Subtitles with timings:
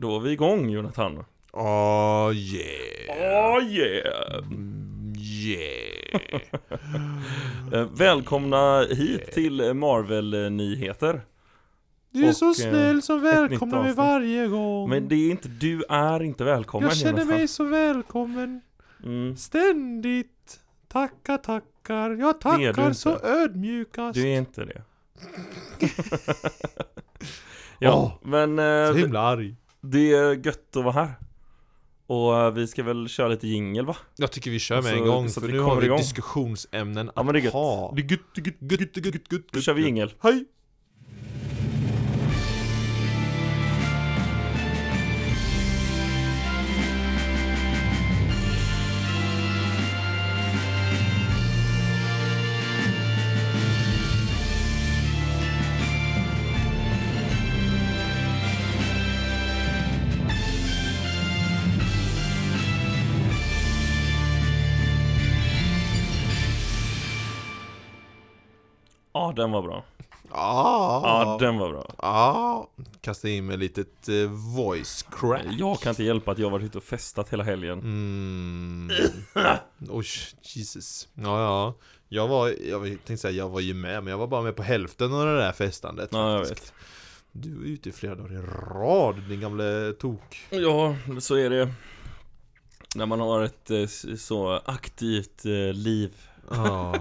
[0.00, 1.24] Då är vi igång Jonathan.
[1.52, 3.56] Oh yeah.
[3.56, 4.38] Oh yeah!
[4.38, 6.20] Mm, Yeah.
[7.72, 11.20] Eh, Välkomna hit till Marvel-nyheter.
[12.10, 14.90] Du är Och, så eh, snäll som välkomnar mig varje gång.
[14.90, 17.36] Men det är inte, du är inte välkommen jag känner Jonathan.
[17.36, 18.60] mig så välkommen.
[19.04, 19.36] Mm.
[19.36, 20.60] Ständigt.
[20.88, 22.10] Tackar, tackar.
[22.10, 24.14] Jag tackar så ödmjukast.
[24.14, 24.82] Du är inte det.
[27.78, 29.56] ja, Åh, men Så eh, himla arg.
[29.80, 31.12] Det är gött att vara här.
[32.06, 33.96] Och eh, vi ska väl köra lite jingel va?
[34.16, 35.98] Jag tycker vi kör med Så- en gång, så att för nu har vi igång.
[35.98, 37.52] diskussionsämnen Ja men det är gött.
[37.52, 37.92] ha.
[37.96, 40.12] Det är gött, är gött, Gutt, gutt, gutt, gutt, Då kör vi jingel.
[40.22, 40.44] Hej!
[69.38, 69.84] Den var bra.
[70.30, 71.00] Ah.
[71.04, 71.94] Ja, den var bra.
[71.98, 72.68] Ja,
[73.00, 75.46] kasta in med ett litet eh, voice crack.
[75.58, 77.78] Jag kan inte hjälpa att jag varit ute och festat hela helgen.
[77.78, 78.90] Mm.
[79.88, 80.06] Oj,
[80.42, 81.08] Jesus.
[81.14, 81.74] Ja, ja.
[82.08, 84.62] Jag var, jag tänkte säga, jag var ju med, men jag var bara med på
[84.62, 86.08] hälften av det där festandet.
[86.12, 86.72] Ja, jag faktiskt.
[87.32, 88.42] Du var ute i flera dagar i
[88.74, 90.46] rad, din gamle tok.
[90.50, 91.72] Ja, så är det.
[92.94, 93.86] När man har ett eh,
[94.16, 96.10] så aktivt eh, liv.
[96.50, 96.94] Ja.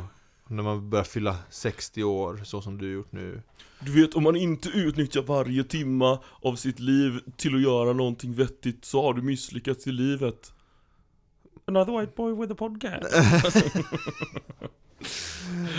[0.48, 3.42] När man börjar fylla 60 år, så som du gjort nu.
[3.80, 8.34] Du vet, om man inte utnyttjar varje timma av sitt liv till att göra någonting
[8.34, 10.53] vettigt så har du misslyckats i livet.
[11.66, 13.14] Another white boy with a podcast.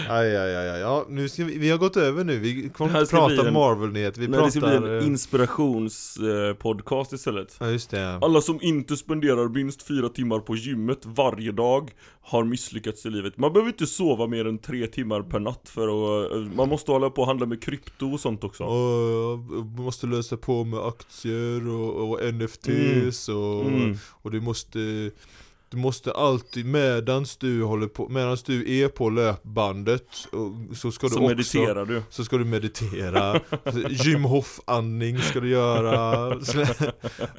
[0.08, 0.80] Aj, aj, aj, aj.
[0.80, 4.28] Ja, nu ska vi, vi har gått över nu, vi kommer inte prata Marvel-nyheter, vi
[4.28, 4.88] Nej, det ska bli pratar...
[4.88, 7.56] en inspirationspodcast istället.
[7.60, 8.18] Ja, just det.
[8.22, 13.38] Alla som inte spenderar minst fyra timmar på gymmet varje dag har misslyckats i livet.
[13.38, 16.32] Man behöver inte sova mer än tre timmar per natt för att...
[16.32, 18.64] eh, Man måste hålla på och handla med krypto och sånt också.
[18.64, 19.38] Och
[19.78, 23.96] måste lösa på med aktier och, och NFTs och, Mm.
[24.22, 25.10] och du måste
[25.70, 31.06] du måste alltid medans du håller på, medans du är på löpbandet och så ska
[31.06, 32.02] du Så också mediterar du.
[32.10, 33.40] Så ska du meditera,
[33.90, 36.28] Jim Hof-andning ska du göra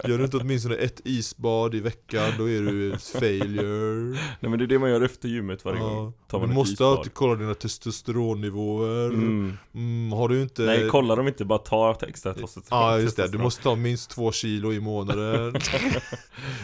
[0.08, 4.58] Gör du inte åtminstone ett isbad i veckan då är du ett failure Nej men
[4.60, 5.86] det är det man gör efter gymmet varje Ja.
[5.90, 6.14] gång.
[6.28, 6.98] Tar Du man ett måste isbad.
[6.98, 9.58] alltid kolla dina testosteronnivåer Mm.
[9.76, 12.82] mm, Har du inte Nej, kolla dem inte, bara ta extra testosteron.
[12.82, 15.56] Ja just det, du måste ta minst två kilo i månaden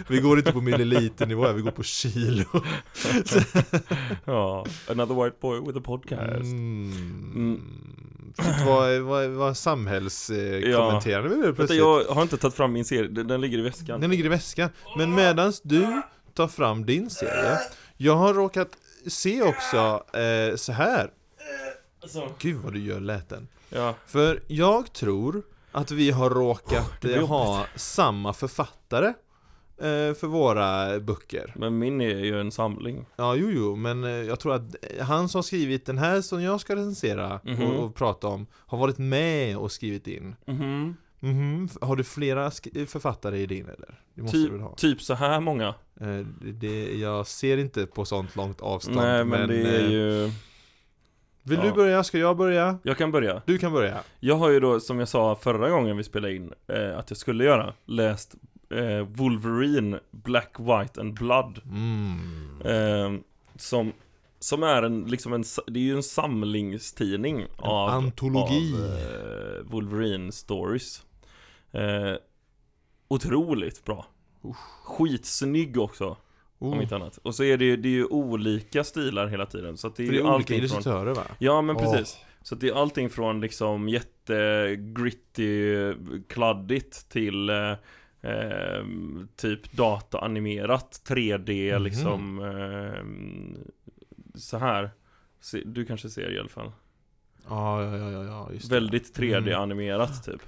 [0.07, 2.45] Vi går inte på milliliternivå här, vi går på kilo.
[4.25, 6.43] Ja, another white boy with a podcast.
[6.43, 7.61] mm.
[8.37, 12.85] Fast Vad, vad, vad samhällskommenterande vi nu Vänta, plötsligt jag har inte tagit fram min
[12.85, 14.01] serie, den, ligger i väskan.
[14.01, 14.69] Den ligger i väskan.
[14.97, 16.01] Men medans du
[16.33, 17.59] tar fram din serie
[17.97, 18.69] Jag har råkat
[19.07, 21.09] se också eh, så här.
[22.03, 23.95] Alltså, Gud vad du gör läten ja.
[24.05, 29.13] För jag tror att vi har råkat eh, ha samma författare
[30.15, 33.05] för våra böcker Men min är ju en samling.
[33.15, 36.41] Ja, jo, jo, men eh, jag tror att eh, han som skrivit den här som
[36.41, 37.63] jag ska recensera Mhm.
[37.63, 40.95] och, och prata om Har varit med och skrivit in Mhm.
[41.19, 42.51] Mhm, f- Har du flera
[42.87, 43.99] författare i din eller?
[44.13, 44.69] Det måste du väl ha?
[44.69, 45.67] Typ, typ så här många.
[46.01, 46.17] Eh,
[46.53, 50.31] det- jag ser inte på sånt långt avstånd Nej men, det är eh, ju...
[51.43, 51.63] Vill ja.
[51.65, 52.03] du börja?
[52.03, 52.77] Ska jag börja?
[52.83, 53.41] Jag kan börja.
[53.45, 56.53] Du kan börja Jag har ju då, som jag sa förra gången vi spelade in,
[56.67, 58.35] eh, att jag skulle göra, läst
[58.75, 61.61] eh, Wolverine, Black, White and Blood.
[61.65, 62.61] mm.
[62.65, 63.13] Eh,
[63.57, 63.93] som,
[64.39, 68.73] som är en, liksom en, det är ju en samlingstidning av, antologi.
[68.73, 71.05] av eh, Wolverine stories.
[71.71, 72.13] Eh,
[73.07, 74.05] otroligt bra.
[74.83, 76.17] Skitsnygg också,
[76.59, 76.81] om oh.
[76.81, 77.17] inte annat.
[77.17, 79.77] Och så är det, ju- det är ju olika stilar hela tiden.
[79.77, 81.23] Så att det är, För det ju är olika illustratörer va?
[81.39, 82.17] Ja men precis.
[82.41, 85.73] Så att det är allting från liksom jättegritty,
[86.27, 87.49] kladdigt till
[88.25, 88.85] eh,
[89.35, 91.83] typ dataanimerat 3D Mhm.
[91.83, 93.03] liksom eh,
[94.35, 94.89] så här.
[95.65, 96.71] Du kanske ser i alla fall.
[97.49, 98.75] Ja, ja, ja, ja, just det.
[98.75, 100.41] Väldigt 3D-animerat typ.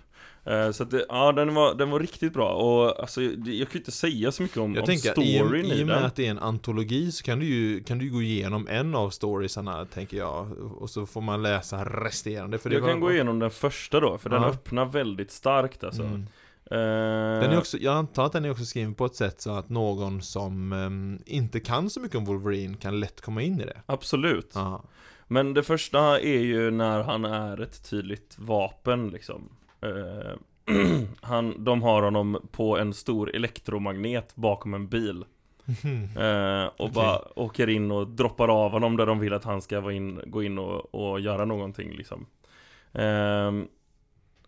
[0.45, 3.69] Eh, Så att det, ja den var, den var riktigt bra och alltså det- jag
[3.69, 5.95] kan inte säga så mycket om, Jag om tänker, storyn i, i, i och med
[5.97, 6.05] den.
[6.05, 9.09] att det är en antologi så kan du ju, kan du gå igenom en av
[9.09, 13.11] storiesarna, tänker jag Och så får man läsa resterande, för det jag var, kan gå
[13.11, 14.49] igenom den första då, för den Ja.
[14.49, 16.03] öppnar väldigt starkt alltså.
[16.03, 16.25] Mm.
[16.71, 19.51] Eh, Den är också, jag antar att den är också skriven på ett sätt så
[19.51, 23.65] att någon som ehm, inte kan så mycket om Wolverine kan lätt komma in i
[23.65, 24.51] det Absolut.
[24.55, 24.83] Ja,
[25.27, 29.49] Men det första är ju när han är ett tydligt vapen liksom.
[29.81, 30.37] Eh,
[31.21, 35.23] han, de har honom på en stor elektromagnet bakom en bil
[36.17, 36.93] eh, Och Okej.
[36.93, 40.21] bara åker in och droppar av honom där de vill att han ska vara in,
[40.25, 42.25] gå in och, och göra någonting liksom
[42.93, 43.67] Ehm,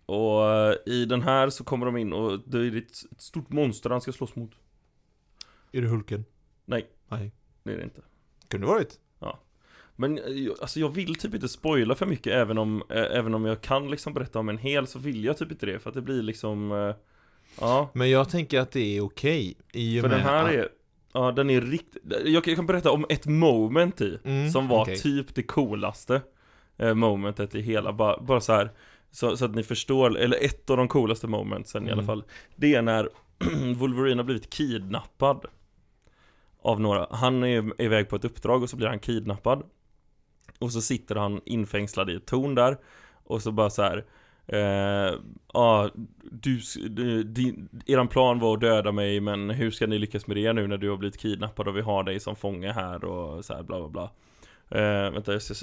[0.10, 3.90] Och eh, i den här så kommer de in och det är ett stort monster
[3.90, 4.52] han ska slåss mot
[5.72, 6.26] Är det Hulken?
[6.66, 6.88] Nej.
[7.08, 7.32] Nej.
[7.64, 8.02] Det är det inte
[8.48, 9.00] Kunde varit.
[9.96, 10.24] Men eh,
[10.62, 13.92] alltså jag vill typ inte spoila för mycket även om, eh, även om jag kan
[13.92, 16.22] liksom berätta om en hel så vill jag typ inte det för att det blir
[16.22, 16.72] liksom
[17.60, 19.58] Ja, Men jag tänker att det är okej.
[19.74, 20.70] I och för med den här att- är
[21.14, 24.82] Ja den är riktigt, jag, jag kan berätta om ett moment i Mm, Som var
[24.82, 24.98] okej.
[24.98, 26.22] typ det coolaste
[26.96, 28.70] Momentet i hela, bara, bara så här
[29.12, 32.06] så, så att ni förstår, eller ett av de coolaste momentsen i alla Mm.
[32.06, 32.24] fall
[32.56, 33.10] Det är när
[33.76, 35.46] Wolverine har blivit kidnappad
[36.62, 39.64] Av några, han är iväg på ett uppdrag och så blir han kidnappad
[40.60, 42.78] Och så sitter han infängslad i ett torn där
[43.24, 44.06] Och så bara så här.
[44.48, 45.14] Eh,
[45.54, 45.90] ja,
[46.32, 46.60] du,
[46.90, 50.54] du, din, eran plan var att döda mig men hur ska ni lyckas med det
[50.54, 53.54] nu när du har blivit kidnappad och vi har dig som fånge här och så
[53.54, 54.10] här bla bla bla
[54.72, 55.54] eh, Vänta, jag ska,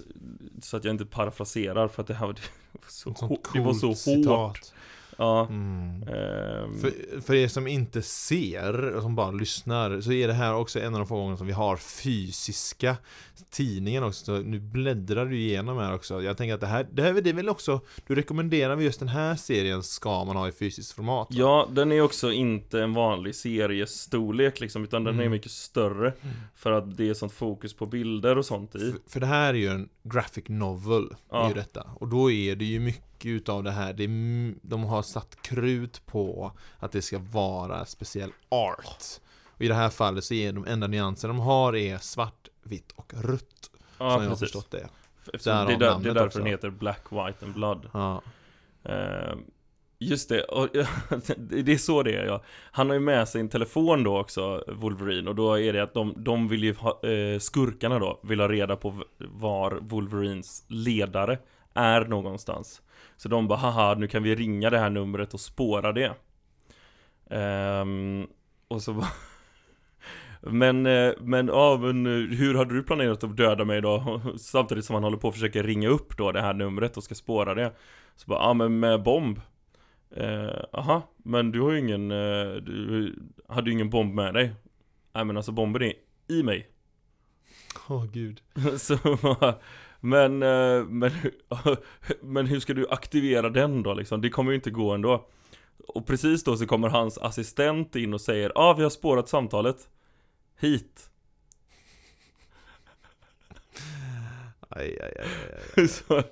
[0.62, 2.40] så att jag inte parafraserar för att det här var, det
[2.72, 4.74] var så, Ett sånt hå- det var så hårt citat.
[5.18, 6.02] Ja, Mm.
[6.02, 10.54] ehm, För, för er som inte ser och som bara lyssnar så är det här
[10.54, 12.96] också en av de få gånger som vi har fysiska
[13.50, 14.24] tidningen också.
[14.24, 16.22] Så nu bläddrar du igenom här också.
[16.22, 19.08] Jag tänker att det här, det här det är väl också, du rekommenderar just den
[19.08, 21.28] här serien ska man ha i fysiskt format?
[21.30, 21.36] va?
[21.38, 25.30] Ja, den är också inte en vanlig seriestorlek liksom, utan den är Mm.
[25.32, 26.12] mycket större
[26.54, 29.48] För att det är sånt fokus på bilder och sånt i För, för det här
[29.54, 31.48] är ju en graphic novel, är Ja.
[31.48, 31.86] ju detta.
[32.00, 36.06] Och då är det ju mycket utav det här, det är, de har satt krut
[36.06, 39.20] på att det ska vara speciell art.
[39.44, 42.92] Och i det här fallet så är de enda nyanser de har är svart, vitt
[42.92, 43.70] och rött.
[43.98, 44.88] Ja, som jag har precis förstått det.
[45.32, 46.38] Eftersom det, är där, det är därför också.
[46.38, 48.22] den heter Black, White and Blood Ja.
[48.84, 49.44] Ehm,
[49.98, 50.68] Just det, och,
[51.36, 52.42] det är så det är ja.
[52.70, 55.94] Han har ju med sig en telefon då också, Wolverine Och då är det att
[55.94, 61.38] de, de vill ju ha, eh, skurkarna då, vill ha reda på var Wolverines ledare
[61.74, 62.82] är någonstans
[63.16, 66.14] Så de bara, haha, nu kan vi ringa det här numret och spåra det.
[67.30, 68.26] Ehm,
[68.68, 69.08] Och så bara
[70.40, 74.20] Men, eh, men ja, men eh, hur hade du planerat att döda mig då?
[74.38, 77.14] Samtidigt som han håller på att försöka ringa upp då det här numret och ska
[77.14, 77.72] spåra det.
[78.16, 79.40] Så bara, ja men med bomb.
[80.10, 83.14] Eh, Aha, men du har ju ingen, eh, du
[83.48, 84.52] hade ju ingen bomb med dig.
[85.14, 85.92] Nej men alltså bomben är
[86.28, 86.68] i mig.
[87.88, 88.40] Åh gud.
[88.78, 88.96] Så
[90.06, 91.10] Men, eh, men,
[92.20, 94.20] men hur ska du aktivera den då liksom?
[94.20, 95.26] Det kommer ju inte gå ändå
[95.88, 99.28] Och precis då så kommer hans assistent in och säger Ja ah, vi har spårat
[99.28, 99.88] samtalet
[100.60, 101.10] Hit
[104.68, 105.88] Aj, aj, aj, aj, aj.
[105.88, 106.22] så,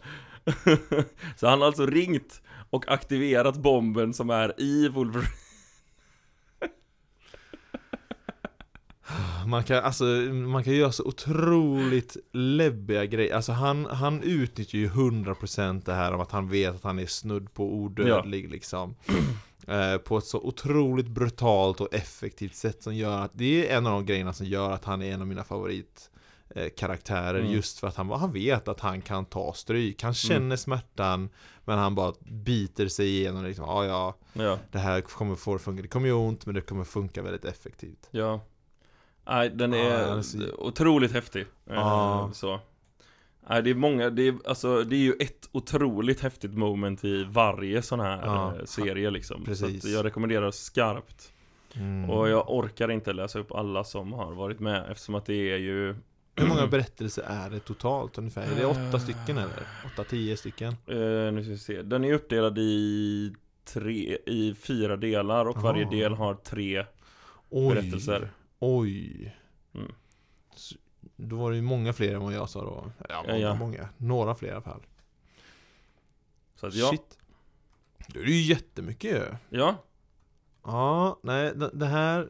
[1.36, 5.43] så han har alltså ringt och aktiverat bomben som är i Wolverine
[9.46, 13.34] Man kan, alltså, man kan göra så otroligt läbbiga grejer.
[13.34, 17.06] Alltså han, han utnyttjar ju 100% det här om att han vet att han är
[17.06, 18.94] snudd på odödlig liksom.
[19.66, 23.86] Eh, på ett så otroligt brutalt och effektivt sätt som gör att det är en
[23.86, 26.10] av de grejerna som gör att han är en av mina favorit
[26.54, 27.52] eh, karaktärer Mm.
[27.52, 30.02] just för att han, han vet att han kan ta stryk.
[30.02, 31.28] Han känner smärtan
[31.64, 35.82] men han bara biter sig igenom liksom, ja ja, Ja, det här kommer få funka.
[35.82, 38.08] Det kommer göra ont men det kommer funka väldigt effektivt.
[38.10, 38.40] ja
[39.26, 42.30] Nej, den är den är så- otroligt häftig Ja.
[42.32, 42.60] Så
[43.48, 47.24] Nej, det är många, det är, alltså, det är ju ett otroligt häftigt moment i
[47.24, 48.54] varje sån här Ja.
[48.58, 49.82] eh, serie liksom Precis.
[49.82, 51.30] Så jag rekommenderar skarpt
[51.76, 52.10] Mm.
[52.10, 55.56] Och jag orkar inte läsa upp alla som har varit med eftersom att det är
[55.56, 55.94] ju
[56.36, 58.42] Hur många berättelser är det totalt ungefär?
[58.42, 59.66] Är det åtta stycken eller?
[59.92, 60.72] Åtta, tio stycken?
[60.86, 60.96] Eh,
[61.32, 61.82] nu ska vi se.
[61.82, 65.90] Den är uppdelad i tre, i fyra delar och varje Ah.
[65.90, 66.84] del har tre
[67.50, 68.30] Oj, berättelser.
[68.76, 69.36] Oj.
[69.74, 69.92] Mm.
[70.54, 70.76] Så,
[71.16, 72.92] Då var det ju många fler än vad jag sa då.
[73.08, 73.54] Ja, många, Ja, ja.
[73.54, 74.82] många Några fler i alla fall.
[76.54, 77.18] Så att ja, Shit.
[78.06, 79.24] Det är ju jättemycket ju.
[79.58, 79.76] Ja,
[80.64, 82.28] Ja, nej det, det här.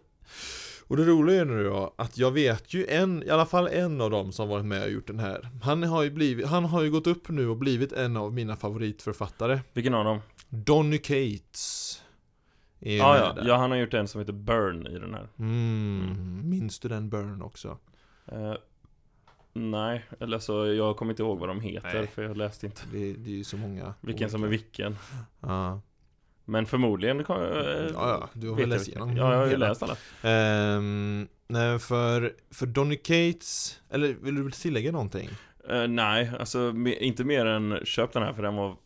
[0.86, 4.00] Och det roliga är nu då att jag vet ju en, i alla fall en
[4.00, 5.48] av dem som varit med och gjort den här.
[5.62, 8.56] Han har ju blivit, han har ju gått upp nu och blivit en av mina
[8.56, 9.60] favoritförfattare.
[9.72, 10.20] Vilken av dem?
[10.48, 12.02] Donny Cates
[12.80, 15.28] är Ja, ja, ja, han har gjort en som heter Burn i den här.
[15.38, 17.78] Mm, minns du den Burn också?
[18.26, 18.54] Eh,
[19.52, 22.06] nej, eller så jag kommer inte ihåg vad de heter Nej.
[22.06, 24.60] för jag läste inte Det, det är ju så många vilken som är olika.
[24.62, 24.96] vilken.
[25.40, 25.80] Ja,
[26.44, 29.46] Men förmodligen kan jag, eh, ja, ja du har väl läst igenom Ja, jag har
[29.46, 29.96] ju läst alla.
[30.22, 35.28] Ehm, nej, för, för Donny Cates, eller vill du tillägga någonting?
[35.70, 38.76] Eh, nej, alltså me- inte mer än köp den här för den var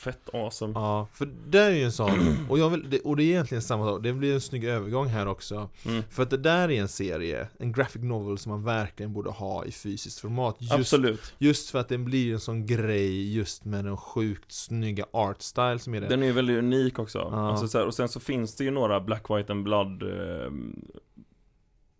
[0.00, 0.72] Fett awesome.
[0.74, 3.62] Ja, för det är ju en sån, och, jag vill, det- och det är egentligen
[3.62, 6.02] samma sak, det blir en snygg övergång här också Mm.
[6.10, 9.64] För att det där är en serie, en graphic novel som man verkligen borde ha
[9.64, 11.34] i fysiskt format Just, Absolut.
[11.38, 15.78] just för att den blir en sån grej just med den sjukt snygga art style
[15.78, 17.18] som är det Den är ju väldigt unik också.
[17.18, 17.50] Ja.
[17.50, 20.52] Alltså, så här, och sen så finns det ju några Black, White and Blood eh,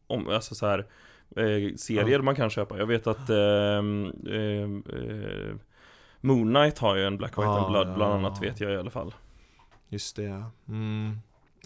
[0.07, 0.79] om, alltså så här,
[1.37, 2.23] eh, serier Ja.
[2.23, 2.79] man kan köpa.
[2.79, 5.57] Jag vet att ehm, ehm, eh,
[6.21, 8.17] Moon Knight har ju en Black, White Ja, and Blood bland ja.
[8.19, 9.15] annat vet jag i alla fall.
[9.89, 10.51] Just det ja.
[10.69, 11.19] Mm.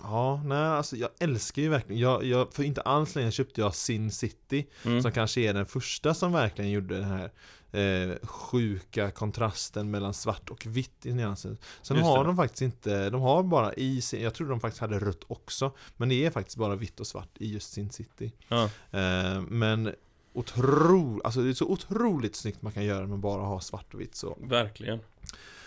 [0.02, 3.74] Ja, nej alltså jag älskar ju verkligen, jag, jag, för inte alls länge köpte jag
[3.74, 5.02] Sin City Mm.
[5.02, 7.30] Som kanske är den första som verkligen gjorde den här
[7.72, 12.24] eh, sjuka kontrasten mellan svart och vitt i nyansen Sen Just har det.
[12.24, 15.72] de faktiskt inte, de har bara i sin, jag tror de faktiskt hade rött också
[15.96, 18.64] Men det är faktiskt bara vitt och svart i just Sin City Ja.
[18.90, 19.94] eh, Men
[20.34, 24.00] otro, alltså det är så otroligt snyggt man kan göra med bara ha svart och
[24.00, 25.00] vitt så Verkligen.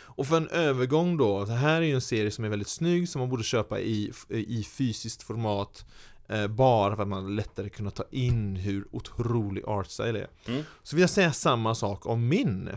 [0.04, 3.10] och för en övergång då, det här är ju en serie som är väldigt snygg
[3.10, 5.86] som man borde köpa i, i fysiskt format
[6.28, 10.64] eh, Bara för att man lättare kunna ta in hur otrolig artstyle är Mm.
[10.84, 12.70] Så vill jag säga samma sak om min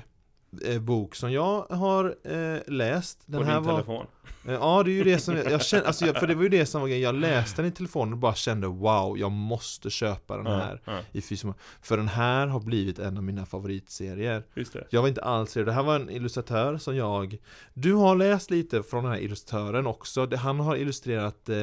[0.81, 4.07] bok som jag har eh, läst På Den din här var, telefon.
[4.47, 6.43] eh, Ja det är ju det som jag, jag kände, alltså jag, för det var
[6.43, 9.31] ju det som var grejen, jag läste den i telefonen och bara kände wow, jag
[9.31, 13.23] måste köpa den här Ja, ja, i format För den här har blivit en av
[13.25, 14.87] mina favoritserier just det.
[14.91, 15.65] jag var inte alls det.
[15.65, 17.39] Det här var en illustratör som jag
[17.75, 20.37] Du har läst lite från den här illustratören också.
[20.37, 21.59] Han har illustrerat eh,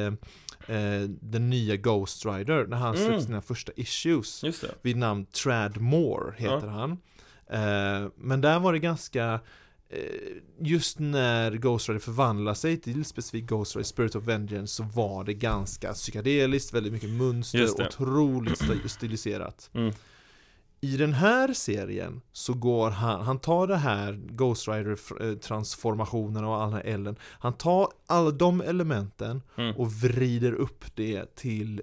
[0.76, 3.26] eh, den nya Ghost Rider när han släppte Mm.
[3.26, 4.44] sina första issues.
[4.82, 6.98] Vid namn Tradmore heter han.
[7.50, 9.40] Eh, men där var det ganska
[9.88, 9.98] eh,
[10.60, 15.24] Just när Ghost Rider förvandlar sig till specifikt Ghost Rider Spirit of Vengeance så var
[15.24, 19.70] det ganska psykedeliskt, väldigt mycket mönster, otroligt sti- stiliserat.
[19.72, 19.92] Mm.
[20.80, 26.56] I den här serien så går han, han tar det här Ghost Rider transformationen och
[26.62, 29.76] all den här elden Han tar alla de elementen Mm.
[29.76, 31.82] och vrider upp det till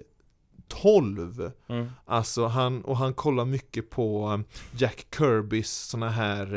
[0.68, 1.86] 12 Mm.
[2.06, 4.44] Alltså han, och han kollar mycket på um,
[4.78, 6.54] Jack Kirbys såna här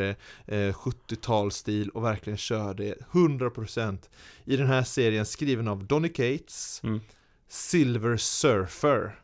[0.47, 3.97] eh, eh, 70-talsstil och verkligen kör det 100%
[4.45, 6.99] I den här serien skriven av Donny Cates Mm.
[7.47, 9.19] Silver Surfer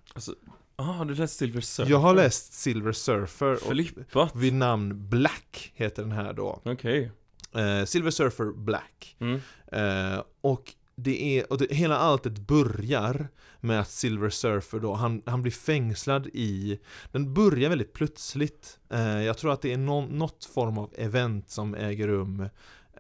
[0.78, 1.92] Ah, har du läst Silver Surfer?
[1.92, 4.36] Jag har läst Silver Surfer och Flippat.
[4.36, 7.12] vid namn Black heter den här då Okej.
[7.56, 9.40] eh, Silver Surfer Black Mm.
[9.72, 13.28] eh, Och det är, och det, hela alltet börjar
[13.60, 16.80] med att Silver Surfer då, han, han blir fängslad i
[17.12, 21.50] Den börjar väldigt plötsligt eh, Jag tror att det är någon, något form av event
[21.50, 22.50] som äger rum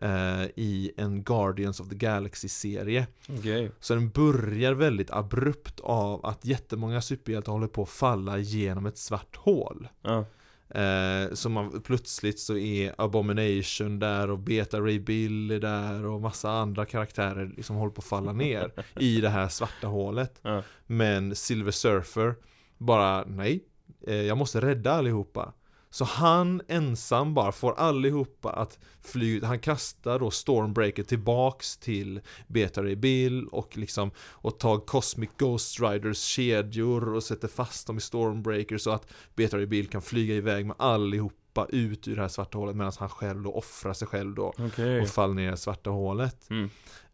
[0.02, 3.72] eh, i en Guardians of the Galaxy-serie Okej.
[3.80, 8.98] Så den börjar väldigt abrupt av att jättemånga superhjältar håller på att falla genom ett
[8.98, 10.25] svart hål Ja.
[10.70, 16.22] Eh, så man, plötsligt så är Abomination där och Beta Ray Bill är där och
[16.22, 20.32] massa andra karaktärer liksom håller på att falla ner i det här svarta hålet.
[20.42, 20.64] Ja.
[20.88, 22.36] Men Silver Surfer
[22.78, 23.64] bara, nej,
[24.08, 25.54] eh, jag måste rädda allihopa.
[25.96, 32.84] Så han ensam bara får allihopa att fly, han kastar då Stormbreaker tillbaks till Beta
[32.84, 38.02] Ray Bill och liksom och tar Cosmic Ghost Riders kedjor och sätter fast dem i
[38.02, 42.30] Stormbreaker så att Beta Ray Bill kan flyga iväg med allihopa ut ur det här
[42.30, 45.02] svarta hålet medan han själv då offrar sig själv då Okej.
[45.02, 46.50] och faller ner i det svarta hålet.
[46.50, 46.70] Mm.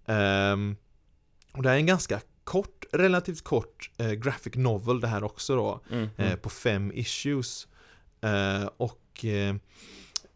[0.05, 0.75] Ehm,
[1.51, 5.55] och det här är en ganska kort, relativt kort eh, graphic novel det här också
[5.55, 6.09] då Mm.
[6.17, 6.39] eh, Mm.
[6.39, 7.67] på fem issues.
[8.21, 9.55] Eh, och eh,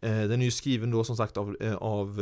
[0.00, 2.16] eh, den är ju skriven då som sagt av, av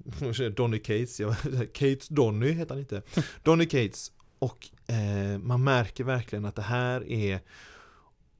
[0.56, 1.34] Donny Cates, ja,
[1.72, 3.02] Cates Donny heter han inte.
[3.42, 4.12] Donny Cates.
[4.38, 7.40] Och eh, man märker verkligen att det här är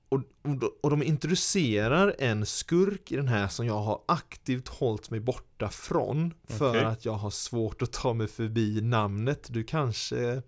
[0.08, 0.22] och,
[0.82, 5.68] och, de- introducerar en skurk i den här som jag har aktivt hållit mig borta
[5.68, 6.84] från För Okej.
[6.84, 10.42] att jag har svårt att ta mig förbi namnet Du kanske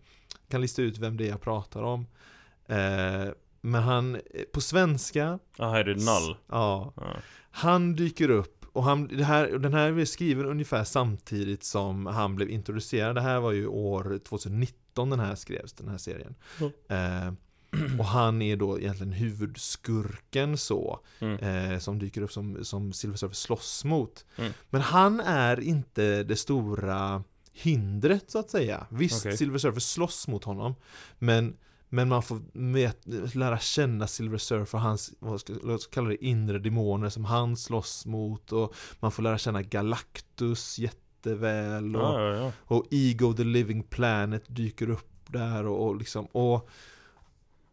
[0.49, 2.07] kan lista ut vem det är jag pratar om
[2.67, 3.29] eh,
[3.65, 4.21] Men han,
[4.53, 6.37] på svenska Ah, här är det Null.
[6.49, 7.17] Ja, Ja.
[7.51, 12.35] han dyker upp och han, det här, den här är skriven ungefär samtidigt som han
[12.37, 16.35] blev introducerad Det här var ju år 2019 den här skrevs, den här serien
[16.89, 17.33] eh,
[17.99, 21.39] Och han är då egentligen huvudskurken så Mm.
[21.73, 24.53] eh, Som dyker upp som, som Silver Surfer slåss mot Mm.
[24.71, 29.37] Men han är inte det stora hindret så att säga Visst, Okej.
[29.37, 30.75] Silver Surfer slåss mot honom
[31.19, 31.57] Men
[31.93, 32.41] men man får
[33.39, 38.07] lära känna Silver Surfer, hans, vad ska, låt kalla det inre demoner som han slåss
[38.07, 42.53] mot och man får lära känna Galactus jätteväl och, Ja, ja, ja.
[42.59, 46.69] och Ego the Living Planet dyker upp där och, och liksom och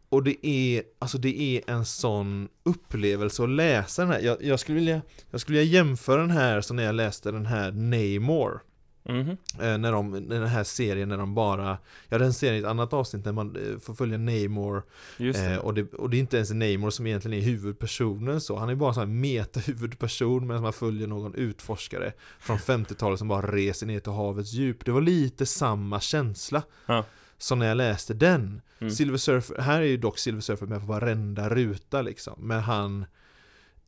[0.08, 4.20] och det är, alltså det är en sån upplevelse att läsa den här.
[4.20, 7.46] Jag, jag, skulle vilja, jag skulle vilja jämföra den här som när jag läste den
[7.46, 8.60] här Namor.
[9.04, 11.78] Eh, när de, när den här serien när de bara,
[12.08, 14.82] ja den serien i ett annat avsnitt när man eh, får följa Namor
[15.18, 15.36] det.
[15.52, 18.68] eh, och, det, och det är inte ens Namor som egentligen är huvudpersonen så, han
[18.68, 23.52] är bara en sån här meta-huvudperson medan man följer någon utforskare från 50-talet som bara
[23.52, 24.84] reser ner till havets djup.
[24.84, 27.04] Det var lite samma känsla Ja.
[27.38, 28.60] som när jag läste den.
[28.78, 28.90] Mm.
[28.90, 33.04] Silver Surfer, här är ju dock Silver Surfer med på varenda ruta liksom, men han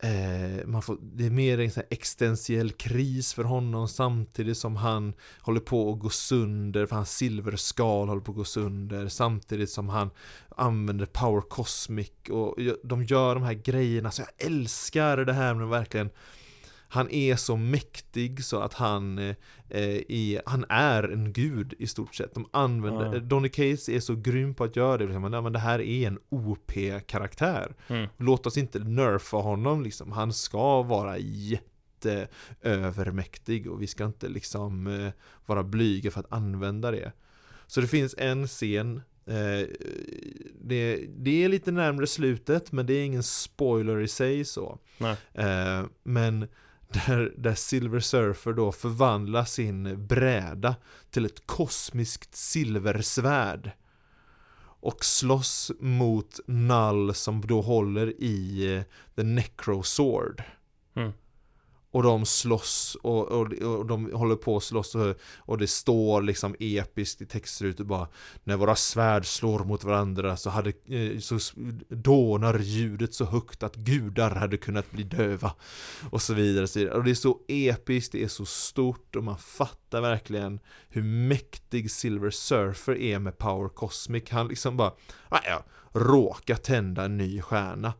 [0.03, 4.75] Eh, man får, det är mer en sån här existentiell kris för honom samtidigt som
[4.75, 9.69] han håller på att gå sönder, för hans silverskal håller på att gå sönder samtidigt
[9.69, 10.09] som han
[10.57, 14.11] använder Power Cosmic och de gör de här grejerna.
[14.11, 16.09] Så jag älskar det här med verkligen
[16.93, 19.35] han är så mäktig så att han, eh,
[19.69, 22.33] är, han är en gud i stort sett.
[22.33, 23.19] De använder, Ja.
[23.19, 25.05] Donny Cates är så grym på att göra det.
[25.05, 25.21] Liksom.
[25.21, 27.75] Men det här är en OP-karaktär.
[27.87, 28.09] Mm.
[28.17, 30.11] Låt oss inte nerfa honom liksom.
[30.11, 35.11] Han ska vara jätteövermäktig och vi ska inte liksom eh,
[35.45, 37.11] vara blyga för att använda det.
[37.67, 39.67] Så det finns en scen eh,
[40.61, 44.79] det, det är lite närmare slutet men det är ingen spoiler i sig så.
[45.33, 46.47] Eh, men
[46.93, 50.75] där, där Silver Surfer då förvandlar sin bräda
[51.11, 53.71] till ett kosmiskt silversvärd
[54.83, 58.83] och slåss mot Null som då håller i eh,
[59.15, 60.43] The Necro Sword.
[60.95, 61.13] Mm.
[61.93, 66.21] Och de slåss och, och, och de håller på att slåss och, och det står
[66.21, 68.07] liksom episkt i textrutor bara
[68.43, 71.39] När våra svärd slår mot varandra så hade eh, så
[71.89, 75.53] dånar ljudet så högt att gudar hade kunnat bli döva.
[76.09, 76.95] Och så vidare, så vidare.
[76.95, 80.59] Och det är så episkt, det är så stort och man fattar verkligen
[80.89, 84.29] hur mäktig Silver Surfer är med Power Cosmic.
[84.29, 84.91] Han liksom bara,
[85.29, 87.93] ah, ja, råkar tända en ny stjärna.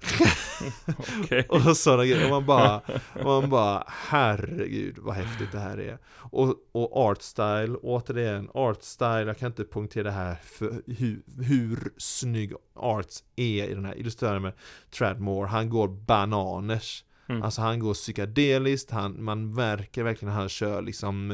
[1.48, 2.80] Och sådana grejer, och man bara,
[3.14, 5.98] och man bara herregud vad häftigt det här är.
[6.12, 11.22] Och, och art style, återigen, art style, jag kan inte punktera det här för hur,
[11.42, 14.52] hur snygg arts är i den här illustrerade med
[14.90, 17.04] Tradmore, han går bananers.
[17.28, 17.42] Mm.
[17.42, 21.30] Alltså han går psykedeliskt, han, man märker verkligen att han kör liksom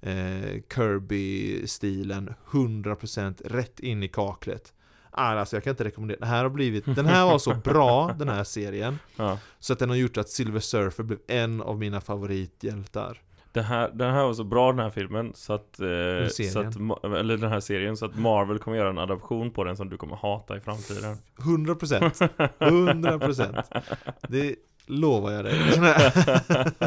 [0.00, 4.72] eh, Kirby-stilen 100% rätt in i kaklet
[5.18, 8.14] Ah, Alltså jag kan inte rekommendera, det här har blivit, den här var så bra
[8.18, 9.38] den här serien Ja.
[9.58, 13.22] Så att den har gjort att Silver Surfer blev en av mina favorithjältar.
[13.52, 16.76] Den här, den här var så bra den här filmen så att, eh, så att
[17.18, 19.96] Eller den här serien så att Marvel kommer göra en adaption på den som du
[19.96, 21.16] kommer hata i framtiden.
[21.38, 22.28] 100%
[22.58, 23.82] 100%
[24.28, 24.56] Det
[24.88, 25.54] lovar jag dig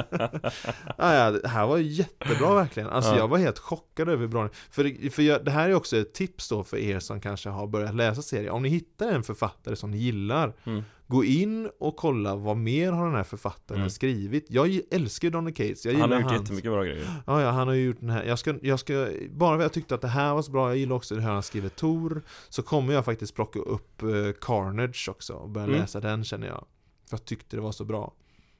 [0.98, 3.18] ah, ja, Det här var jättebra verkligen Alltså Ja.
[3.18, 6.14] jag var helt chockad över hur bra För, för jag, det här är också ett
[6.14, 9.76] tips då för er som kanske har börjat läsa serier Om ni hittar en författare
[9.76, 10.84] som ni gillar mm.
[11.08, 13.90] Gå in och kolla vad mer har den här författaren Mm.
[13.90, 17.42] skrivit Jag älskar ju Donny Cates, jag Han har gjort hans jättemycket bra grejer Ja,
[17.42, 18.24] ja, han har ju gjort den här.
[18.24, 20.68] Jag ska, jag ska, bara för att jag tyckte att det här var så bra,
[20.70, 24.08] jag gillar också hur han skriver Tor, så kommer jag faktiskt plocka upp eh,
[24.42, 25.80] Carnage också och börja Mm.
[25.80, 26.66] läsa den känner jag.
[27.12, 28.14] För jag tyckte det var så bra,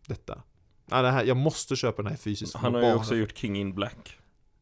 [0.08, 0.42] detta.
[0.90, 2.56] Ja, det här, jag måste köpa den här fysiskt.
[2.56, 4.18] Han har ju också gjort King in Black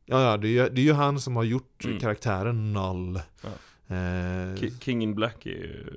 [0.06, 2.00] Ja, ja, det är, ju, det är ju han som har gjort Mm.
[2.00, 3.22] karaktären Null.
[3.42, 3.50] Ja.
[3.88, 3.96] Eh,
[4.56, 5.88] Ki- King in Black är ju...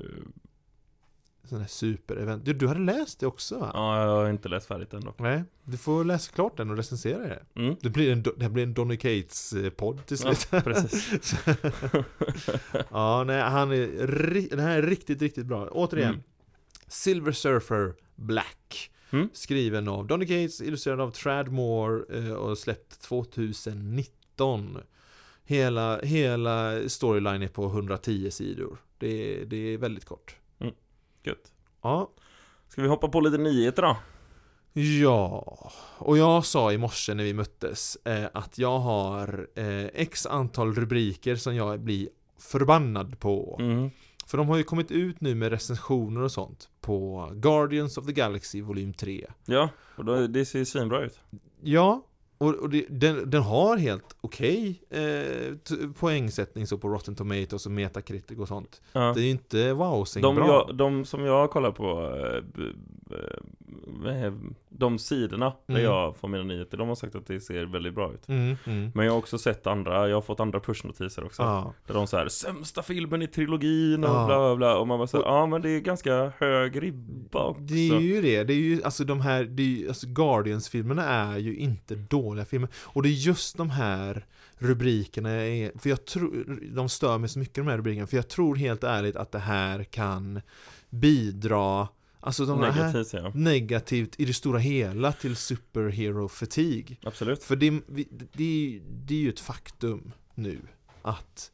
[1.44, 2.44] sån här superevent.
[2.44, 3.70] Du, du hade läst det också va?
[3.74, 6.76] Ja, jag har inte läst färdigt den dock Nej, du får läsa klart den och
[6.76, 7.42] recensera det.
[7.54, 7.76] mm.
[7.80, 10.64] Det blir en, det här blir en Donny Cates-podd till Ja, slut.
[10.64, 11.34] precis
[12.90, 15.68] Ja, nej, han är, den här är riktigt, riktigt bra.
[15.70, 16.22] Återigen, Mm.
[16.92, 18.90] Silver Surfer Black.
[19.10, 19.28] Mm.
[19.32, 24.78] Skriven av Donny Cates, illustrerad av Tradmore eh, och släppt 2019.
[25.44, 28.78] Hela, hela storyline är på 110 sidor.
[28.98, 30.36] Det, är- det är väldigt kort.
[31.24, 31.52] Gött
[31.82, 32.10] Ja.
[32.68, 33.96] Ska vi hoppa på lite nyheter då?
[34.80, 40.26] Ja, och jag sa i morse när vi möttes eh, att jag har eh, x
[40.26, 43.56] antal rubriker som jag blir förbannad på.
[43.60, 43.90] Mm.
[44.32, 48.12] För de har ju kommit ut nu med recensioner och sånt på Guardians of the
[48.12, 49.26] Galaxy volym 3.
[49.46, 51.20] Ja, och då, det ser svinbra ut
[51.62, 52.06] Ja,
[52.38, 57.66] och, och det, den, den har helt okej eh, t- poängsättning så på Rotten Tomatoes
[57.66, 58.80] och Metacritic och sånt.
[58.92, 59.12] ja.
[59.14, 60.46] Det är ju inte wowsing de, bra.
[60.68, 62.00] jag, de som jag kollar på
[63.16, 64.32] eh,
[64.82, 65.82] De sidorna där Mm.
[65.84, 68.90] jag får mina nyheter De har sagt att det ser väldigt bra ut Mm, mm.
[68.94, 71.74] Men jag har också sett andra, jag har fått andra pushnotiser också Ja.
[71.86, 74.26] Där de säger sämsta filmen i trilogin och Ja.
[74.26, 77.62] bla bla bla Och man bara Och- ja men det är ganska hög ribba också
[77.62, 81.04] Det är ju det, det är ju alltså de här, det är ju, alltså Guardians-filmerna
[81.04, 82.68] är ju inte dåliga dåliga filmer.
[82.82, 84.26] Och det är just de här
[84.58, 88.28] rubrikerna, är, för jag tror, de stör mig så mycket de här rubrikerna, för jag
[88.28, 90.40] tror helt ärligt att det här kan
[90.90, 91.88] bidra
[92.24, 93.32] Alltså de Negativt, här ja.
[93.34, 96.96] negativt i det stora hela till superhero fatigue.
[97.02, 97.42] Absolut.
[97.42, 100.58] För det, det, det, det är ju ett faktum nu
[101.02, 101.50] att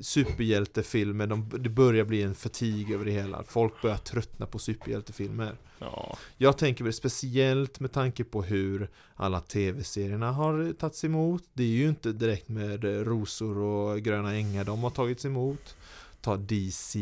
[0.00, 3.42] superhjältefilmer, de, det börjar bli en fatig över det hela.
[3.42, 5.56] Folk börjar tröttna på superhjältefilmer.
[5.78, 6.18] Ja.
[6.36, 11.44] Jag tänker väl speciellt med tanke på hur alla tv-serierna har tagits emot.
[11.52, 15.76] Det är ju inte direkt med rosor och gröna ängar de har tagits emot.
[16.20, 16.98] Ta DC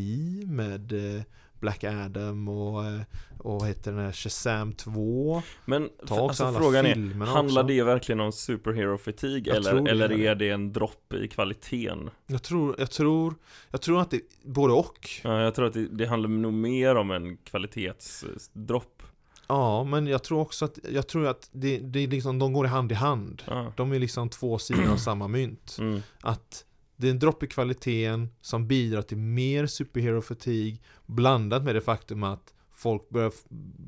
[0.47, 1.23] med eh,
[1.61, 3.01] Black Adam och, eh,
[3.39, 7.75] och vad heter den här Shazam 2 Men alltså, frågan är, handlar också.
[7.75, 12.11] det verkligen om superhero fatigue Jag eller, eller är det en dropp i kvaliteten?
[12.27, 13.35] Jag tror, jag tror,
[13.71, 16.53] jag tror att det är både och Ja, jag tror att det, det handlar nog
[16.53, 19.03] mer om en kvalitetsdropp.
[19.49, 22.67] Ja, men jag tror också att, jag tror att det, det är liksom, de går
[22.67, 23.73] i hand i hand Ja.
[23.77, 26.03] De är liksom två sidor av samma mynt Mm.
[26.21, 26.65] Att
[26.99, 31.81] det är en dropp i kvaliteten som bidrar till mer superhero fatigue Blandat med det
[31.81, 33.33] faktum att folk börjar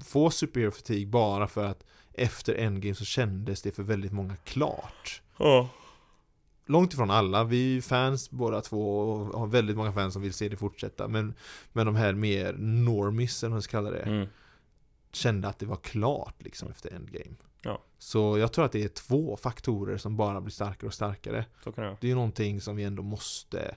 [0.04, 5.22] få superhero fatigue bara för att efter Endgame så kändes det för väldigt många klart
[5.38, 5.68] Ja.
[6.66, 10.22] Långt ifrån alla, vi är ju fans båda två och har väldigt många fans som
[10.22, 11.34] vill se det fortsätta Men,
[11.72, 14.28] men de här mer normies, eller vad man ska kalla det Mm.
[15.12, 17.36] kände att det var klart liksom efter Endgame.
[17.62, 17.82] Ja.
[17.98, 21.44] Så jag tror att det är två faktorer som bara blir starkare och starkare.
[21.64, 23.76] Så kan det är ju någonting som vi ändå måste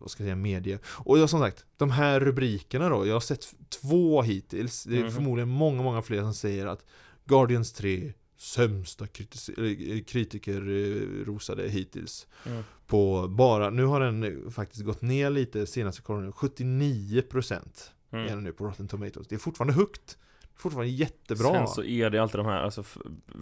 [0.00, 0.78] vad ska jag säga, medie.
[0.86, 4.84] Och jag, som sagt, de här rubrikerna då, jag har sett två hittills.
[4.84, 5.10] Det är Mhm.
[5.12, 6.84] förmodligen många, många fler som säger att
[7.24, 12.26] Guardians 3 sämsta eller, kritiker eh, rosade hittills.
[12.46, 12.62] Mm.
[12.86, 18.26] På bara, nu har den eh, faktiskt gått ner lite senaste kollonen, 79% är Mm.
[18.26, 19.28] den nu på Rotten Tomatoes.
[19.28, 20.18] Det är fortfarande högt.
[20.58, 21.54] Fortfarande jättebra.
[21.54, 22.82] Sen så är det alltid de här, alltså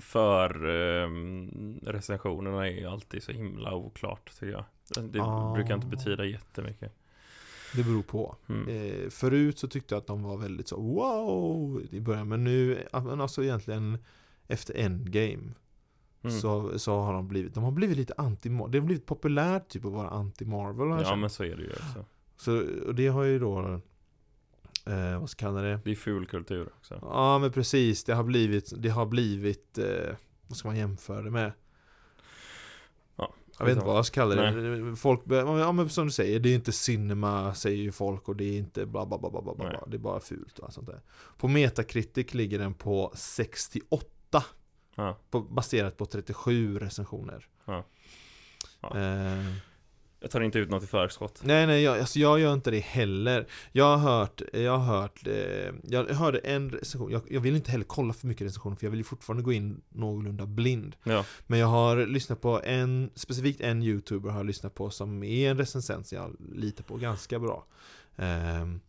[0.01, 4.65] för um, recensionerna är alltid så himla oklart tycker jag.
[5.13, 5.55] Det Ah.
[5.55, 6.93] brukar inte betyda jättemycket.
[7.75, 8.37] Det beror på.
[8.49, 8.69] Mm.
[8.69, 12.29] Eh, förut så tyckte jag att de var väldigt så wow i början.
[12.29, 13.99] Men nu, men alltså egentligen
[14.49, 15.53] efter Endgame
[16.23, 16.39] Mm.
[16.41, 19.85] så, så har de blivit, de har blivit lite anti Det har blivit populärt typ
[19.85, 22.05] att vara anti-Marvel Ja men så är det ju också.
[22.37, 23.81] Så, och det har ju då,
[24.87, 25.81] eh, vad ska jag kalla det?
[25.85, 26.99] Det är fulkultur också.
[27.03, 30.15] Ja men precis, det har blivit, det har blivit, eh,
[30.47, 31.53] vad ska man jämföra det med?
[33.17, 34.51] Ja, Jag vet inte vad jag ska kalla det.
[34.51, 34.97] Nej.
[34.97, 38.45] Folk, ja men som du säger, det är inte cinema säger ju folk och det
[38.45, 39.69] är inte bla bla bla bla bla, bla.
[39.69, 39.81] Nej.
[39.87, 41.01] Det är bara fult och allt sånt där.
[41.39, 44.45] På Metacritic ligger den på 68
[44.99, 45.19] Ja.
[45.31, 47.85] på, Baserat på 37 recensioner Ja.
[48.81, 48.99] Ja.
[48.99, 49.45] Eh,
[50.21, 51.41] Jag tar inte ut något i förskott.
[51.45, 55.27] Nej nej, jag, alltså jag gör inte det heller Jag har hört, jag har hört,
[55.27, 58.87] eh, jag hörde en recension jag, jag vill inte heller kolla för mycket recensioner för
[58.87, 61.25] jag vill ju fortfarande gå in någorlunda blind Ja.
[61.47, 65.51] Men jag har lyssnat på en, specifikt en youtuber har jag lyssnat på som är
[65.51, 67.67] en recensent som jag litar på ganska bra
[68.17, 68.81] Ehm,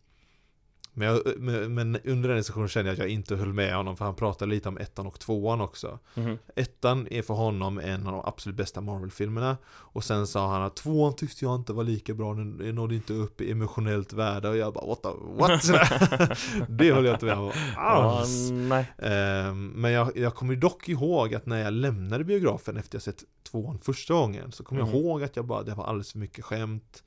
[0.98, 4.04] men, jag, men, under den recensionen kände jag att jag inte höll med honom för
[4.04, 6.38] han pratade lite om ettan och tvåan också Mhm.
[6.56, 10.76] Ettan är för honom en av de absolut bästa Marvel-filmerna Och sen sa han att
[10.76, 14.56] tvåan tyckte jag inte var lika bra, den nådde inte upp i emotionellt värde Och
[14.56, 15.08] jag bara what the,
[15.38, 16.38] what?
[16.68, 18.92] det höll jag inte med om Ja, alls nej.
[18.98, 23.24] Ehm, Men jag, jag kommer dock ihåg att när jag lämnade biografen efter jag sett
[23.50, 25.00] tvåan första gången Så kommer jag Mm.
[25.00, 27.02] ihåg att jag bara, det var alldeles för mycket skämt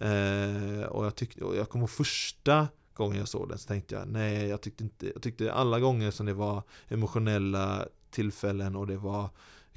[0.00, 2.68] Ehm, Och jag tyckte, och jag kommer första
[3.04, 6.10] gången jag såg den så tänkte jag nej jag tyckte inte, jag tyckte alla gånger
[6.10, 9.30] som det var emotionella tillfällen och det var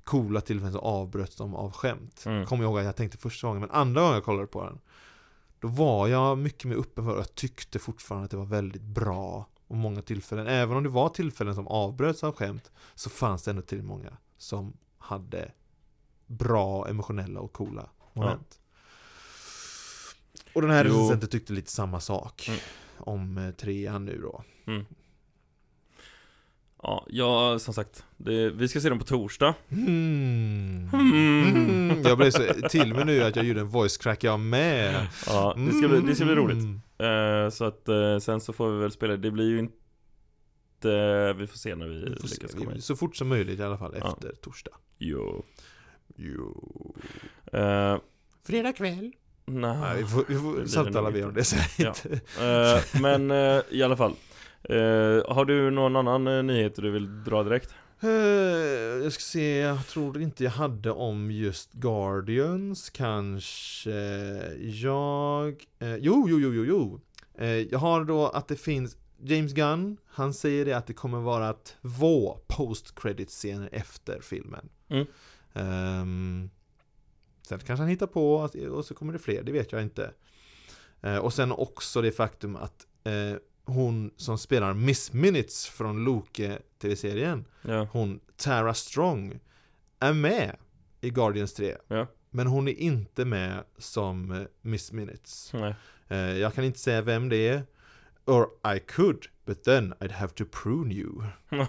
[0.03, 2.23] coola tillfällen så avbröts de av skämt.
[2.25, 2.45] Mm.
[2.45, 4.79] Kommer jag ihåg att jag tänkte första gången, men andra gången jag kollade på den
[5.59, 8.81] Då var jag mycket mer öppen för och jag tyckte fortfarande att det var väldigt
[8.81, 13.43] bra och många tillfällen, även om det var tillfällen som avbröts av skämt Så fanns
[13.43, 15.51] det ändå till många som hade
[16.27, 18.59] bra emotionella och coola moment
[20.53, 22.59] Och den här recensenten tyckte lite samma sak Mm.
[23.01, 24.43] Om eh, trean nu då
[26.83, 28.05] Ja, ja, som sagt.
[28.17, 29.55] Det, vi ska se dem på torsdag.
[29.69, 30.89] Hmm.
[30.93, 31.43] Mm.
[31.55, 32.01] Mm.
[32.01, 35.53] Jag blev så till mig nu att jag gjorde en voice crack jag med Ja,
[35.57, 36.57] det ska bli, det ska bli roligt.
[36.63, 37.43] Mm.
[37.45, 39.17] Eh, så att eh, sen så får vi väl spela.
[39.17, 41.33] Det blir ju inte...
[41.33, 42.35] Vi får se när vi Vi får se.
[42.35, 42.83] lyckas komma hit.
[42.83, 44.13] Så fort som möjligt i alla fall Ja.
[44.13, 45.43] efter torsdag Jo.
[46.15, 46.95] Jo
[47.53, 47.97] Eh,
[48.43, 49.11] Fredag kväll
[49.45, 49.77] nej.
[49.77, 51.93] Nej, vi får, vi får samtala mer om det sen Ja.
[52.41, 54.13] Eh, men eh, i alla fall.
[54.63, 57.75] Eh, har du någon annan uh, nyhet du vill dra direkt?
[59.03, 63.91] Jag ska se, jag tror inte jag hade om just Guardians kanske
[64.59, 66.99] Jag, jo, jo, jo, jo, jo
[67.71, 71.53] Jag har då att det finns James Gunn, han säger det att det kommer vara
[71.53, 74.69] två post credit scener efter filmen.
[74.89, 75.07] Mm.
[75.53, 76.49] Um,
[77.41, 80.11] sen kanske han hittar på och så kommer det fler, det vet jag inte.
[81.05, 86.59] Uh, och sen också det faktum att uh, hon som spelar Miss Minutes från Loke
[86.81, 87.87] tv-serien, Ja.
[87.91, 89.39] hon Tara Strong,
[89.99, 90.55] är med
[91.01, 91.77] i Guardians 3.
[91.87, 92.07] Ja.
[92.29, 95.53] Men hon är inte med som eh, Miss Minutes.
[95.53, 95.75] Nej.
[96.07, 97.63] Eh, jag kan inte säga vem det är.
[98.25, 101.23] Or I could, but then I'd have to prune you.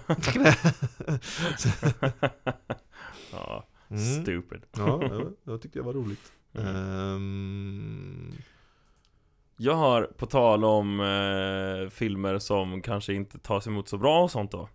[3.31, 4.23] ja, Mm.
[4.23, 4.61] stupid.
[4.77, 6.31] Ja, ja, jag tyckte det var roligt.
[6.53, 6.67] Mm.
[6.75, 8.33] Ehm,
[9.57, 14.31] Jag har, på tal om eh, filmer som kanske inte tas emot så bra och
[14.31, 14.69] sånt då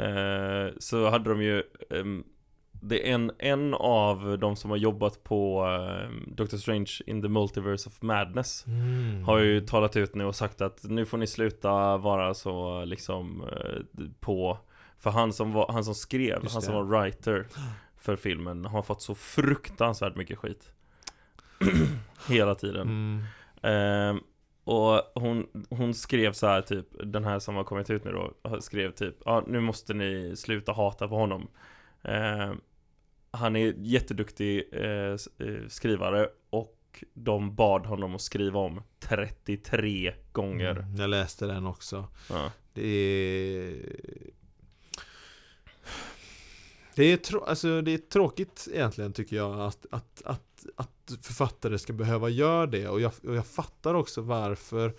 [0.00, 2.24] eh, Så hade de ju ehm,
[2.72, 7.28] Det är en, en av de som har jobbat på eh, Doctor Strange in the
[7.28, 9.24] Multiverse of Madness mm.
[9.24, 13.42] Har ju talat ut nu och sagt att nu får ni sluta vara så liksom
[13.52, 14.58] eh, på
[14.98, 16.80] För han som, var, han som skrev, Just han som det.
[16.82, 17.46] var writer
[18.06, 20.72] för filmen har fått så fruktansvärt mycket skit
[22.28, 23.24] Hela tiden Mm.
[23.62, 24.20] Ehm,
[24.64, 28.60] och hon, hon skrev så här typ, den här som har kommit ut nu då,
[28.60, 31.48] skrev typ, ja nu måste ni sluta hata på honom.
[32.02, 32.60] Ehm,
[33.30, 40.70] han är jätteduktig eh, eh, skrivare och de bad honom att skriva om 33 gånger.
[40.70, 42.08] Mm, jag läste den också.
[42.30, 42.52] Ja.
[42.72, 43.76] Det är...
[46.96, 51.78] Det är, trå- alltså, det är tråkigt egentligen tycker jag att, att, att, att författare
[51.78, 54.94] ska behöva göra det och jag, och jag fattar också varför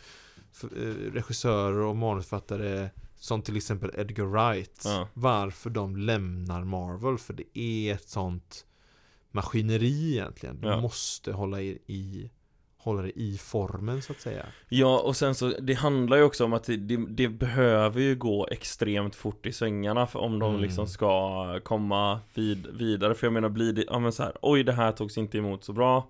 [0.52, 5.08] för, eh, regissörer och manusförfattare som till exempel Edgar Wright Ja.
[5.14, 8.66] varför de lämnar Marvel för det är ett sånt
[9.32, 10.62] maskineri egentligen.
[10.62, 10.82] Du Ja.
[10.82, 12.32] måste hålla i, i
[12.88, 14.46] hålla det i formen så att säga.
[14.70, 18.16] Ja, och sen så, det handlar ju också om att det, det, det behöver ju
[18.16, 20.62] gå extremt fort i svängarna för om de Mm.
[20.62, 23.16] liksom ska komma vid, vidare.
[23.16, 25.64] För jag menar, blir det, ja men så här, oj det här togs inte emot
[25.64, 26.08] så bra.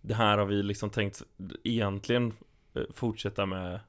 [0.00, 1.22] Det här har vi liksom tänkt
[1.64, 2.32] egentligen
[2.74, 3.80] eh, fortsätta med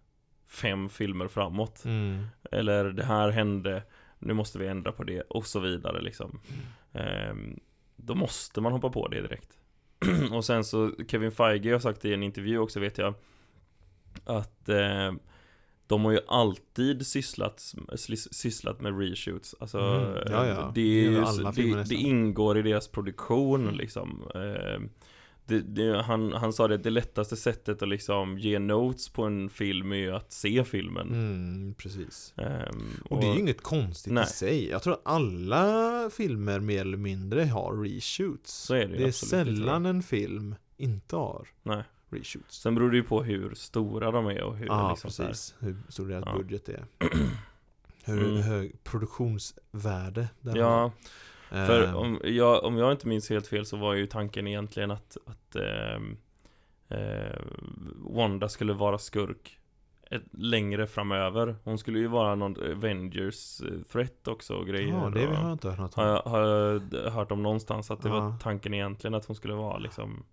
[0.48, 1.86] fem filmer framåt.
[1.86, 2.26] Mm.
[2.52, 3.84] Eller det här hände,
[4.20, 6.40] nu måste vi ändra på det och så vidare liksom.
[6.94, 7.60] Ehm,
[7.96, 9.58] då måste man hoppa på det direkt.
[10.32, 13.14] och sen så Kevin Feige har sagt i en intervju också vet jag
[14.26, 15.14] att eh,
[15.88, 17.58] de har ju alltid sysslat,
[17.92, 19.56] sys- sysslat med reshoots.
[19.60, 20.72] Alltså, Mm, ja, ja.
[20.76, 21.12] Det, är
[21.56, 24.24] det, det ingår i deras produktion liksom.
[24.36, 24.82] Eh,
[25.46, 29.50] det, det, han, han sa det, det lättaste sättet att liksom ge notes på en
[29.50, 31.08] film är ju att se filmen.
[31.10, 32.34] Mm, precis.
[32.38, 34.24] Ehm, Och det är ju inget konstigt Nej.
[34.24, 34.70] i sig.
[34.70, 38.54] Jag tror att alla filmer mer eller mindre har reshoots.
[38.54, 41.84] Så är det det är sällan en film inte har Nej.
[42.10, 42.62] reshoots.
[42.62, 45.56] Sen beror det ju på hur stora de är och hur Ja, liksom precis.
[45.60, 46.38] Hur stor deras Ja.
[46.38, 46.86] budget är.
[48.06, 48.42] Hur Mm.
[48.42, 50.92] hög produktionsvärde den Ja, har.
[51.54, 54.92] För Ehm, om jag, om jag inte minns helt fel så var ju tanken egentligen
[54.92, 56.18] att, att ehm,
[56.90, 57.40] eh,
[58.10, 59.60] Wanda skulle vara skurk
[60.12, 61.56] ett, längre framöver.
[61.64, 64.90] Hon skulle ju vara någon Avengers eh, threat också och grejer.
[64.94, 66.10] Ja, det och, har jag inte hört något har om.
[66.10, 66.40] jag, har
[67.04, 68.38] jag hört om någonstans att det var Ja.
[68.42, 70.33] tanken egentligen att hon skulle vara liksom eh,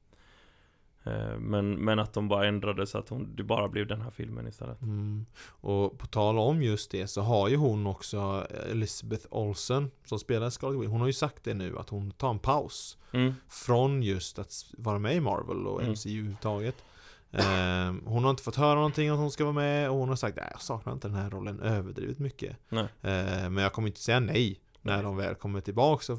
[1.38, 4.46] men, men att de bara ändrade så att hon, det bara blev den här filmen
[4.46, 4.82] istället.
[4.82, 5.26] Mm.
[5.46, 10.50] Och på tal om just det så har ju hon också Elizabeth Olsen som spelar
[10.50, 10.88] Scarlet Witch.
[10.90, 13.34] Hon har ju sagt det nu att hon tar en paus Mm.
[13.48, 15.92] från just att vara med i Marvel och Mm.
[15.92, 16.84] MCU överhuvudtaget.
[17.32, 20.16] Ehm, hon har inte fått höra någonting att hon ska vara med och hon har
[20.16, 22.56] sagt att jag saknar inte den här rollen överdrivet mycket.
[23.02, 26.18] Ehm, men jag kommer inte säga nej när de väl kommer tillbaka och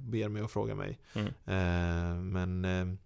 [0.00, 0.98] ber mig att fråga mig.
[1.14, 1.32] Mm.
[1.46, 2.98] Ehm, men eh,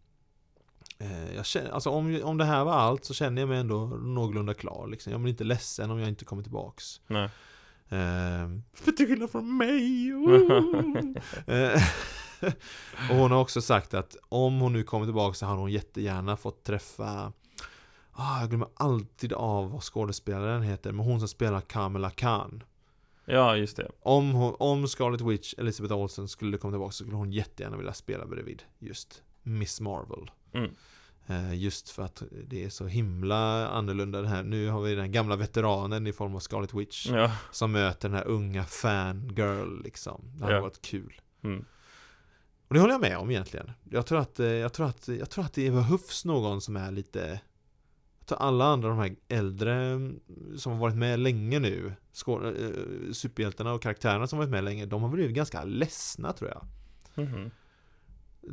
[1.37, 4.55] jag känner, alltså om, om det här var allt så känner jag mig ändå någorlunda
[4.55, 4.87] klar.
[4.87, 5.13] Liksom.
[5.13, 7.01] Jag blir inte ledsen om jag inte kommer tillbaks.
[7.07, 7.29] Nej.
[8.75, 10.13] För till skillnad från mig!
[11.47, 11.83] Eh,
[13.11, 16.37] och hon har också sagt att om hon nu kommer tillbaka så har hon jättegärna
[16.37, 17.33] fått träffa
[18.13, 22.63] ah, Jag glömmer alltid av vad skådespelaren heter Men hon som spelar Kamala Khan
[23.25, 23.91] Ja, just det.
[24.01, 27.93] Om, hon, om Scarlet Witch, Elizabeth Olsen skulle komma tillbaka så skulle hon jättegärna vilja
[27.93, 30.71] spela bredvid just Miss Marvel Mm.
[31.27, 35.13] Eh, Just för att det är så himla annorlunda det här Nu har vi den
[35.13, 37.33] gamla veteranen i form av Scarlet Witch Ja.
[37.51, 40.63] Som möter den här unga fangirl liksom Det hade Ja.
[40.63, 41.65] varit kul Mm.
[42.69, 45.31] Och det håller jag med om egentligen Jag tror att, eh, jag tror att, jag
[45.31, 47.41] tror att det behövs någon som är lite
[48.19, 50.21] Jag tror alla andra de här äldre mm,
[50.59, 51.87] Som har varit med länge nu
[52.27, 56.67] eh, Superhjältarna och karaktärerna som varit med länge De har blivit ganska ledsna tror jag
[57.27, 57.51] Mhm.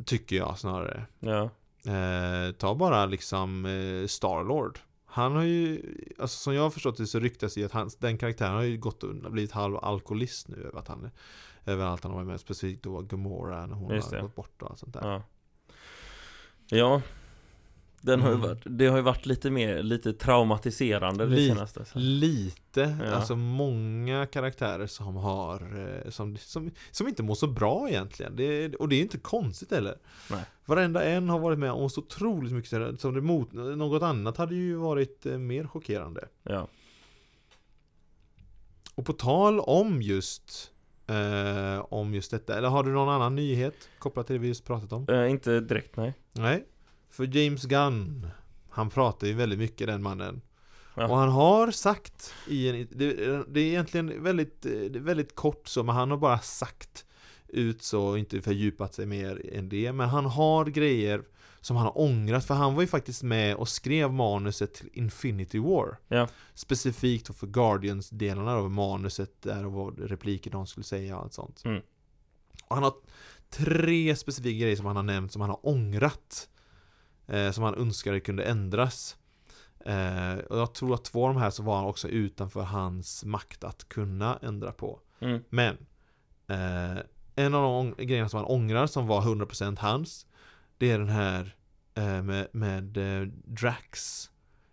[0.06, 1.50] Tycker jag snarare Ja.
[1.86, 5.82] Eh, Ta bara liksom eh, Starlord Han har ju,
[6.20, 8.78] alltså som jag har förstått det så ryktas det att hans, den karaktären har ju
[8.78, 11.10] gått och blivit halv alkoholist nu över att han
[11.66, 14.70] Över allt han har varit med, specifikt då Gomorra när hon har gått bort och
[14.70, 15.12] allt sånt där.
[15.12, 15.24] Ja,
[16.70, 17.02] ja
[18.02, 18.48] den har ju Mm.
[18.50, 21.54] varit, det har ju varit lite mer, lite traumatiserande det Lite.
[21.56, 22.00] senaste så.
[22.00, 23.12] Lite, Ja.
[23.12, 25.62] alltså många karaktärer som har
[26.06, 29.72] eh, som, som, som inte mår så bra egentligen det, Och det är inte konstigt
[29.72, 29.98] heller
[30.32, 30.44] Nej.
[30.66, 34.56] Varenda en har varit med om så otroligt mycket som det mot, Något annat hade
[34.56, 36.68] ju varit eh, mer chockerande Ja,
[38.96, 40.72] Och på tal om just
[41.08, 44.66] eh, Om just detta, eller har du någon annan nyhet kopplat till det vi just
[44.66, 45.06] pratat om?
[45.10, 46.66] eh, inte direkt nej Nej
[47.10, 48.28] För James Gunn
[48.70, 50.42] Han pratar ju väldigt mycket den mannen
[50.96, 51.08] Ja.
[51.08, 53.14] Och han har sagt i en, det,
[53.54, 57.06] det är egentligen väldigt, det är väldigt kort så Men han har bara sagt
[57.48, 61.24] ut så och inte fördjupat sig mer än det Men han har grejer
[61.62, 65.60] som han har ångrat För han var ju faktiskt med och skrev manuset till Infinity
[65.60, 66.28] War Ja.
[66.54, 71.62] Specifikt för Guardians-delarna av manuset där och vad repliker de skulle säga och allt sånt
[71.66, 71.82] Mm.
[72.68, 72.94] Och han har
[73.50, 76.50] tre specifika grejer som han har nämnt som han har ångrat
[77.30, 79.18] eh, Som han önskade kunde ändras.
[79.86, 83.26] Eh, Och jag tror att två av de här så var han också utanför hans
[83.26, 85.00] makt att kunna ändra på.
[85.20, 85.44] Mm.
[85.50, 85.78] Men
[86.48, 87.04] eh,
[87.36, 87.62] En av
[87.96, 90.26] de grejerna som han ångrar som var 100% hans
[90.78, 91.56] Det är den här
[91.96, 94.26] eh, med, med eh, Drax.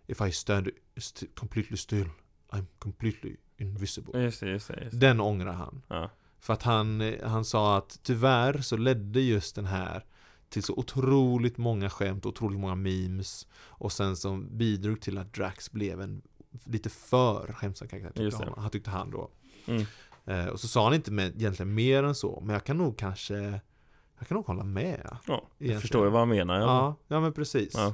[0.07, 2.09] If I stand st- completely still
[2.49, 4.21] I'm completely invisible.
[4.23, 5.07] Just det, just det, just det.
[5.07, 5.81] Den ångrar han.
[5.87, 10.05] Ja, för att han, eh, han sa att tyvärr så ledde just den här
[10.49, 15.71] till så otroligt många skämt, otroligt många memes och sen som bidrog till att Drax
[15.71, 16.21] blev en
[16.63, 19.29] lite för skämtsam karaktär tyckte han, han tyckte han då.
[19.65, 19.85] mm.
[20.25, 22.97] Eh, och så sa han inte med, egentligen mer än så, men jag kan nog
[22.97, 23.35] kanske
[24.19, 25.17] Jag kan nog hålla med.
[25.27, 26.95] ja jag förstår ju vad han menar Ja, ja.
[27.07, 27.73] ja, men precis.
[27.75, 27.93] Ja.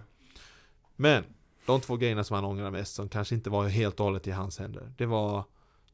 [0.95, 1.23] Men
[1.65, 4.31] de två grejerna som han ångrar mest som kanske inte var helt och hållet i
[4.31, 5.43] hans händer, det var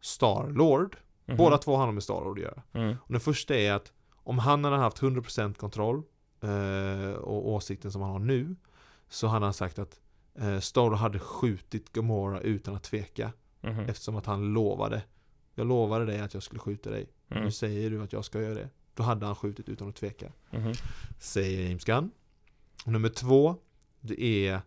[0.01, 0.97] Star-Lord.
[1.25, 1.37] Mhm.
[1.37, 2.61] Båda två har med Star-Lord att göra.
[2.73, 2.95] mm.
[3.03, 3.91] Och den första är att
[4.23, 6.03] om han hade haft 100% kontroll
[7.13, 8.55] och åsikten som han har nu
[9.09, 9.99] så hade han sagt att
[10.35, 13.79] eh, Star hade skjutit Gamora utan att tveka Mhm.
[13.79, 15.03] eftersom att han lovade
[15.55, 17.43] Jag lovade dig att jag skulle skjuta dig Mm.
[17.43, 20.31] Nu säger du att jag ska göra det Då hade han skjutit utan att tveka
[20.51, 20.73] Mhm.
[21.19, 22.11] Säger James Gunn
[22.85, 23.55] Nummer två
[24.01, 24.61] Det är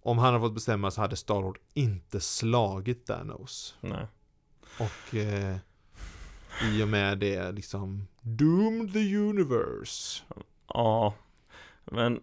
[0.00, 4.06] Om han hade fått bestämma så hade Starlord inte slagit Thanos Nej.
[4.80, 5.56] Och eh,
[6.72, 10.22] I och med det liksom Doomed the universe
[10.74, 11.14] Ja,
[11.84, 12.20] men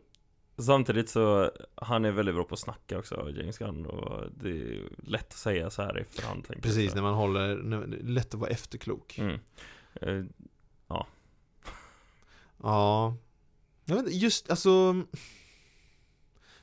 [0.58, 4.90] samtidigt så han är väldigt bra på att snacka också, James Gunn och det är
[4.98, 7.58] lätt att säga så här i efterhand Precis, när man håller,
[8.04, 9.18] lätt att vara efterklok.
[9.20, 9.40] Mm.
[9.94, 10.24] Eh,
[12.64, 13.16] Ja.
[13.86, 15.02] Jag vet inte, just alltså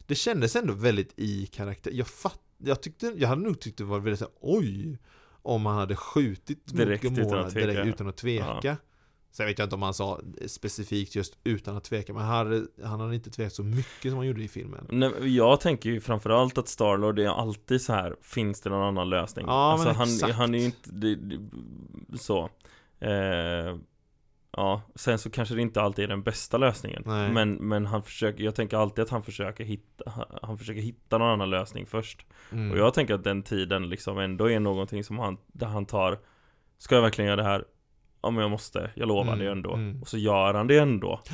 [0.06, 3.84] Det kändes ändå väldigt i karaktär Jag fatt, jag tyckte, jag hade nog tyckt det
[3.84, 4.98] var väldigt så här, oj!
[5.42, 7.66] Om han hade skjutit Direkt mot utan att tveka.
[7.66, 8.76] direkt utan att tveka
[9.30, 13.00] Sen vet jag inte om han sa specifikt just utan att tveka Men han han
[13.00, 16.58] hade inte tvekat så mycket som han gjorde i filmen Nej, jag tänker ju framförallt
[16.58, 19.46] att Starlord är alltid så här Finns det någon annan lösning?
[19.48, 20.34] Ja, alltså men han, exakt.
[20.34, 21.38] han är ju inte det, det,
[22.18, 22.50] Så
[23.00, 23.76] eh,
[24.50, 27.32] Ja, sen så kanske det inte alltid är den bästa lösningen Nej.
[27.32, 31.18] Men, men han försöker, jag tänker alltid att han försöker hitta Han, han försöker hitta
[31.18, 32.70] någon annan lösning först mm.
[32.70, 36.18] Och jag tänker att den tiden liksom ändå är någonting som han, där han tar
[36.78, 37.64] Ska jag verkligen göra det här?
[38.22, 39.74] Ja men jag måste, jag lovar Mm, det ändå.
[39.74, 40.02] mm.
[40.02, 41.20] Och så gör han det ändå.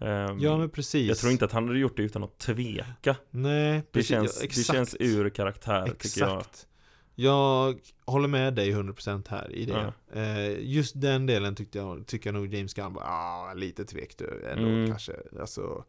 [0.00, 1.08] Ehm, Ja men precis.
[1.08, 3.16] Jag tror inte att han hade gjort det utan att tveka.
[3.30, 4.66] Nej, Det precis, känns, ja, det exakt.
[4.76, 6.38] känns ur karaktär tycker jag.
[6.38, 6.66] Exakt.
[7.14, 9.92] Jag håller med dig 100% här i det.
[10.12, 10.20] Ja.
[10.20, 14.14] eh, Just den delen tyckte jag, tycker jag nog James Gunn var ah, lite tvek
[14.18, 14.88] du ändå Mm.
[14.90, 15.12] kanske.
[15.40, 15.84] Alltså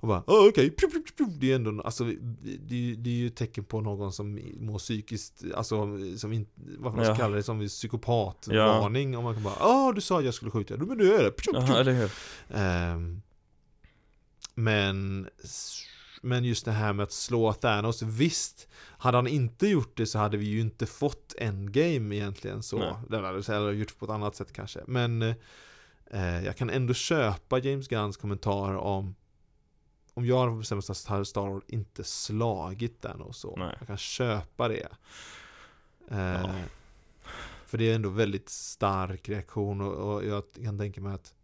[0.00, 1.26] Och bara, oh, okej, okay.
[1.38, 5.44] Det är ändå, alltså det, det är ju ett tecken på någon som mår psykiskt
[5.54, 7.16] Alltså som inte, vad man ska Ja.
[7.16, 9.16] kalla det, som psykopatvarning.
[9.16, 11.22] Om man kan bara, ja ah, du sa att jag skulle skjuta, men nu är
[11.22, 11.32] det.
[11.46, 12.10] Ja, eller hur?
[12.48, 13.22] Ehm,
[14.54, 15.28] men,
[16.22, 20.18] men just det här med att slå Thanos, visst Hade han inte gjort det så
[20.18, 22.78] hade vi ju inte fått Endgame egentligen så.
[22.78, 22.94] Nej.
[23.08, 24.80] Den hade eller gjort på ett annat sätt kanske.
[24.86, 25.22] Men
[26.10, 29.14] eh, jag kan ändå köpa James Gunns kommentar om
[30.18, 33.76] Om jag hade fått bestämma så hade Star Wars inte slagit Thanos så Nej.
[33.78, 34.88] Jag kan köpa det
[36.10, 36.50] eh, Ja.
[37.66, 41.34] För det är ändå väldigt stark reaktion och, och jag kan tänka mig att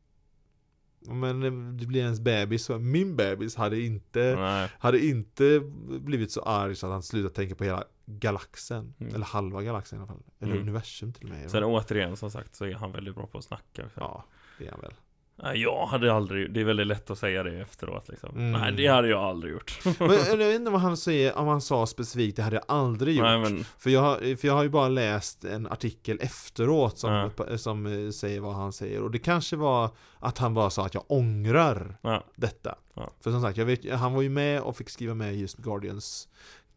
[1.01, 1.41] Men
[1.77, 5.61] det blir ens bebis, min bebis hade inte Nej, Hade inte
[6.01, 9.14] blivit så arg så att han slutat tänka på hela galaxen Mm.
[9.14, 10.62] Eller halva galaxen i alla fall Eller Mm.
[10.62, 13.45] universum till och med sen återigen som sagt så är han väldigt bra på att
[13.45, 13.91] snacka.
[13.95, 14.25] Ja,
[14.59, 14.95] det är han väl
[15.37, 18.30] Nej, jag hade aldrig, det är väldigt lätt att säga det efteråt liksom.
[18.30, 18.53] Mm.
[18.61, 19.78] Nej, det hade jag aldrig gjort.
[19.99, 23.16] Men jag vet inte vad han säger, om han sa specifikt, det hade jag aldrig
[23.16, 23.24] gjort.
[23.24, 27.30] Nej, men, För, jag, har- för jag har ju bara läst en artikel efteråt som,
[27.49, 27.59] Ja.
[27.59, 29.03] som eh, säger vad han säger.
[29.03, 32.74] Och det kanske var att han bara sa att jag ångrar ja, detta.
[32.95, 33.11] Ja.
[33.20, 36.28] För som sagt, jag vet, han var ju med och fick skriva med just Guardians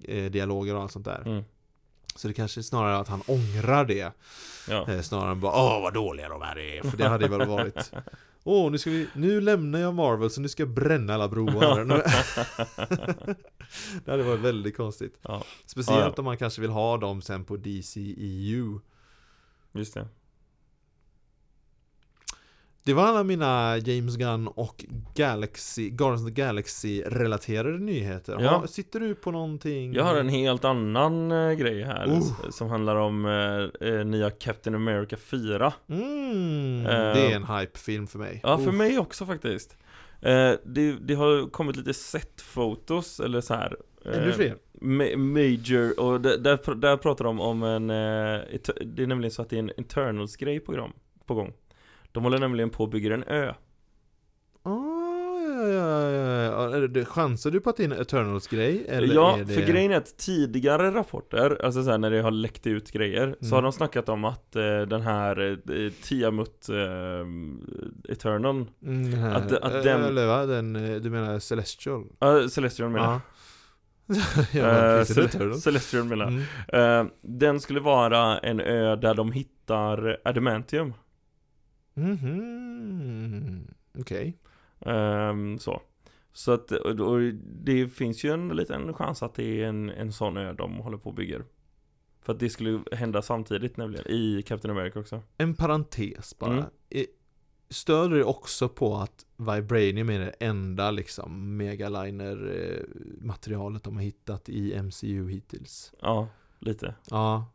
[0.03, 1.21] eh, dialoger och allt sånt där.
[1.25, 1.43] mm,
[2.15, 4.11] Så det kanske är snarare att han ångrar det.
[4.69, 4.87] ja.
[4.91, 6.81] Eh, snarare än bara åh vad dåliga de här är.
[6.89, 7.91] För det hade väl varit
[8.49, 11.85] Åh, nu ska vi, nu lämnar jag Marvel så nu ska jag bränna alla broar.
[14.05, 15.19] Det hade varit väldigt konstigt.
[15.21, 16.13] ja, Speciellt Ja, ja.
[16.17, 18.79] om man kanske vill ha dem sen på DCEU.
[19.73, 20.07] just det.
[22.87, 24.85] Det var alla mina James Gunn och
[25.15, 28.37] Galaxy, Guardians of the Galaxy relaterade nyheter.
[28.39, 28.49] Ja.
[28.49, 29.93] Har, sitter du på någonting?
[29.93, 32.49] Jag har en helt annan eh, grej här Oh.
[32.49, 38.07] Som handlar om eh, eh, nya Captain America 4 Mm, Eh, det är en hype-film
[38.07, 38.39] för mig.
[38.43, 38.73] Ja, för Oh.
[38.75, 39.77] mig också faktiskt
[40.21, 43.75] eh, det, det har kommit lite set-fotos eller så här
[44.05, 44.55] eh, Ännu fler?
[44.81, 49.31] ma- Major, och där, där, pr- där pratar de om en et- Det är nämligen
[49.31, 50.93] så att det är en Internals-grej på gång,
[51.25, 51.53] på gång
[52.17, 53.53] De håller nämligen på och bygger en ö
[54.63, 54.69] Ah,
[55.49, 57.05] ja, ja, ja, ja.
[57.05, 58.85] Chansar du på att det är en Eternals-grej?
[58.89, 59.53] Eller Ja, det...
[59.53, 63.35] för grejen är att tidigare rapporter, alltså så här, när det har läckt ut grejer
[63.39, 63.53] Så Mm.
[63.55, 66.75] har de snackat om att eh, den här eh, Tiamut eh,
[68.13, 70.45] Eternal Mm, att- att eh, den- Eller va?
[70.45, 72.05] Den, eh, du menar Celestial?
[72.19, 73.21] Ja, Celestial menar jag
[74.53, 75.63] ja, Eh, finns det Cel- Eternals?
[75.63, 77.07] Celestial menar Mm.
[77.07, 80.93] Eh, Den skulle vara en ö där de hittar adamantium
[81.97, 83.67] Mhm.
[83.99, 84.37] Okej.
[84.79, 85.81] Ehm, Så
[86.33, 90.37] Så att, och, det finns ju en liten chans att det är en, en sån
[90.37, 91.45] ö de håller på och bygger
[92.21, 96.53] För att det skulle hända samtidigt nämligen, i Captain America också En parentes bara.
[96.53, 96.65] Mm.
[97.69, 104.81] Stöder det också på att Vibranium är det enda liksom megaliner-materialet de har hittat i
[104.81, 105.93] MCU hittills?
[106.01, 106.27] Ja,
[106.59, 107.45] lite Ja.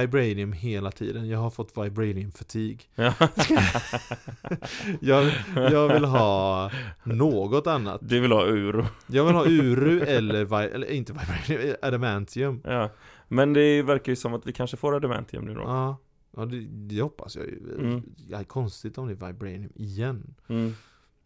[0.00, 1.28] Vibranium hela tiden.
[1.28, 2.88] Jag har fått Vibranium-fatig.
[2.94, 3.14] ja.
[5.00, 6.70] Jag, jag vill ha
[7.04, 8.00] något annat.
[8.02, 12.60] Du vill ha uro Jag vill ha Uru eller, vi, eller inte Vibranium, Adamantium.
[12.64, 12.90] Ja
[13.28, 15.96] Men det verkar ju som att vi kanske får adamantium nu då Ja,
[16.36, 17.74] ja det, det hoppas jag ju.
[17.78, 18.02] Mm.
[18.28, 20.34] Det är konstigt om det är Vibranium igen.
[20.48, 20.74] mm.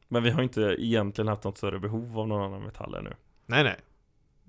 [0.08, 3.14] Men vi har inte egentligen haft något större behov av någon annan metall ännu
[3.46, 3.76] Nej, nej.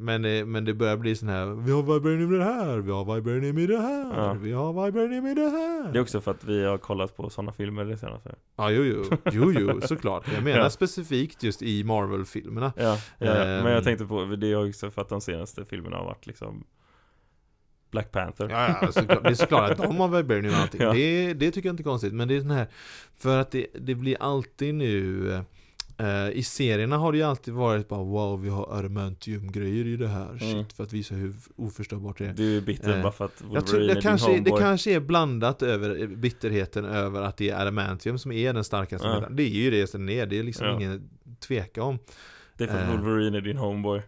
[0.01, 2.91] Men det, men det börjar bli sån här, vi har Vibranium i det här, vi
[2.91, 4.33] har Vibranium i det här, Ja.
[4.33, 5.91] vi har Vibranium i det här.
[5.93, 8.83] Det är också för att vi har kollat på sådana filmer det senaste Ja, jo,
[8.83, 10.33] jo, jo, jo, såklart.
[10.33, 10.69] Jag menar Ja.
[10.69, 12.73] specifikt just i Marvel-filmerna.
[12.77, 12.83] Ja,
[13.17, 13.83] ja, men jag Ehm.
[13.83, 16.63] tänkte på, det är också för att de senaste filmerna har varit liksom
[17.91, 20.81] Black Panther Ja, ja såklart, det är såklart att de har Vibranium och allting.
[20.83, 20.93] Ja.
[20.93, 22.13] Det, det tycker jag inte är konstigt.
[22.13, 22.67] Men det är sån här,
[23.17, 25.31] för att det, det blir alltid nu
[25.99, 30.07] eh, I serierna har det ju alltid varit bara wow, vi har adamantium-grejer i det
[30.07, 30.37] här.
[30.39, 30.65] Shit, Mm.
[30.75, 32.33] för att visa hur oförstörbart det är.
[32.33, 34.35] Du är bitter Eh, bara för att Jag tror Wolverine det är din kanske, det
[34.37, 39.07] homeboy kanske är blandat över bitterheten över att det är adamantium som är den starkaste
[39.07, 39.35] metallen.
[39.35, 40.75] Det är ju det den är, det är liksom Ja.
[40.75, 41.99] ingen tveka om.
[42.57, 42.91] Det är för att eh.
[43.01, 44.01] Wolverine är din homeboy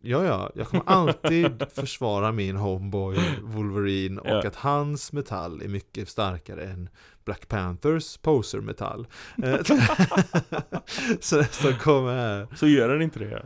[0.00, 4.46] Ja, ja, jag kommer alltid försvara min homeboy Wolverine och Ja.
[4.48, 6.88] att hans metall är mycket starkare än
[7.28, 9.06] Black Panthers poser-metall.
[9.42, 9.60] Eh,
[11.20, 12.46] så som kommer här.
[12.56, 13.42] Så gör den inte det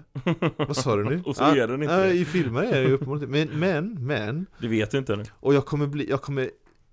[0.56, 1.22] Vad sa du nu?
[1.26, 2.12] Och så Ah, gör den inte ja, det.
[2.12, 5.54] I filmer är det ju uppenbarligen men, men, men, Det vet du inte ännu och
[5.54, 6.50] jag kommer bli, jag kommer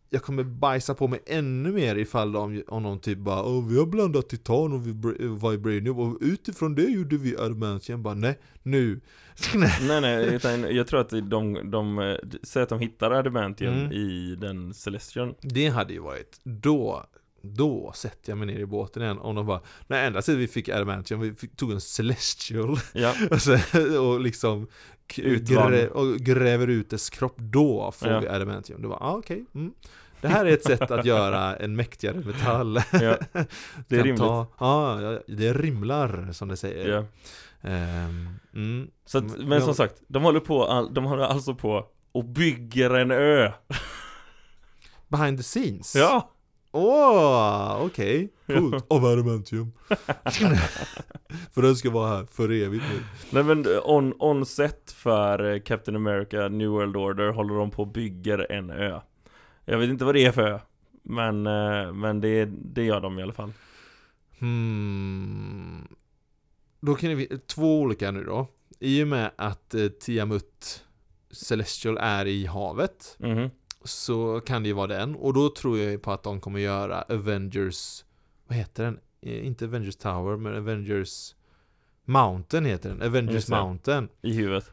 [0.10, 3.78] jag kommer bajsa på mig ännu mer ifall de, om någon typ bara Åh, vi
[3.80, 8.04] har blandat titan och vibra- vibranium och utifrån det gjorde vi adamantium.
[8.04, 9.00] Bara nej, nu.
[9.56, 10.02] nej.
[10.02, 13.92] Nej utan jag tror att de, de, säger att de hittar adamantium Mm.
[13.92, 17.06] i den Celestian Det hade ju varit, då,
[17.42, 20.48] då sätter jag mig ner i båten igen om de bara Nej ända sedan vi
[20.48, 23.58] fick Adamantium, vi fick, tog en Celestial Ja, och, så,
[24.02, 24.68] och liksom
[25.18, 25.72] Utvann.
[25.72, 28.20] grä, och gräver ut dess kropp, då får Ja.
[28.20, 28.82] vi Adamantium.
[28.82, 29.74] Det var, ah, okej, mm.
[30.22, 32.80] Det här är ett sätt att göra en mäktigare metall.
[32.92, 33.18] ja
[33.88, 36.90] det är rimligt ta- Ja, ja, det rimlar som det säger.
[36.90, 37.04] ja.
[37.70, 38.88] Ehm, mm.
[39.06, 42.90] Så att, Men- som sagt, de håller på, all- de håller alltså på och bygger
[42.90, 43.52] en ö
[45.08, 45.96] Behind the scenes?
[45.96, 46.30] Ja!
[46.72, 48.56] Åh, okej, Ja.
[48.60, 48.86] coolt.
[48.90, 49.72] Av adamantium.
[51.54, 53.00] för den ska vara här för evigt nu.
[53.30, 57.82] Nej men on, on set för eh, Captain America New World Order håller de på
[57.82, 59.00] och bygger en ö
[59.66, 60.60] Jag vet inte vad det är för ö
[61.04, 63.54] Men, eh, men det, det gör de i alla fall
[64.40, 65.88] Hmm.
[66.82, 68.48] Då kan vi, två olika nu då.
[68.80, 70.84] I och med att eh, Tiamut
[71.32, 73.50] Celestial är i havet Mhm.
[73.90, 75.16] Så kan det ju vara den.
[75.16, 78.06] Och då tror jag på att de kommer göra Avengers,
[78.48, 79.00] vad heter den?
[79.22, 81.36] eh, inte Avengers Tower, men Avengers
[82.06, 83.02] Mountain heter den.
[83.02, 83.50] Avengers.
[83.50, 84.10] Mountain.
[84.22, 84.72] I huvudet.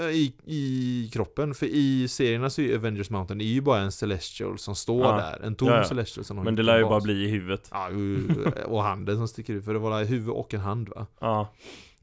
[0.00, 3.80] Eh, I, I kroppen, för i serierna så är ju Avengers Mountain är ju bara
[3.80, 5.16] en Celestial som står Ja.
[5.16, 5.46] där.
[5.46, 5.84] En tom Ja, ja.
[5.84, 7.68] Celestial som har Men det lär ju bara bli i huvudet.
[7.72, 8.28] Ja, ju-
[8.66, 11.06] och handen som sticker ut, för det var huvud och en hand va?
[11.20, 11.48] Ja,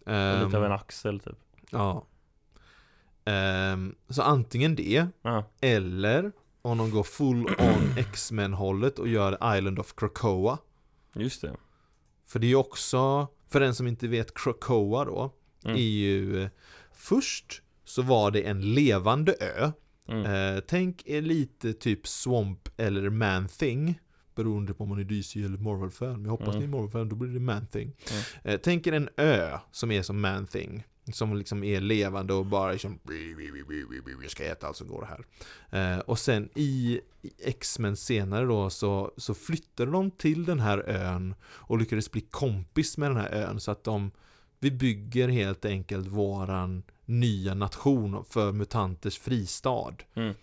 [0.06, 1.36] och Ehm, lite av en axel typ.
[1.72, 2.06] Ja.
[3.26, 9.58] Ehm, så antingen det, Ja, eller om de går full on X-Men hållet och gör
[9.58, 10.58] Island of Krakoa.
[11.16, 11.56] just det.
[12.28, 15.34] För det är ju också, för den som inte vet Krakoa då,
[15.66, 15.78] Mm.
[15.78, 16.50] är ju
[16.94, 19.72] Först så var det en levande ö.
[20.10, 20.26] Mm.
[20.56, 24.00] Eh, tänk er lite typ Swamp eller Man-Thing.
[24.36, 26.14] Beroende på om man är DC eller Marvel-fan.
[26.14, 26.60] Men jag hoppas Mm.
[26.60, 27.92] ni är Marvel-fan, då blir det Man-Thing.
[28.12, 28.24] Mm.
[28.44, 30.84] Eh, tänk er en ö som är som Man-Thing.
[31.14, 33.00] Som liksom är levande och bara liksom
[34.22, 35.26] Jag ska äta allt som går här.
[35.96, 37.02] Eh, och sen i
[37.40, 42.98] X-Men senare då så, så flyttade de till den här ön och lyckades bli kompis
[42.98, 44.12] med den här ön så att de
[44.60, 49.96] Vi bygger helt enkelt våran nya nation för mutanters fristad.
[50.14, 50.34] Mm.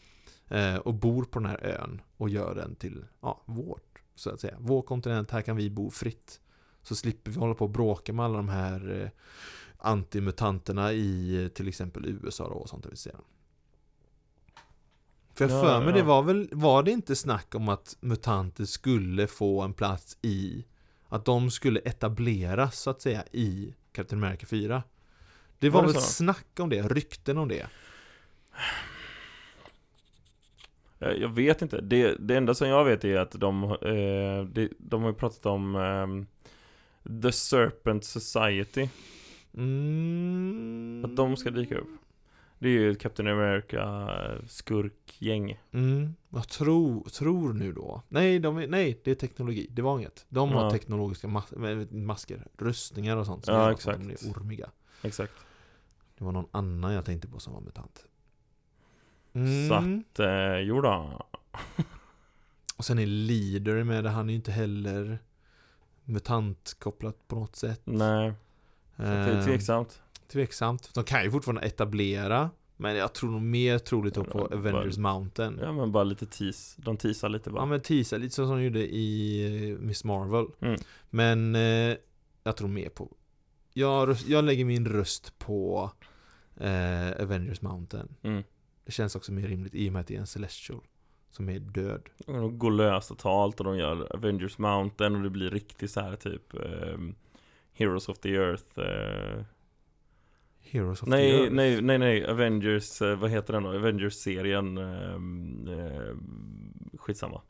[0.49, 4.41] Eh, och bor på den här ön och gör den till ja, vårt, så att
[4.41, 4.57] säga.
[4.59, 6.41] Vår kontinent, här kan vi bo fritt.
[6.83, 9.09] Så slipper vi hålla på och bråka med alla de här eh,
[9.83, 13.16] antimutanterna i eh, till exempel USA då och sånt vi ser.
[15.35, 15.95] För jag Ja, för mig ja.
[15.95, 20.64] det var väl, var det inte snack om att mutanter skulle få en plats i,
[21.09, 24.83] att de skulle etableras så att säga i Captain America 4?
[25.59, 26.09] Det var, Var det väl så?
[26.09, 27.66] snack om det, rykten om det.
[30.99, 31.80] Jag, jag vet inte.
[31.80, 35.76] Det, det enda som jag vet är att de, eh, det, de har pratat om
[35.76, 36.26] ehm,
[37.22, 38.89] The Serpent Society.
[39.55, 41.05] Mm.
[41.05, 41.89] Att de ska dyka upp.
[42.59, 45.61] Det är ju ett Captain America eh, skurkgäng.
[45.73, 48.03] Mm, jag tror, tror nu då.
[48.09, 49.67] Nej, de nej, det är teknologi.
[49.71, 50.27] Det var inget.
[50.29, 50.71] De har Ja.
[50.71, 53.45] teknologiska mas- äh, masker, rustningar och sånt.
[53.45, 53.99] som Ja, att exakt.
[53.99, 54.71] De är ormiga.
[55.03, 55.33] Exakt.
[56.19, 58.05] Det var någon annan jag tänkte på som var mutant.
[59.33, 59.99] Så Mm.
[60.13, 61.27] att, eh, jo då.
[62.77, 64.11] Och sen är Leader med det.
[64.11, 65.19] Han är ju inte heller
[66.05, 67.81] mutant kopplat på något sätt.
[67.85, 68.33] Nej,
[69.03, 70.03] så det är Ehm, tveksamt.
[70.33, 70.91] Tveksamt.
[70.95, 72.51] De kan ju fortfarande etablera.
[72.77, 75.59] Men jag tror nog mer troligt då på Ja, bara- Avengers Mountain.
[75.63, 76.83] Ja men bara lite tease.
[76.83, 77.67] De teasar lite Ja bara.
[77.67, 80.81] men teasa lite som de gjorde i eh, Miss Marvel Mm.
[81.11, 81.97] Men eh,
[82.45, 83.09] jag tror mer på
[83.75, 85.91] jag, jag lägger min röst på
[86.57, 88.43] eh, Avengers Mountain Mm.
[88.85, 90.81] Det känns också mer rimligt i och med att det är en Celestial
[91.31, 95.51] Som är död De går lös totalt och de gör Avengers Mountain och det blir
[95.51, 97.15] riktigt så här typ ehm,
[97.83, 99.45] Heroes of the Earth eh,
[100.61, 103.68] Heroes of the nej, Earth nej, nej, nej, Avengers, eh, vad heter den då?
[103.68, 106.16] Avengers-serien eh,
[106.99, 107.43] Skitsamma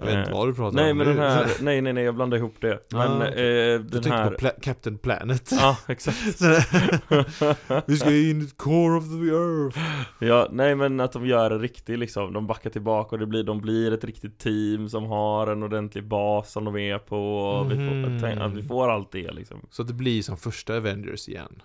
[0.00, 0.98] Jag vet inte Eh, vad du pratar Nej om.
[0.98, 1.14] men nu.
[1.14, 2.78] den här, nej nej nej jag blandar ihop det.
[2.92, 5.50] Men Ah, eh, Du den tänkte här på Pla- Captain Planet.
[5.52, 6.38] Ja exakt.
[6.38, 9.78] Så där- Vi ska in i core of the earth.
[10.20, 13.42] Ja, nej men att de gör en riktig liksom, de backar tillbaka och det blir,
[13.44, 17.70] de blir ett riktigt team som har en ordentlig bas som de är på och
[17.72, 18.20] vi Mhm.
[18.20, 19.66] får, tänk, att vi får allt det liksom.
[19.70, 21.62] Så att det blir som första Avengers igen.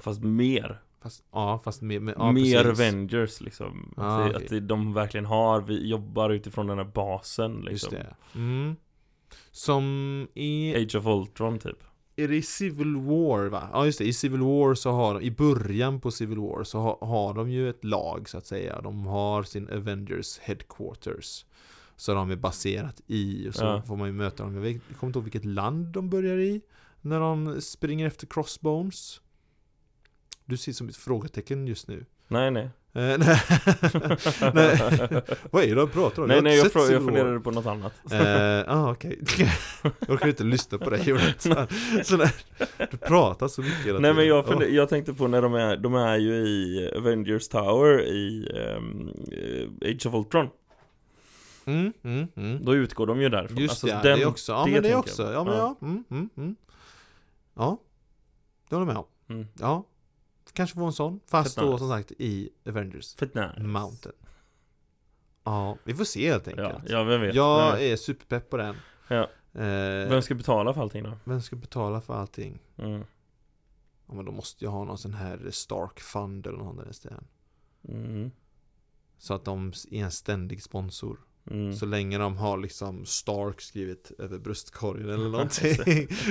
[0.00, 2.80] Fast mer, Fast, ja fast med, med ja, mer precis.
[2.80, 4.58] Avengers liksom Ah, att, okej.
[4.58, 8.76] att de verkligen har, vi jobbar utifrån den här basen liksom Just det mm.
[9.50, 9.84] Som
[10.34, 11.78] i Age of Ultron typ
[12.16, 13.68] Är det i Civil War va?
[13.72, 16.78] Ja just det, i Civil War så har de, i början på Civil War så
[16.80, 21.44] har, har de ju ett lag så att säga De har sin Avengers Headquarters
[21.96, 23.82] Så de är baserat i och så Ja.
[23.82, 26.60] får man ju möta dem jag kommer inte ihåg vilket land de börjar i
[27.00, 29.20] När de springer efter Crossbones
[30.50, 33.18] Du ser som ett frågetecken just nu Nej nej Eh, nej.
[35.50, 36.28] Vad är det de pratar om?
[36.28, 39.20] Nej nej jag, sett frå- Civil jag funderade på något annat Eh, ah, okej.
[39.82, 41.66] jag orkar inte lyssna på dig Jonathan.
[42.90, 45.76] Du pratar så mycket hela Nej men jag, funder, jag tänkte på när de är,
[45.76, 50.48] de är ju i Avengers Tower i eh, Age of Ultron.
[51.64, 52.64] Mm, mm, mm.
[52.64, 54.52] Då utgår de ju därifrån Just Alltså, det, den- det också.
[54.52, 55.32] Ja det men det också.
[55.32, 55.76] Ja men Ja.
[55.80, 55.86] ja.
[55.86, 56.56] Mm, mm, mm.
[57.54, 57.78] Ja,
[58.68, 59.36] det håller jag med om.
[59.36, 59.46] Mm.
[59.60, 59.84] Ja,
[60.54, 61.20] kanske få en sån.
[61.26, 61.78] Fast Fett då nice.
[61.78, 63.60] som sagt i Avengers Fett nice.
[63.60, 64.14] Mountain.
[65.44, 66.90] Ja, vi får se helt Ja, enkelt.
[66.90, 68.76] ja vem vet Jag vem, är superpepp på den.
[69.08, 69.22] Ja.
[69.52, 71.18] Eh, vem ska betala för allting då?
[71.24, 72.58] vem ska betala för allting?
[72.78, 73.04] Mm.
[74.08, 77.24] Ja men då måste jag ha någon sån här Stark Fund eller någon där ställen.
[77.88, 78.30] Mm.
[79.18, 81.18] Så att de är en ständig sponsor.
[81.50, 81.72] Mm.
[81.72, 85.74] Så länge de har liksom Stark skrivit över bröstkorgen eller någonting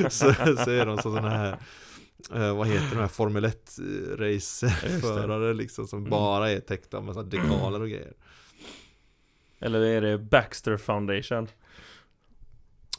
[0.10, 1.60] så, så är de sådana här
[2.34, 3.76] eh, Vad heter de här Formel 1
[4.18, 6.10] raceförare liksom som Mm.
[6.10, 8.14] bara är täckta av massa dekaler och grejer
[9.60, 11.48] Eller är det Baxter Foundation?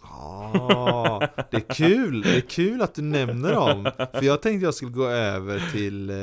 [0.02, 4.74] Ja, det är kul, det är kul att du nämner dem För jag tänkte jag
[4.74, 6.14] skulle gå över till eh,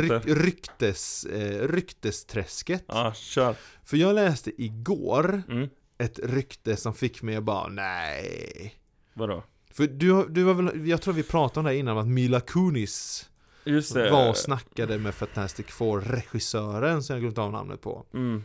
[0.00, 3.54] ryk, ryktes, eh, ryktesträsket Ja, kör.
[3.84, 5.68] För jag läste igår Mm.
[5.98, 8.74] ett rykte som fick mig att bara nej
[9.14, 9.42] Vadå?
[9.72, 12.40] För du, du var väl, jag tror vi pratade om det här innan, att Mila
[12.40, 13.28] Kunis
[13.64, 14.10] Just det.
[14.10, 18.44] var och snackade med Fantastic Four-regissören som jag glömt av namnet på Mm.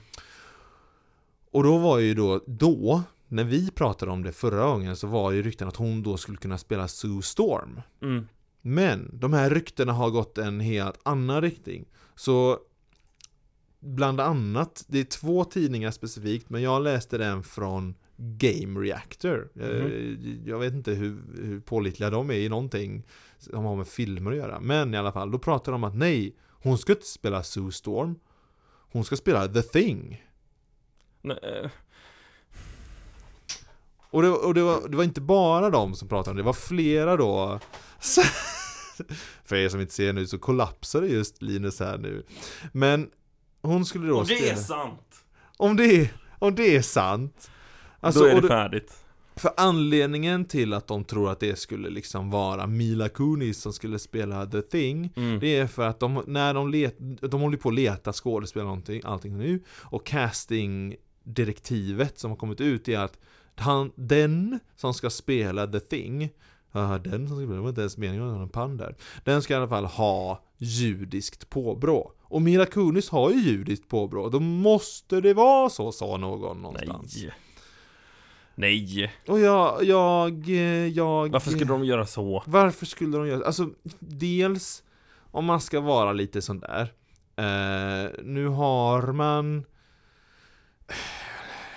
[1.51, 5.31] Och då var ju då, då, när vi pratade om det förra gången så var
[5.31, 8.27] ju rykten att hon då skulle kunna spela Sue Storm Mm.
[8.61, 12.59] Men de här ryktena har gått en helt annan riktning Så
[13.79, 19.49] Bland annat, det är två tidningar specifikt men jag läste den från Game Reactor.
[19.53, 20.41] Mhm.
[20.45, 23.03] Jag vet inte hur, hur pålitliga de är i någonting
[23.39, 24.59] Som har med filmer att göra.
[24.59, 27.71] Men i alla fall, då pratar de om att nej Hon ska inte spela Sue
[27.71, 28.15] Storm.
[28.91, 30.23] Hon ska spela The Thing.
[31.21, 31.69] Nej, eh,
[34.09, 36.45] Och, det, och det, var, det var inte bara de som pratade om det, det
[36.45, 37.59] var flera då.
[37.99, 38.21] Så-
[39.45, 42.23] För er som inte ser nu så kollapsade just Linus här nu.
[42.71, 43.09] Men
[43.61, 45.23] Hon skulle då Om det är spela sant!
[45.57, 47.51] Om det är, om det är sant
[47.99, 49.03] Alltså, då är det färdigt.
[49.37, 53.99] För anledningen till att de tror att det skulle liksom vara Mila Kunis som skulle
[53.99, 55.39] spela The Thing Mm.
[55.39, 59.01] Det är för att de, när de, let, de håller på att leta skådespelare någonting,
[59.05, 63.19] allting nu Och castingdirektivet som har kommit ut är att
[63.55, 66.29] han, den som ska spela The Thing
[66.71, 69.41] Ja, den som ska spela, det var inte ens meningen att en pann där Den
[69.41, 74.39] ska i alla fall ha judiskt påbrå Och Mila Kunis har ju judiskt påbrå, då
[74.39, 77.33] måste det vara så, sa någon någonstans Nej.
[78.59, 79.13] Nej.
[79.27, 80.49] Och jag, jag,
[80.89, 82.43] jag Varför skulle de göra så?
[82.45, 84.83] Varför skulle de göra Alltså, dels
[85.31, 86.93] Om man ska vara lite sån där
[87.35, 89.65] eh, Nu har man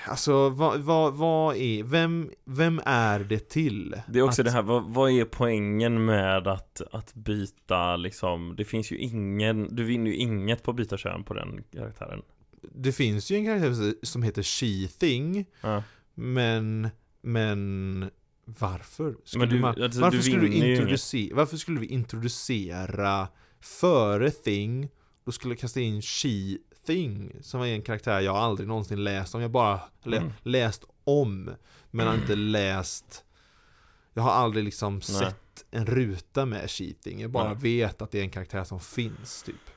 [0.06, 3.96] Alltså, vad, vad, vad är, vem, vem är det till?
[4.08, 8.54] Det är också att, det här, vad, vad är poängen med att, att byta liksom
[8.56, 12.22] Det finns ju ingen, du vinner ju inget på att byta kön på den karaktären
[12.62, 15.82] Det finns ju en karaktär som heter She-Thing ja.
[16.20, 16.88] Men,
[17.22, 18.10] men
[18.44, 19.16] Varför?
[19.24, 23.28] Skulle du- man, alltså, varför, skulle introducera, varför skulle vi introducera
[23.60, 24.88] Före Thing
[25.24, 29.40] Då skulle jag kasta in She-Thing Som är en karaktär jag aldrig någonsin läst om
[29.42, 30.32] Jag bara Mm.
[30.42, 31.50] läst om
[31.90, 33.24] Men har inte läst
[34.14, 35.02] Jag har aldrig liksom Nej.
[35.02, 37.62] sett en ruta med She-Thing Jag bara Nej.
[37.62, 39.70] vet att det är en karaktär som finns typ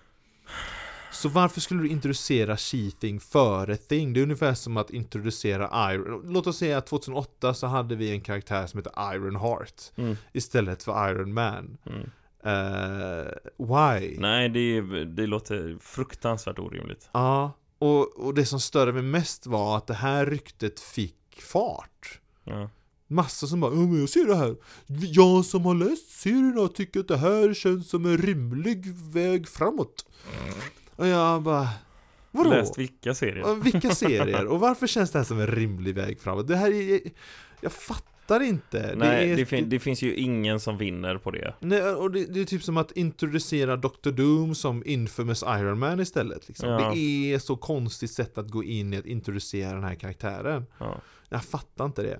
[1.14, 4.14] så varför skulle du introducera She-Thing före Thing?
[4.14, 8.11] Det är ungefär som att introducera Iron Låt oss säga att 2008 så hade vi
[8.11, 10.18] en karaktär som heter Iron Heart Mm.
[10.34, 12.09] Istället för Iron Man Mm.
[12.45, 13.26] Eh,
[13.57, 14.18] Why?
[14.20, 19.78] Nej, det, det låter fruktansvärt orimligt Ja, och, och det som störde mig mest var
[19.78, 22.70] att det här ryktet fick fart ja.
[23.07, 24.55] Massor som bara "Ja, men jag ser det här
[24.99, 30.05] Jag som har läst serierna tycker att det här känns som en rimlig väg framåt
[30.96, 31.70] Och jag bara
[32.32, 32.50] Vadå?
[32.50, 33.56] Läst vilka serier?
[33.64, 34.46] Vilka serier?
[34.46, 36.48] Och varför känns det här som en rimlig väg framåt?
[36.48, 37.00] Det här är...
[37.62, 38.94] Jag fattar inte.
[38.98, 42.26] Nej, är, det, fin- det finns ju ingen som vinner på det Nej, och det,
[42.26, 44.12] det är typ som att introducera Dr.
[44.12, 46.48] Doom som infamous Iron Man istället.
[46.48, 46.70] Liksom.
[46.70, 46.91] Ja.
[46.94, 50.66] Det är så konstigt sätt att gå in i att introducera den här karaktären.
[50.80, 51.02] ja.
[51.30, 52.20] Jag fattar inte det.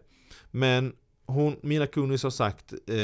[0.52, 0.94] Men
[1.26, 2.98] hon, Mila Kunis har sagt eh,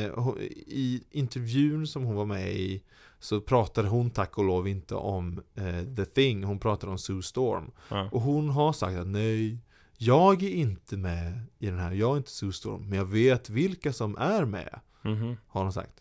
[0.68, 2.84] i intervjun som hon var med i
[3.20, 7.22] så pratade hon tack och lov inte om eh, The Thing, hon pratade om Sue
[7.22, 7.72] Storm.
[7.90, 8.10] Ja.
[8.12, 9.58] Och hon har sagt att nej,
[9.98, 13.50] jag är inte med i den här, jag är inte Sue Storm, men jag vet
[13.50, 15.38] vilka som är med, Mhm.
[15.48, 15.94] har hon sagt.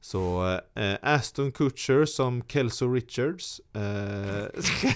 [0.00, 4.44] Så eh, Aston Kutcher som Kelso Richards, eh,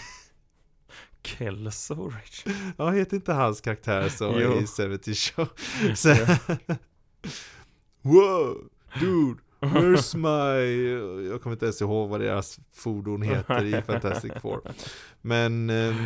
[1.22, 2.45] Kelso Rich
[2.76, 5.49] ja heter inte hans karaktär så i 70 Show?
[5.95, 6.14] Så,
[8.03, 8.68] wow,
[9.01, 14.61] dude, where's my, jag kommer inte ens ihåg vad deras fordon heter i Fantastic Four.
[15.20, 16.04] Men ehm,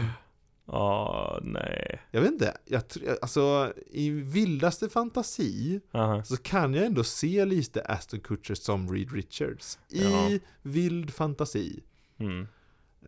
[0.66, 2.82] Ja, nej Jag vet inte, jag,
[3.22, 6.24] alltså i vildaste fantasi Aha.
[6.24, 9.78] så kan jag ändå se lite Aston Kutcher som Reed Richards.
[9.88, 10.38] I Ja.
[10.62, 11.82] vild fantasi.
[12.18, 12.46] Mm.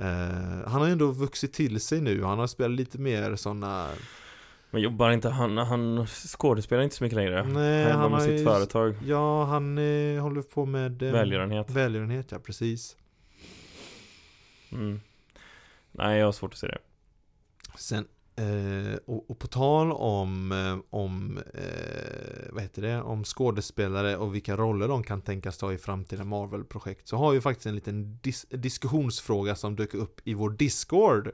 [0.01, 3.89] Eh, han har ändå vuxit till sig nu, han har spelat lite mer sådana
[4.77, 8.21] Men jobbar inte han, han skådespelar inte så mycket längre Nej, Han jobbar han med
[8.21, 12.97] har sitt ju- företag Ja, han eh, håller på med eh, Välgörenhet Välgörenhet, ja precis.
[14.73, 15.01] mm.
[15.93, 16.79] Nej, jag har svårt att se det
[17.79, 18.07] Sen,
[18.37, 24.35] eh, och, och på tal om, eh, om eh, vad heter det, om skådespelare och
[24.35, 28.19] vilka roller de kan tänkas ta i framtida Marvel-projekt så har vi faktiskt en liten
[28.23, 31.31] dis- diskussionsfråga som dök upp i vår Discord.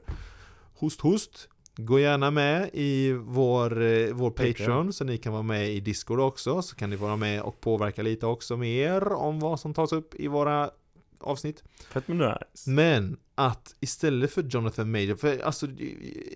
[0.75, 1.49] Host, host.
[1.75, 6.19] Gå gärna med i vår, eh, vår Patreon, så ni kan vara med i Discord
[6.19, 9.93] också, så kan ni vara med och påverka lite också mer om vad som tas
[9.93, 10.69] upp i våra
[11.19, 11.63] avsnitt.
[11.89, 12.69] Fett men nice.
[12.69, 15.67] Men att istället för Jonathan Major, för alltså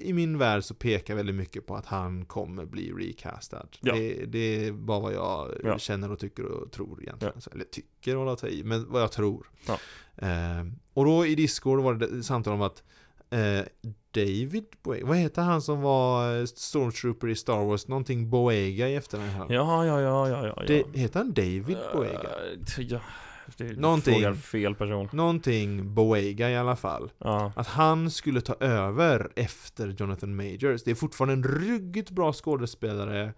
[0.02, 3.68] i min värld så pekar väldigt mycket på att han kommer bli recastad.
[3.82, 3.94] Ja.
[3.96, 5.80] Det, det är bara vad jag Ja.
[5.80, 7.36] känner och tycker och tror egentligen.
[7.52, 9.50] Eller tycker och låta i, men vad jag tror.
[9.68, 9.80] Ja.
[10.16, 12.84] Eh, och då i Discord var det samtal om att
[13.30, 13.66] eh,
[14.12, 17.88] David Boega, vad heter han som var Stormtrooper i Star Wars?
[17.88, 19.54] Någonting Boega i efternamn.
[19.54, 20.64] Ja, ja, ja, ja, ja.
[20.68, 22.30] Det, heter han David Boega?
[22.78, 23.00] Eh, ja,
[23.58, 24.36] det Någonting.
[24.36, 25.10] fel person.
[25.12, 27.12] Någonting Boega i alla fall.
[27.18, 27.52] Ja.
[27.56, 30.84] Att han skulle ta över efter Jonathan Majors.
[30.84, 33.34] Det är fortfarande en ruggigt bra skådespelare.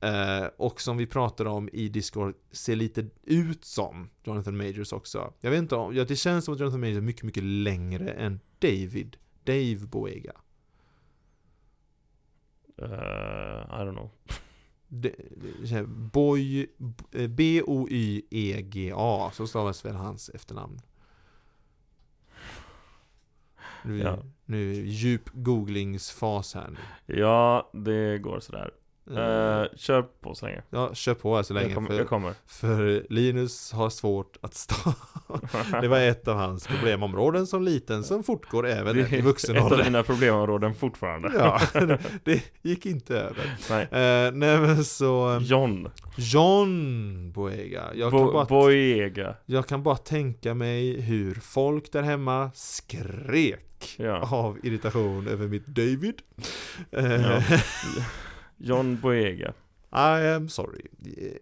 [0.00, 5.32] Eh, och som vi pratade om i Discord, ser lite ut som Jonathan Majors också.
[5.40, 8.10] Jag vet inte om, ja, det känns som att Jonathan Majors är mycket, mycket längre
[8.10, 9.16] än David.
[9.44, 10.32] Dave Boega.
[12.78, 14.10] Eh, I don't know.
[16.12, 16.66] Boy,
[17.12, 20.80] eh, B-O-Y-E-G-A, så stavas väl hans efternamn.
[23.84, 24.18] Nu, Ja.
[24.44, 26.78] nu djup googlingsfas här nu.
[27.18, 28.70] Ja, det går sådär.
[29.10, 30.62] Eh, Uh, kör på så länge.
[30.70, 31.88] Ja, kör på här så länge Jag kommer.
[31.90, 32.34] för, Jag kommer.
[32.46, 34.74] för Linus har svårt att stå
[35.80, 39.72] Det var ett av hans problemområden som liten som fortgår även i vuxen ett av
[39.72, 41.30] ålder mina problemområden fortfarande.
[41.34, 41.60] Ja,
[42.24, 43.82] det gick inte över Nej.
[43.82, 45.88] eh, Nej men så John.
[46.16, 49.34] John Boega jag, kan Bo- bara, Boyega.
[49.46, 54.28] jag kan bara tänka mig hur folk där hemma skrek Ja.
[54.32, 56.14] av irritation över mitt David
[56.90, 57.42] eh, Ja.
[58.62, 59.52] John Boyega.
[59.94, 60.86] I am sorry.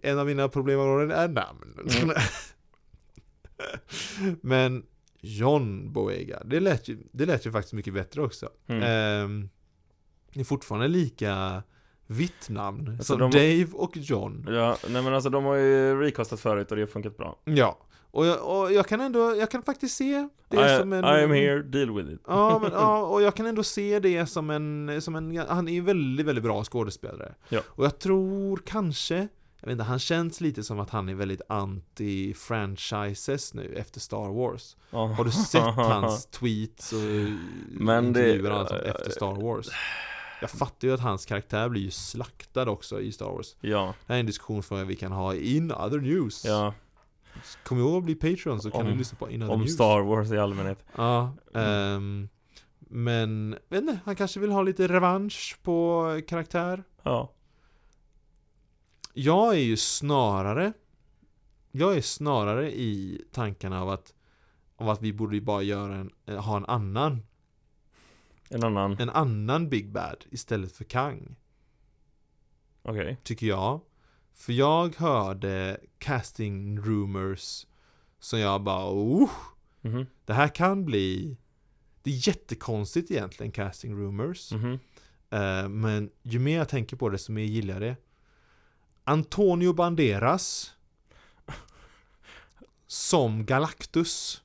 [0.02, 1.74] En av mina problemområden är namn.
[2.02, 2.16] Mm.
[4.40, 4.86] Men
[5.20, 8.48] John Boega, det lät, ju, det lät ju faktiskt mycket bättre också.
[8.66, 8.82] Mm.
[8.82, 9.48] Ehm,
[10.32, 11.62] det är fortfarande lika
[12.06, 14.46] vitt namn Alltså, som de- Dave och John.
[14.48, 17.38] Ja, nej men alltså de har ju recastat förut och det har funkat bra.
[17.44, 17.78] Ja,
[18.10, 21.04] och jag, och jag kan ändå, jag kan faktiskt se det I, som en...
[21.04, 22.20] I am here, deal with it.
[22.26, 25.72] Ja, men, ja, och jag kan ändå se det som en, som en, han är
[25.72, 27.34] ju väldigt, väldigt bra skådespelare.
[27.48, 27.60] Ja.
[27.66, 29.14] Och jag tror kanske,
[29.60, 34.32] jag vet inte, han känns lite som att han är väldigt anti-franchises nu efter Star
[34.34, 34.76] Wars.
[34.90, 36.98] Har du sett hans tweets och
[37.70, 39.68] Men det- intervjuer och allt sånt efter Star Wars?
[40.40, 43.56] Jag fattar ju att hans karaktär blir ju slaktad också i Star Wars.
[43.60, 46.44] Ja, Det här är en diskussion vi kan ha in other news.
[46.44, 46.74] ja.
[47.64, 49.74] Kom ihåg att bli Patreon så kan Om- du lyssna på in other Om news.
[49.74, 50.84] Star Wars i allmänhet.
[50.96, 52.28] Ja, ehm,
[52.78, 56.84] men vet inte, han kanske vill ha lite revansch på karaktär.
[57.02, 57.32] Ja.
[59.14, 60.72] Jag är ju snarare
[61.70, 64.14] Jag är snarare i tankarna av att
[64.76, 67.22] Av att vi borde ju bara göra en, eh, ha en annan
[68.50, 68.96] En annan.
[69.00, 71.36] En annan Big Bad istället för Kang
[72.82, 73.16] Okej.
[73.22, 73.80] Tycker jag
[74.40, 77.66] För jag hörde casting rumors
[78.20, 79.30] Som jag bara oh,
[79.82, 80.06] Mhm.
[80.24, 81.36] Det här kan bli
[82.02, 84.78] Det är jättekonstigt egentligen casting rumors Mhm.
[85.30, 87.96] Eh, Men ju mer jag tänker på det, så mer gillar jag det.
[89.04, 90.72] Antonio Banderas
[92.86, 94.42] som Galactus.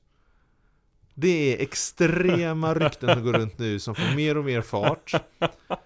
[1.14, 5.12] Det är extrema rykten som går runt nu som får mer och mer fart.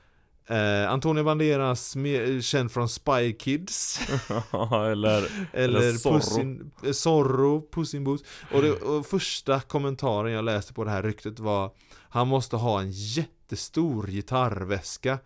[0.50, 4.00] Eh, Antonio Banderas, mer, känd från Spy Kids.
[4.72, 6.14] Eller, Eller Zorro.
[6.14, 8.24] Pussin, eh, Zorro, Puss in Boots.
[8.52, 11.72] Och, det, och första kommentaren jag läste på det här ryktet var
[12.08, 15.18] Han måste ha en jättestor gitarrväska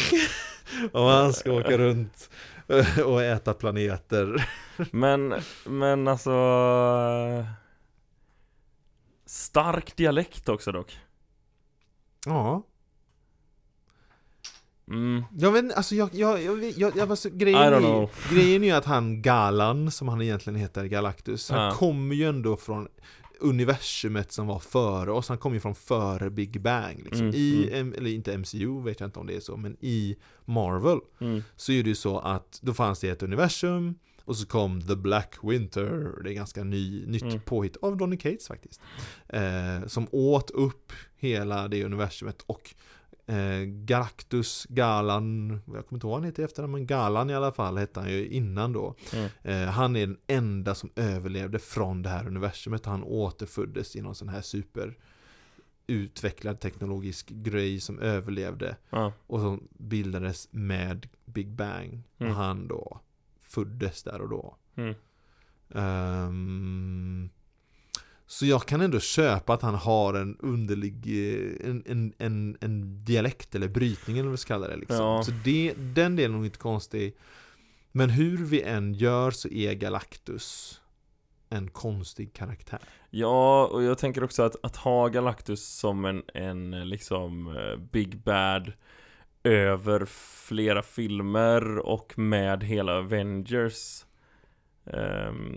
[0.92, 2.30] Och han ska åka runt
[2.68, 4.50] eh, och äta planeter
[4.90, 5.34] men,
[5.64, 6.30] men alltså...
[9.26, 10.98] Stark dialekt också dock.
[12.26, 12.62] Ja
[14.90, 15.22] Mm.
[15.38, 18.84] Jag vet alltså jag, jag, jag, jag, jag alltså, grejen, är, grejen är ju att
[18.84, 22.88] han Galan, som han egentligen heter, Galactus Han kommer ju ändå från
[23.40, 27.20] universumet som var före oss Han kommer ju från före Big Bang liksom.
[27.20, 30.16] Mm, I, M- eller inte MCU vet jag inte om det är så, men i
[30.44, 31.42] Marvel Mm.
[31.56, 34.96] Så är det ju så att då fanns det ett universum Och så kom The
[34.96, 37.40] Black Winter Det är ganska ny, nytt Mm.
[37.40, 38.80] påhitt av Donny Cates faktiskt
[39.28, 42.74] eh, Som åt upp hela det universumet och
[43.26, 47.34] eh, Galactus, Galan Jag kommer inte ihåg vad han heter i efternamn men Galan i
[47.34, 49.28] alla fall hette han ju innan då Mm.
[49.42, 54.14] eh, Han är den enda som överlevde från det här universumet Han återföddes i någon
[54.14, 54.98] sån här super
[55.88, 59.12] utvecklad teknologisk grej som överlevde Ja.
[59.26, 62.02] och som bildades med Big Bang.
[62.18, 62.32] Mm.
[62.32, 63.00] Och han då
[63.42, 64.56] föddes där och då.
[64.76, 64.94] Mm.
[68.26, 73.04] Så jag kan ändå köpa att han har en underlig, eh, en, en, en, en
[73.04, 74.96] dialekt eller brytning eller vad vi ska kalla det liksom.
[74.96, 75.22] Ja.
[75.22, 77.16] Så det, den delen är nog inte konstig.
[77.92, 80.80] Men hur vi än gör så är Galactus
[81.48, 82.80] en konstig karaktär.
[83.10, 88.18] Ja, och jag tänker också att, att ha Galactus som en, en liksom eh, Big
[88.18, 88.72] Bad
[89.42, 90.04] över
[90.46, 94.04] flera filmer och med hela Avengers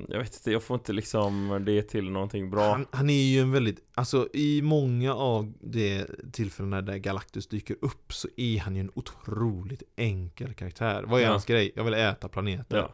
[0.08, 3.40] Jag vet inte, jag får inte liksom det till någonting bra Han, han är ju
[3.42, 8.76] en väldigt, alltså i många av de tillfällena där Galactus dyker upp så är han
[8.76, 11.04] ju en otroligt enkel karaktär.
[11.08, 11.32] Vad är Ja.
[11.32, 11.72] hans grej?
[11.76, 12.78] Jag vill äta planeter.
[12.78, 12.94] Ja,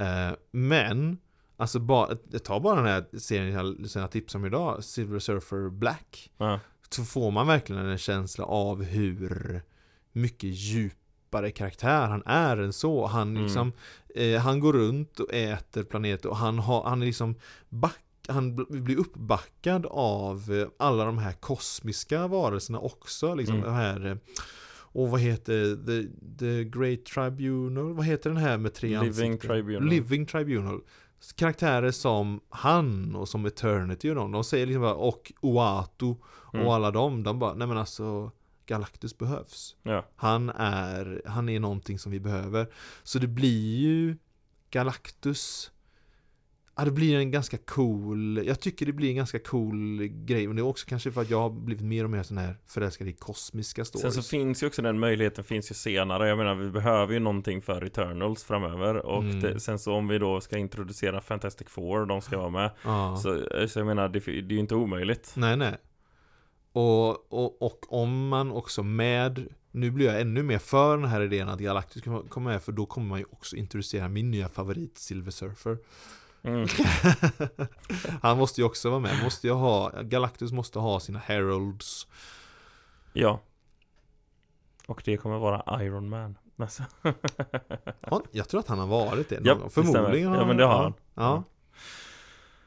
[0.00, 1.18] Eh, men,
[1.56, 6.30] alltså bara, ta bara den här serien jag jag tipsade om idag, Silver Surfer Black.
[6.38, 6.60] ja,
[6.90, 9.62] Så får man verkligen en känsla av hur
[10.12, 10.50] mycket
[11.28, 13.06] djupare karaktär han är än så.
[13.06, 13.42] Han Mm.
[13.42, 13.72] liksom,
[14.14, 17.34] eh, han går runt och äter planeter och han, har, han är liksom
[17.68, 17.98] back
[18.28, 23.34] han bl- blir uppbackad av eh, alla de här kosmiska varelserna också.
[23.34, 23.72] Liksom Mm.
[23.72, 24.16] här eh,
[24.92, 26.08] och vad heter the,
[26.38, 27.94] the Great Tribunal?
[27.94, 29.38] Vad heter den här med tre Living ansikten?
[29.38, 29.88] Tribunal.
[29.88, 30.80] Living Tribunal.
[31.36, 36.14] Karaktärer som han och som Eternity och de, de säger liksom bara och Oatu
[36.54, 36.66] Mm.
[36.66, 38.30] och alla dem, de bara, nej men alltså
[38.68, 39.76] Galactus behövs.
[39.82, 42.66] ja, Han är, han är någonting som vi behöver.
[43.02, 44.16] Så det blir ju
[44.70, 45.70] Galactus.
[46.76, 50.46] Ja det blir en ganska cool, jag tycker det blir en ganska cool grej.
[50.46, 52.56] Men det är också kanske för att jag har blivit mer och mer sån här
[52.66, 56.28] förälskad i kosmiska stories Sen så finns ju också den möjligheten finns ju senare.
[56.28, 58.94] Jag menar vi behöver ju någonting för Eternals framöver.
[59.06, 59.40] Och Mm.
[59.40, 62.70] det, sen så om vi då ska introducera Fantastic Four De ska vara med.
[62.84, 63.16] Ja.
[63.16, 65.32] så, så jag menar det, det är ju inte omöjligt.
[65.36, 65.76] Nej nej
[66.78, 71.20] och, och, och om man också med Nu blir jag ännu mer för den här
[71.20, 74.98] idén att Galactus kommer med För då kommer man ju också introducera min nya favorit
[74.98, 75.78] Silver Surfer
[76.42, 76.68] mm.
[78.22, 82.06] Han måste ju också vara med, måste ju ha Galactus måste ha sina heralds
[83.12, 83.40] Ja
[84.86, 86.82] Och det kommer vara Iron Man alltså.
[88.00, 89.92] ja, Jag tror att han har varit det någon Ja, gång det stämmer.
[89.92, 90.94] Förmodligen Ja, men det har han.
[91.14, 91.22] Ja.
[91.22, 91.44] Ja.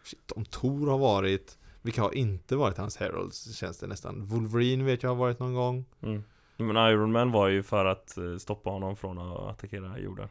[0.04, 4.86] Shit, om Thor har varit Vilka har inte varit hans heralds känns det nästan Wolverine
[4.86, 6.24] vet jag har varit någon gång mm.
[6.58, 10.28] Men Iron Man var ju för att eh, stoppa honom från att attackera jorden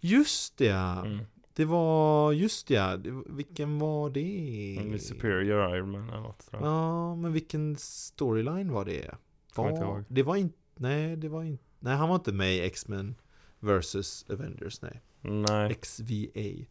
[0.00, 1.04] Just det ja.
[1.04, 1.24] mm.
[1.54, 2.98] Det var, just ja.
[3.26, 4.76] Vilken var det?
[4.80, 6.70] Mm, Superior Iron Man eller något tror jag.
[6.70, 9.14] Ja, men vilken storyline var det?
[9.54, 10.04] Kommer inte Var, ihåg.
[10.08, 13.14] det var inte, nej det var inte, nej han var inte med i X-Men
[13.60, 15.00] vs Avengers, nej.
[15.20, 16.06] Nej XVA.
[16.34, 16.64] Ja.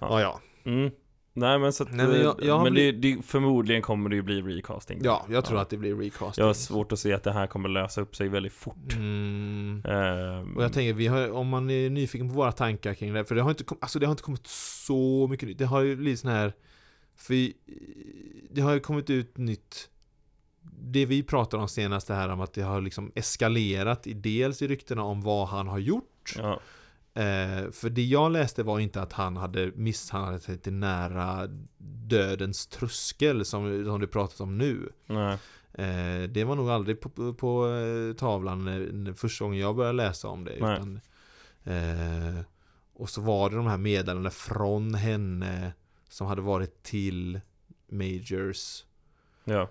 [0.00, 0.40] Ja, ja.
[0.64, 0.90] mm.
[1.36, 4.16] Nej men så att, Nej, men jag- jag har men det, det, förmodligen kommer det
[4.16, 6.42] ju bli recasting Ja, jag tror att det blir recasting.
[6.42, 9.82] Jag har svårt att se att det här kommer lösa upp sig väldigt fort Mm.
[9.84, 13.24] Ehm, Och jag tänker, vi har, om man är nyfiken på våra tankar kring det,
[13.24, 14.46] för det har inte, alltså det har inte kommit
[14.86, 15.58] så mycket nytt.
[15.58, 16.52] Det har ju blivit sån här,
[17.16, 17.34] för
[18.50, 19.88] det har ju kommit ut nytt
[20.80, 24.62] det vi pratar om senast det här om att det har liksom eskalerat i dels
[24.62, 26.60] i ryktena om vad han har gjort Ja,
[27.14, 31.48] eh, För det jag läste var inte att han hade misshandlat sig till nära
[32.08, 34.92] dödens tröskel som, som det pratas om nu
[35.78, 39.96] Eh, det var nog aldrig på, på eh, tavlan när, när första gången jag började
[39.96, 40.52] läsa om det.
[40.52, 41.00] Utan,
[41.64, 42.40] eh,
[42.94, 45.72] och så var det de här meddelandena från henne
[46.08, 47.40] som hade varit till
[47.88, 48.84] Majors.
[49.44, 49.68] Ja,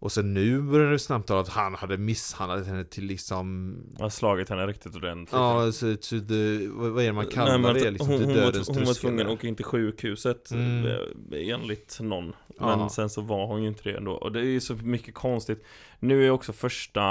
[0.00, 4.48] Och sen nu började det snabbt att han hade misshandlat henne till liksom har slagit
[4.48, 7.90] henne riktigt ordentligt Ja, så to the, vad är det man kallar Nej, men det?
[7.90, 10.98] Liksom, hon, hon, dödens var, hon var tvungen att åka in till sjukhuset Mm.
[11.32, 12.24] Enligt någon
[12.60, 12.88] Men Ja.
[12.88, 15.64] sen så var hon ju inte det ändå Och det är ju så mycket konstigt
[15.98, 17.02] Nu är också första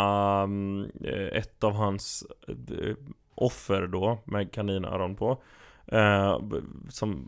[1.03, 2.95] eh, Ett av hans eh,
[3.35, 5.41] Offer då Med kaninöron på
[5.85, 6.39] eh,
[6.89, 7.27] Som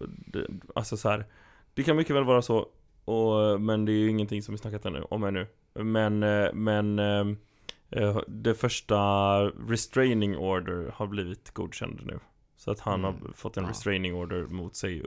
[0.76, 1.26] Alltså så här
[1.74, 2.68] Det kan mycket väl vara så
[3.10, 7.00] och, Men det är ju ingenting som vi snackat ännu, om ännu Men eh, Men
[7.00, 7.28] eh,
[7.90, 8.98] eh, Det första
[9.48, 12.20] restraining order har blivit godkänd nu
[12.58, 13.06] Så att han Mm.
[13.22, 13.70] har fått en Ja.
[13.70, 15.04] restraining order mot sig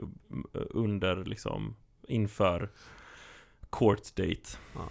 [0.53, 1.75] Under liksom
[2.07, 2.69] Inför
[3.69, 4.89] Court date Ja.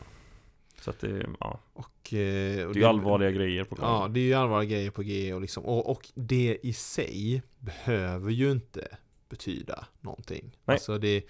[0.80, 4.20] Så att det, ja Och, och Det är ju allvarliga grejer på gång Ja, det
[4.20, 8.50] är ju allvarliga grejer på G och liksom, och, och det i sig behöver ju
[8.52, 8.96] inte
[9.28, 10.44] betyda någonting.
[10.64, 10.74] Nej.
[10.74, 11.24] Alltså det,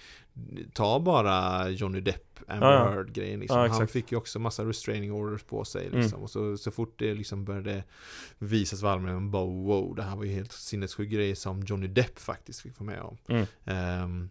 [0.72, 2.90] ta bara Johnny Depp, Amber Ja, ja.
[2.90, 3.58] Heard grejen liksom.
[3.60, 6.00] Ja, Han fick ju också massa restraining orders på sig Mm.
[6.00, 6.22] liksom.
[6.22, 7.84] Och så, så fort det liksom började
[8.38, 12.18] visas för allmänheten, bara wow, det här var ju helt sinnessjuk grej som Johnny Depp
[12.18, 13.16] faktiskt fick vara med om.
[13.28, 13.46] Mm.
[13.64, 14.30] Ehm,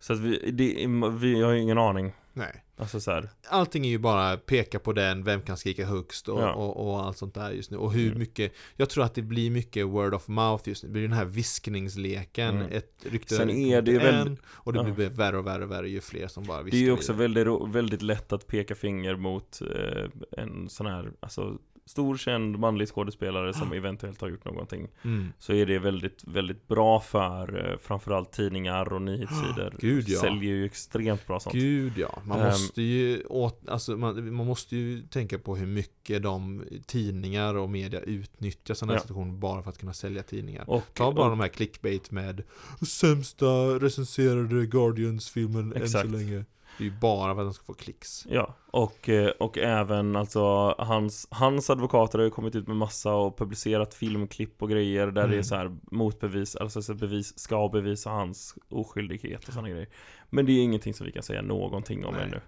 [0.00, 0.86] Så att vi, det,
[1.20, 2.12] vi har ju ingen aning.
[2.32, 2.64] Nej.
[2.76, 3.30] Alltså så här.
[3.48, 6.52] Allting är ju bara peka på den, vem kan skrika högst och, Ja.
[6.52, 7.76] och, och allt sånt där just nu.
[7.76, 8.18] Och hur Mm.
[8.18, 10.88] mycket, jag tror att det blir mycket word of mouth just nu.
[10.88, 12.72] Det blir den här viskningsleken, Mm.
[12.72, 14.84] ett rykte Sen är det ju väldigt- Och det ja.
[14.94, 17.12] blir värre och värre och värre ju fler som bara viskar Det är ju också
[17.12, 20.04] väldigt, väldigt lätt att peka finger mot eh,
[20.42, 21.58] en sån här, alltså
[21.90, 24.88] stor känd manlig skådespelare som eventuellt har gjort någonting.
[25.04, 25.32] Mm.
[25.38, 29.74] Så är det väldigt, väldigt bra för eh, framförallt tidningar och nyhetssidor.
[29.80, 30.20] Gud, ja.
[30.20, 31.54] Säljer ju extremt bra sånt.
[31.54, 32.46] Gud ja, man Ehm.
[32.46, 37.70] måste ju åt, alltså man, man måste ju tänka på hur mycket de tidningar och
[37.70, 39.02] media utnyttjar sådana här Ja.
[39.02, 40.64] situationer bara för att kunna sälja tidningar.
[40.70, 42.42] Och, Ta bara och, de här clickbait med
[42.88, 43.46] sämsta
[43.78, 46.44] recenserade Guardians-filmen än så länge.
[46.80, 48.26] Det är ju bara för att de ska få klicks.
[48.30, 50.40] Ja, och, eh, och även alltså
[50.78, 55.12] hans, hans advokater har ju kommit ut med massa och publicerat filmklipp och grejer där
[55.12, 55.44] det är Mm.
[55.44, 59.88] så här motbevis, alltså så bevis, ska bevisa hans oskyldighet och sådana grejer.
[60.30, 62.22] Men det är ingenting som vi kan säga någonting om Nej.
[62.22, 62.40] ännu.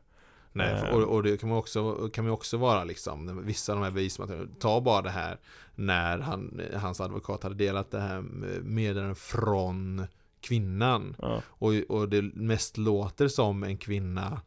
[0.53, 0.95] Nej, Ehm.
[0.97, 3.91] och, och det kan man också, kan man också vara liksom, vissa av de här
[3.91, 5.39] bevismaterialen, ta bara det här
[5.75, 8.21] när han, hans advokat hade delat det här
[8.63, 10.07] meddelandet från
[10.43, 11.17] kvinnan.
[11.19, 14.41] Ja, Och, och det mest låter som en kvinna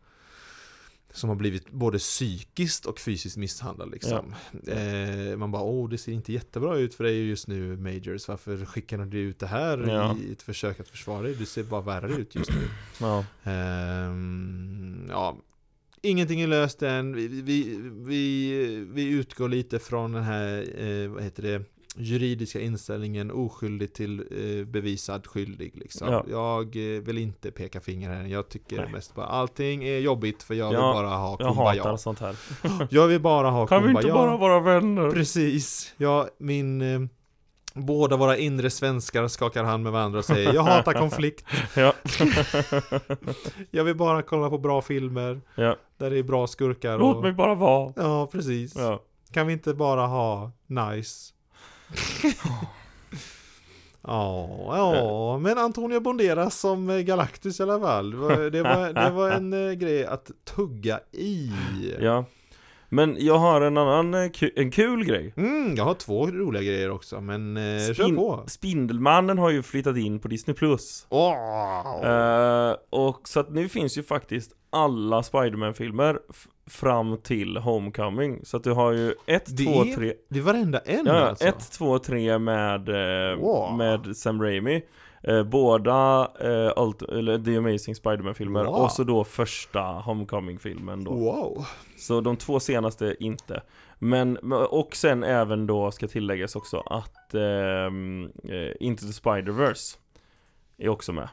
[1.13, 4.33] som har blivit både psykiskt och fysiskt misshandlad liksom.
[4.67, 8.27] Eh, man bara, åh det ser inte jättebra ut för dig just nu Majors.
[8.27, 10.17] Varför skickar du ut det här Ja.
[10.17, 11.35] i ett försök att försvara dig?
[11.35, 12.67] Du ser bara värre ut just nu.
[12.99, 15.37] ja, Ehm, ja,
[16.01, 17.15] ingenting är löst än.
[17.15, 21.63] Vi, vi, vi, vi utgår lite från den här, eh, vad heter det,
[21.97, 26.07] juridiska inställningen oskyldig till eh, bevisad skyldig liksom.
[26.11, 26.25] Ja.
[26.29, 28.23] Jag eh, vill inte peka finger här.
[28.25, 28.91] Jag tycker Nej.
[28.91, 31.83] mest bara allting är jobbigt för jag vill Ja, bara ha jag kumbaya.
[31.83, 32.35] hatar sånt här.
[32.89, 34.07] Jag vill bara ha Kan vi kumbaya.
[34.07, 35.09] inte bara vara vänner?
[35.11, 35.93] Precis.
[35.97, 36.81] Ja, min...
[36.81, 36.99] Eh,
[37.77, 41.45] båda våra inre svenskar skakar hand med varandra och säger Jag hatar konflikt.
[41.75, 41.93] Ja.
[43.71, 45.41] Jag vill bara kolla på bra filmer.
[45.55, 45.75] ja.
[45.97, 47.23] Där det är bra skurkar Låt och...
[47.23, 47.93] mig bara vara.
[47.95, 48.75] Ja, precis.
[48.75, 49.01] Ja.
[49.31, 51.33] Kan vi inte bara ha nice?
[54.07, 58.11] Ja, ja, men Antonio Banderas som eh, Galactus i alla fall.
[58.11, 61.51] Det var, det var, en eh, grej att tugga i.
[61.99, 62.25] ja.
[62.89, 65.33] Men jag har en annan eh, en kul grej.
[65.37, 68.43] Mm, jag har två roliga grejer också, men eh, kör på.
[68.47, 70.55] Spindelmannen har ju flyttat in på Disney+.
[70.55, 71.07] Plus.
[71.09, 72.05] Åh!
[72.05, 76.19] Eh, och så att nu finns ju faktiskt alla Spiderman-filmer
[76.67, 78.39] fram till Homecoming.
[78.45, 81.13] Så att du har ju 1, Det 2, är- 3 Det är varenda en Ja,
[81.13, 81.45] alltså.
[81.45, 83.77] 1, 2, 3 med, eh, Wow.
[83.77, 84.83] med Sam Raimi
[85.23, 88.73] eh, Båda eh, Ult- eller The Amazing Spiderman-filmer Wow.
[88.75, 91.65] och så då första Homecoming-filmen då Wow.
[91.97, 93.61] Så de två senaste inte
[93.99, 99.97] Men, och sen även då ska tilläggas också att ehm, eh, Into the Spider-Verse
[100.77, 101.29] Är också med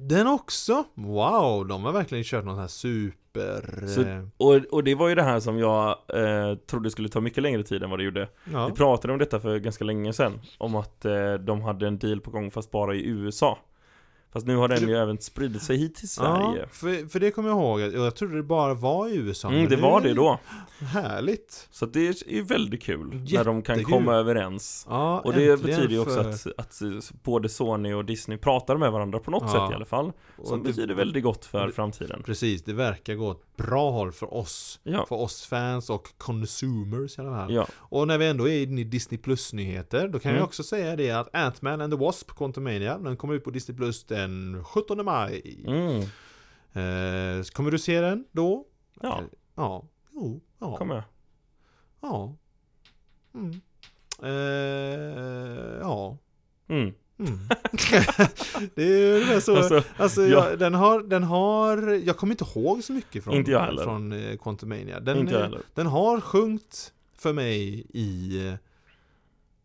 [0.00, 0.84] Den också?
[0.94, 3.86] Wow, de har verkligen kört någon här super...
[3.86, 7.20] Så- eh, och, och det var ju det här som jag eh, trodde skulle ta
[7.20, 8.66] mycket längre tid än vad det gjorde ja.
[8.66, 12.20] Vi pratade om detta för ganska länge sedan Om att eh, de hade en deal
[12.20, 13.58] på gång fast bara i USA
[14.32, 17.20] Fast nu har den För ju även spridit sig hit till Sverige Ja, för, för
[17.20, 17.80] det kommer jag ihåg.
[17.80, 19.48] Jag trodde det bara var i USA.
[19.48, 20.38] mm, Det var det då
[20.78, 21.68] Härligt.
[21.70, 23.84] Så det är ju väldigt kul när de kan Jättekul.
[23.98, 28.38] komma överens Ja, Och det betyder ju också för- att, att både Sony och Disney
[28.38, 29.48] pratar med varandra på något Ja.
[29.52, 30.12] sätt i alla fall
[30.44, 34.12] Som det- betyder väldigt gott för det- framtiden Precis, det verkar gå åt bra håll
[34.12, 34.80] för oss.
[34.82, 37.52] Ja, För oss fans och consumers i alla fall.
[37.54, 40.38] ja, Och när vi ändå är inne i Disney Plus nyheter, då kan Mm.
[40.40, 43.76] jag också säga det att Ant-Man and the Wasp, Quantumania, den kommer ut på Disney
[43.76, 45.64] Plus den 17 maj.
[45.66, 46.02] mm,
[46.72, 48.64] Eh, kommer du se den då?
[49.00, 49.24] ja, Eh,
[49.56, 49.84] Ja.
[50.12, 50.76] Jo, ja.
[50.76, 51.02] kom med
[52.00, 52.34] Ja.
[53.34, 53.60] Mm.
[54.22, 56.16] Eh, ja.
[56.68, 56.94] mm.
[57.18, 57.38] Mm.
[58.74, 59.56] det är ju så.
[59.56, 60.56] Alltså, Alltså, jag, ja.
[60.56, 63.82] den, har, den har, jag kommer inte ihåg så mycket från, Inte jag heller.
[63.84, 65.00] från eh, Quantumania.
[65.00, 68.52] Den, inte jag heller den har sjunkit för mig i,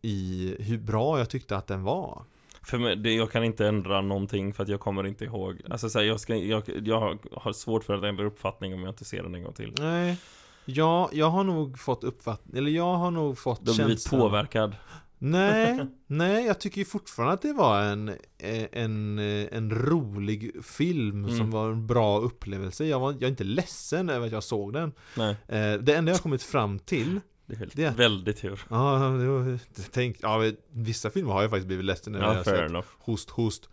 [0.01, 2.23] i hur bra jag tyckte att den var.
[2.65, 5.61] För mig, det, jag kan inte ändra någonting för att jag kommer inte ihåg.
[5.69, 8.89] Alltså så här, jag, ska, jag, jag har svårt för att ändra uppfattning om jag
[8.89, 9.73] inte ser den en gång till.
[9.79, 10.17] Nej,
[10.65, 14.21] ja, jag har nog fått uppfattning, eller jag har nog fått Du har blivit känslan-
[14.21, 14.75] påverkad.
[15.17, 20.51] Nej, nej, jag tycker ju fortfarande att det var en, eh, en, eh, en rolig
[20.65, 21.37] film Mm.
[21.37, 22.85] som var en bra upplevelse.
[22.85, 24.91] Jag, var, jag är inte ledsen över att jag såg den.
[25.17, 28.97] Nej, Eh, det enda jag kommit fram till det är helt, Det- väldigt tur Ja,
[29.19, 29.59] det var,
[29.91, 32.25] tänk, ja, vissa filmer har jag faktiskt blivit ledsen över.
[32.25, 32.69] Ja, jag har sett.
[32.69, 33.69] enough Host, host.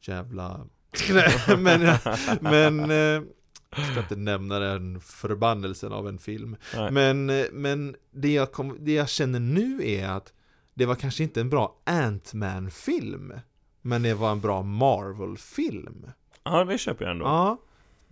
[0.00, 0.66] Jävla...
[1.58, 1.96] Men,
[2.40, 2.90] men...
[2.90, 3.22] eh,
[3.76, 6.56] Jag ska inte nämna den förbannelsen av en film.
[6.76, 6.90] Nej.
[6.90, 10.32] Men, eh, men det, jag kom, det jag känner nu är att
[10.74, 13.32] det var kanske inte en bra Ant-Man-film.
[13.82, 16.06] Men det var en bra Marvel-film.
[16.44, 17.24] Ja, det köper jag ändå.
[17.24, 17.58] Ja,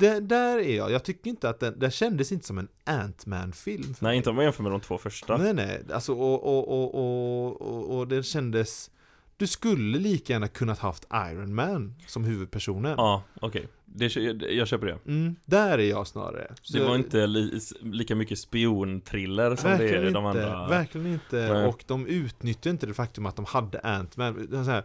[0.01, 0.90] det, där är jag.
[0.90, 3.94] Jag tycker inte att den, den kändes inte som en Ant-Man-film.
[4.01, 5.36] Nej, inte om man jämför med de två första.
[5.36, 5.82] Nej, nej.
[5.92, 8.90] Alltså, och, och, och, och, och, och den kändes...
[9.36, 12.94] Du skulle lika gärna kunnat haft Iron Man som huvudpersonen.
[12.96, 13.68] Ja, okej.
[13.95, 14.16] Det,
[14.53, 14.99] jag, köper det.
[15.07, 16.55] Mm, där är jag snarare.
[16.62, 20.68] Så det var inte li, lika mycket spionthriller som det är i de inte, andra.
[20.68, 21.36] Verkligen inte.
[21.53, 21.66] Nej.
[21.66, 24.49] Och de utnyttjade inte det faktum att de hade Ant-Man.
[24.66, 24.84] Här,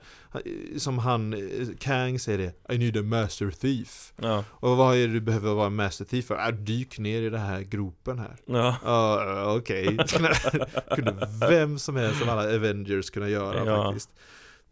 [0.80, 1.40] Som han, eh,
[1.80, 4.14] Kang säger det, I need a master thief.
[4.22, 6.36] Ja, Och vad är det du behöver vara master thief för?
[6.36, 8.36] Äh, dyk ner i den här gropen här.
[8.46, 9.98] ja, Ja, okej.
[10.96, 13.84] kunde vem som helst av alla Avengers kunna göra Ja.
[13.84, 14.10] faktiskt.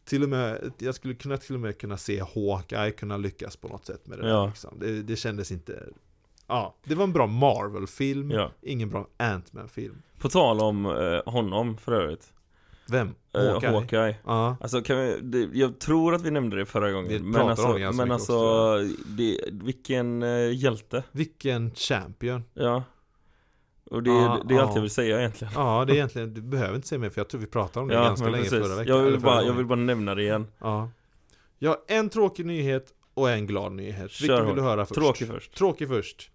[0.06, 3.68] Till och med, jag skulle kunna till och med kunna se Hawkeye kunna lyckas på
[3.68, 4.40] något sätt med det Ja.
[4.40, 4.80] där liksom.
[4.80, 5.84] det, det kändes inte...
[6.48, 8.52] Ja, det var en bra Marvel-film, ja.
[8.62, 10.02] ingen bra Ant-Man-film.
[10.20, 12.34] På tal om eh, honom för övrigt.
[12.88, 13.16] Vem?
[13.34, 13.72] Eh, Hawkeye?
[13.72, 14.16] Hawkeye.
[14.26, 14.58] Ja.
[14.62, 17.10] Alltså kan vi, det, jag tror att vi nämnde det förra gången.
[17.10, 21.04] Vi men alltså, men alltså det, vilken eh, hjälte.
[21.12, 22.44] Vilken champion.
[22.54, 22.84] Ja.
[23.94, 24.76] Och det, Ja, det är allt ja.
[24.76, 25.54] jag vill säga egentligen.
[25.56, 27.88] Ja, det är egentligen, du behöver inte säga mer för jag tror vi pratade om
[27.88, 28.60] det Ja, ganska länge precis.
[28.68, 28.98] förra veckan.
[28.98, 30.48] Jag vill, bara, jag vill bara nämna det igen.
[30.60, 30.90] Ja.
[31.60, 34.12] Ja, en tråkig nyhet och en glad nyhet.
[34.12, 34.96] Kör Vilken vill du höra först?
[35.00, 35.56] Tråkig först.
[35.56, 36.30] Tråkig först.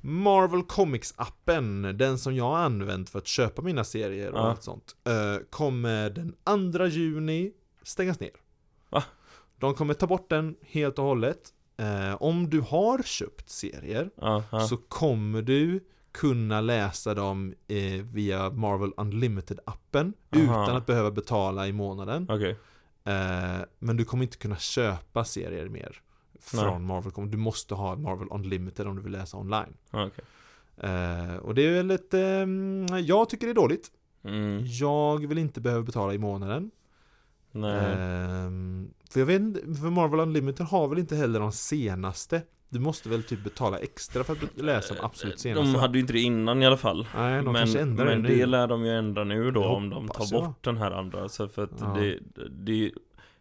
[0.00, 4.50] Marvel Comics-appen, den som jag har använt för att köpa mina serier och Ja.
[4.50, 6.34] allt sånt, eh, kommer den
[6.72, 8.30] 2 juni stängas ner.
[8.90, 9.04] Va?
[9.58, 11.38] De kommer ta bort den helt och hållet.
[11.76, 14.42] Eh, om du har köpt serier ja.
[14.68, 15.80] så kommer du
[16.12, 22.26] kunna läsa dem eh, via Marvel Unlimited-appen utan att behöva betala i månaden.
[22.30, 22.56] Okej.
[23.04, 26.00] Eh, men du kommer inte kunna köpa serier mer
[26.40, 27.30] från Marvel.
[27.30, 29.74] Du måste ha Marvel Unlimited om du vill läsa online.
[29.90, 30.24] Ja, okej.
[30.76, 33.90] Eh, och det är väl lite, mm, jag tycker det är dåligt.
[34.24, 36.70] Mm, Jag vill inte behöva betala i månaden.
[37.52, 37.94] nej.
[37.98, 42.42] Ehm, för jag vet inte, för Marvel Unlimited har väl inte heller de senaste.
[42.72, 45.72] Du måste väl typ betala extra för att läsa de absolut senaste.
[45.72, 47.06] De hade ju inte det innan i alla fall.
[47.16, 48.46] Nej, de men kanske ändrar men det det nu.
[48.46, 50.44] lär de ju ändra nu då om de tar jag.
[50.44, 51.28] bort den här andra.
[51.28, 51.86] Så för att Ja.
[51.86, 52.18] det,
[52.50, 52.92] det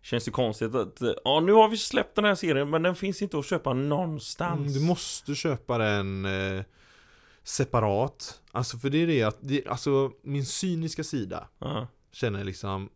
[0.01, 3.21] känns ju konstigt att ja nu har vi släppt den här serien men den finns
[3.21, 4.59] inte att köpa någonstans.
[4.59, 6.63] Mm, du måste köpa den eh,
[7.43, 8.41] separat.
[8.51, 12.89] Alltså för det är det att, det, alltså min cyniska sida Ja, känner jag liksom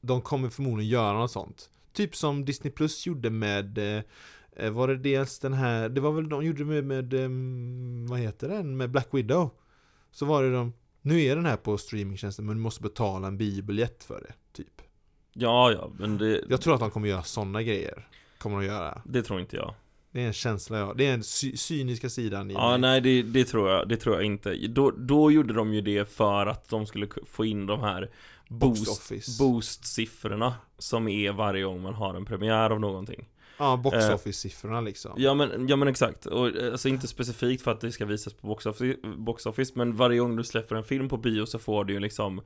[0.00, 4.02] De kommer förmodligen göra något sånt Typ som Disney Plus gjorde med eh, eh,
[4.70, 8.48] Var det dels den här Det var väl de gjorde med, med ehm, Vad heter
[8.48, 8.76] den?
[8.76, 9.50] Med Black Widow
[10.12, 13.38] Så var det de Nu är den här på streamingtjänsten men du måste betala en
[13.38, 14.82] biobiljett för det Typ
[15.32, 19.02] ja, ja men det, Jag tror att de kommer göra sådana grejer Kommer de göra
[19.04, 19.74] det tror inte jag.
[20.10, 22.78] Det är en känsla jag Det är en cy- cyniska sidan i Ja, mig.
[22.80, 24.54] nej det, det tror jag, det tror jag inte.
[24.68, 28.10] Då, då gjorde de ju det för att de skulle få in de här
[28.48, 33.28] boost, boost-siffrorna som är varje gång man har en premiär av någonting.
[33.58, 35.12] Ja, box Eh, office-siffrorna liksom.
[35.16, 38.32] Ja men, ja men exakt, och eh, alltså inte specifikt för att det ska visas
[38.32, 41.58] på box office, box office men varje gång du släpper en film på bio så
[41.58, 42.40] får du ju liksom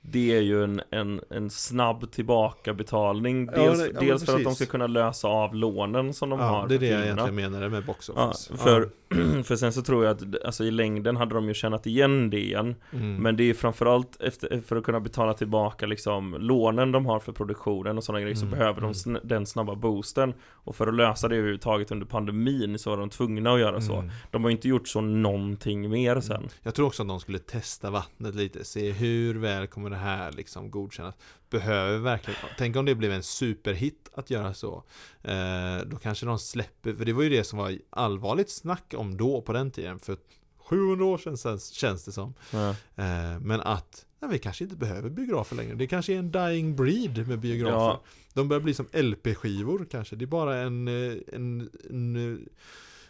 [0.00, 3.48] Det är ju en, en, en snabb tillbakabetalning.
[3.56, 6.40] Ja, Dels, det- ja, dels för att de ska kunna lösa av lånen som de
[6.40, 7.22] Ja, har det är det jag filmerna.
[7.22, 8.56] egentligen menade med box Ja, office.
[8.56, 8.88] För,
[9.42, 12.40] för sen så tror jag att alltså, i längden hade de ju tjänat igen det
[12.40, 12.74] igen.
[12.92, 13.16] Mm.
[13.16, 17.32] Men det är framförallt efter, för att kunna betala tillbaka liksom lånen de har för
[17.32, 18.92] produktionen och sådana grejer så Mm, behöver de mm.
[18.94, 20.34] sn- den snabba boosten.
[20.50, 23.96] Och för att lösa det överhuvudtaget under pandemin så var de tvungna att göra så.
[23.96, 24.10] Mm.
[24.30, 26.48] De har ju inte gjort så någonting mer sen.
[26.62, 30.32] Jag tror också att de skulle testa vattnet lite, se hur väl kommer det här
[30.32, 31.14] liksom godkännas.
[31.50, 34.84] Behöver verkligen, tänk om det blev en superhit att göra så.
[35.22, 39.16] Eh, Då kanske de släpper, för det var ju det som var allvarligt snack om
[39.16, 40.16] då på den tiden För
[40.58, 42.34] 700 år sedan känns, känns det som.
[42.50, 42.68] Ja.
[42.70, 45.74] eh, Men att, nej, vi kanske inte behöver biografer längre.
[45.74, 47.76] Det kanske är en dying breed med biografer.
[47.76, 48.02] Ja.
[48.34, 50.16] De börjar bli som LP-skivor kanske.
[50.16, 52.48] Det är bara en, eh, en, en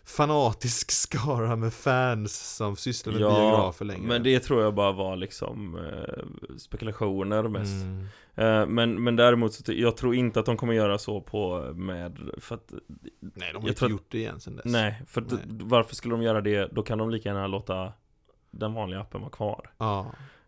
[0.06, 4.06] fanatisk skara med fans som sysslar med Ja, biografer längre.
[4.08, 6.24] Men det tror jag bara var liksom eh,
[6.58, 8.06] spekulationer mest Mm.
[8.34, 12.18] eh, men, men däremot så jag tror inte att de kommer göra så på med
[12.38, 12.72] För att
[13.20, 14.64] Nej, de har inte gjort det igen sen dess.
[14.64, 15.40] Nej, för att, Nej.
[15.48, 16.68] varför skulle de göra det?
[16.72, 17.92] Då kan de lika gärna låta
[18.50, 20.06] den vanliga appen vara kvar Ja.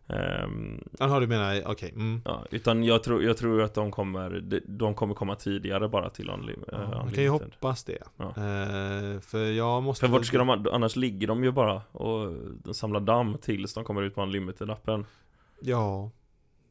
[0.09, 1.91] Ehm, Jaha, du menar, okej.
[1.95, 2.21] Mm.
[2.25, 6.29] Ja, utan jag tror, jag tror att de kommer, de, kommer komma tidigare bara till
[6.29, 8.03] Unlim, Ja, uh, man kan ju hoppas det.
[8.17, 8.27] Ja.
[8.27, 10.05] Eh, för jag måste...
[10.05, 12.35] För vart ska de, annars ligger de ju bara och
[12.75, 15.05] samlar damm tills de kommer ut på Unlimited-appen
[15.61, 16.11] Ja.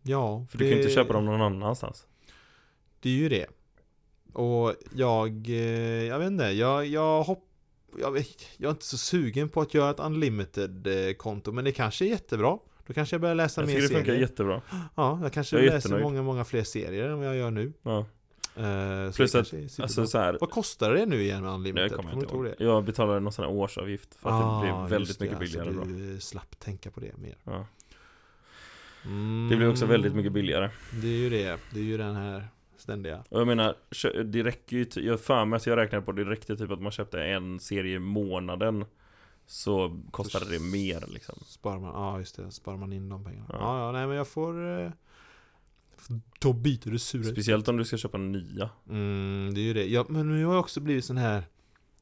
[0.03, 0.47] Ja.
[0.51, 2.07] För du kan ju inte köpa dem någon annanstans
[3.01, 3.47] Det är ju det.
[4.33, 7.45] Och jag, eh, jag vet inte, jag, jag hopp...
[8.01, 8.25] Jag,
[8.57, 12.59] jag är inte så sugen på att göra ett unlimited-konto, men det kanske är jättebra.
[12.89, 14.21] Då kanske jag börjar läsa Jag mer tycker det funkar serier.
[14.21, 14.63] jättebra
[14.95, 16.03] Ja, jag kanske Jag läser jättenöjd.
[16.03, 17.73] många, många fler serier än vad jag gör nu.
[17.83, 18.07] ja.
[19.13, 19.55] Så Plus att.
[19.81, 21.93] Alltså så här, Vad kostar det nu igen med Unlimited?
[21.93, 22.59] kommer jag Kommer inte du ihåg.
[22.59, 22.65] det?
[22.65, 25.59] Jag betalade någon sån här årsavgift för att det blev Ah, väldigt det, mycket alltså
[25.59, 26.15] billigare då.
[26.15, 27.37] Du slapp tänka på det mer.
[27.45, 27.67] Ja.
[29.05, 30.71] Mm, Det blir också väldigt mycket billigare.
[31.03, 31.59] Det är ju det.
[31.73, 33.25] Det är ju den här ständiga.
[33.29, 33.75] Och jag menar,
[34.25, 36.83] det räcker ju, jag för mig att jag räknade på det, det räckte typ att
[36.83, 38.85] man köpte en serie i månaden
[39.51, 43.47] Så kostade det mer liksom Sparar man, ja just det, sparar man in de pengarna.
[43.49, 43.59] Ja.
[43.59, 44.81] Ja, ja, nej men jag får...
[44.83, 44.91] Eh,
[46.39, 47.25] då biter det sura.
[47.25, 49.87] Speciellt om du ska köpa nya Mm, det är ju det.
[49.87, 51.45] Ja, men nu har jag också blivit sån här...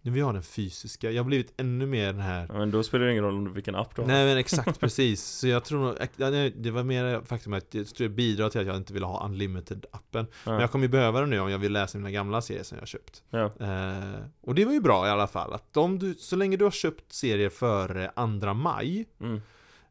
[0.07, 1.11] Nu vill jag ha den fysiska.
[1.11, 2.47] Jag har blivit ännu mer den här...
[2.49, 4.39] ja, Men då spelar det ingen roll om du- vilken app du har Nej men
[4.39, 5.25] exakt precis.
[5.25, 5.95] Så jag tror nog...
[6.63, 9.27] Det var mer faktum att jag tror det bidrar till att jag inte vill ha
[9.29, 10.27] Unlimited-appen.
[10.45, 10.61] Men ja.
[10.61, 12.83] jag kommer ju behöva den nu om jag vill läsa mina gamla serier som jag
[12.83, 13.23] har köpt.
[13.31, 13.45] ja.
[13.45, 15.53] Eh, och det var ju bra i alla fall.
[15.53, 18.11] Att om du, så länge du har köpt serier före
[18.41, 19.37] 2 maj Mm.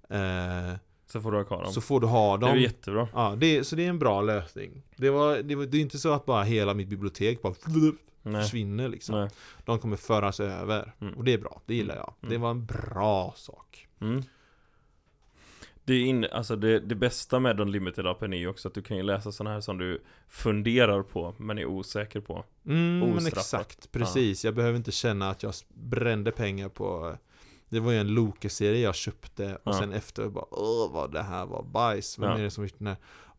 [0.10, 0.76] eh,
[1.08, 2.60] Så får du ha kvar dem så får du ha Det är dem.
[2.60, 4.84] jättebra Ja, det, så det är en bra lösning.
[4.96, 7.54] Det, var, det, var, det är inte så att bara hela mitt bibliotek bara
[8.26, 9.16] Nej, försvinner liksom.
[9.20, 9.30] nej
[9.66, 10.94] De kommer föras över.
[11.02, 11.14] Mm.
[11.14, 12.14] Och det är bra, det gillar jag.
[12.22, 12.30] Mm.
[12.34, 13.88] Det var en bra sak.
[14.02, 14.24] mm.
[15.88, 18.98] Det, är in, alltså det, det bästa med Unlimited-appen är ju också att du kan
[18.98, 24.46] ju läsa sådana här som du funderar på men är osäker på Mm, exakt, precis.
[24.46, 27.18] Jag behöver inte känna att jag brände pengar på
[27.70, 29.80] Det var ju en Loke-serie jag köpte och Ja.
[29.80, 32.38] sen efter bara Åh vad det här var bajs, vem Ja.
[32.38, 32.98] är det som gjort den här?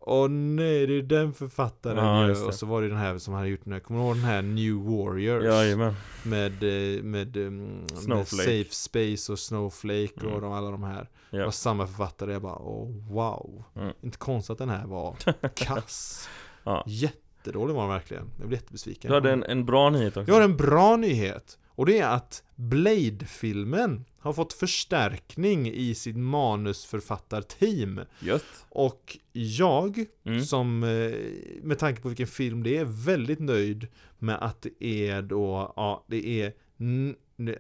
[0.08, 2.34] Åh nej, det är den författaren Ja, ju.
[2.34, 2.40] det.
[2.40, 4.24] Och så var det den här som hade gjort den här, kommer du ihåg den
[4.24, 5.44] här New Warriors?
[5.44, 8.28] Jajamän Med, eh, med, eh, med.
[8.28, 10.40] Safe Space och Snowflake och Mm.
[10.40, 11.44] de, alla de här Det Ja.
[11.44, 13.92] var samma författare, jag bara åh wow Mm.
[14.02, 15.16] Inte konstigt att den här var
[15.54, 16.28] kass
[16.64, 16.84] Ja.
[16.86, 20.34] Jättedålig var den verkligen, jag blev jättebesviken Du hade en, en bra nyhet också Jag
[20.38, 28.00] har en bra nyhet och det är att Blade-filmen har fått förstärkning i sitt manusförfattarteam
[28.20, 30.42] Gött Och jag, mm.
[30.42, 31.12] som eh,
[31.62, 33.86] med tanke på vilken film det är, väldigt nöjd
[34.18, 36.52] med att det är då, ja det är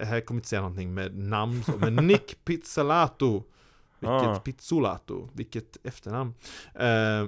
[0.04, 3.44] här kommer inte säga någonting med namn så, men Nick Pizzolato
[3.98, 4.38] Vilket Ah.
[4.38, 6.34] Pizzolato, vilket efternamn
[6.74, 7.26] eh,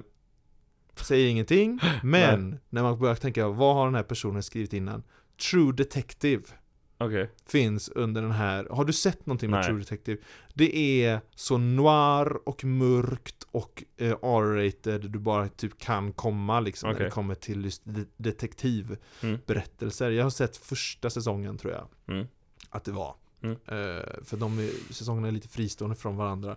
[0.95, 5.03] Säger ingenting, men när man börjar tänka, vad har den här personen skrivit innan?
[5.51, 6.43] True Detective
[7.01, 9.67] Okej finns under den här, har du sett någonting med Nej.
[9.67, 10.21] True Detective?
[10.53, 16.87] Det är så noir och mörkt och eh, R-rated du bara typ kan komma liksom
[16.89, 17.05] när Okej.
[17.05, 18.07] det kommer till just de- Mm.
[18.17, 22.27] detektivberättelser Jag har sett första säsongen tror jag mm.
[22.69, 23.51] att det var Mm.
[23.65, 26.55] Eh, För de är, säsongerna är lite fristående från varandra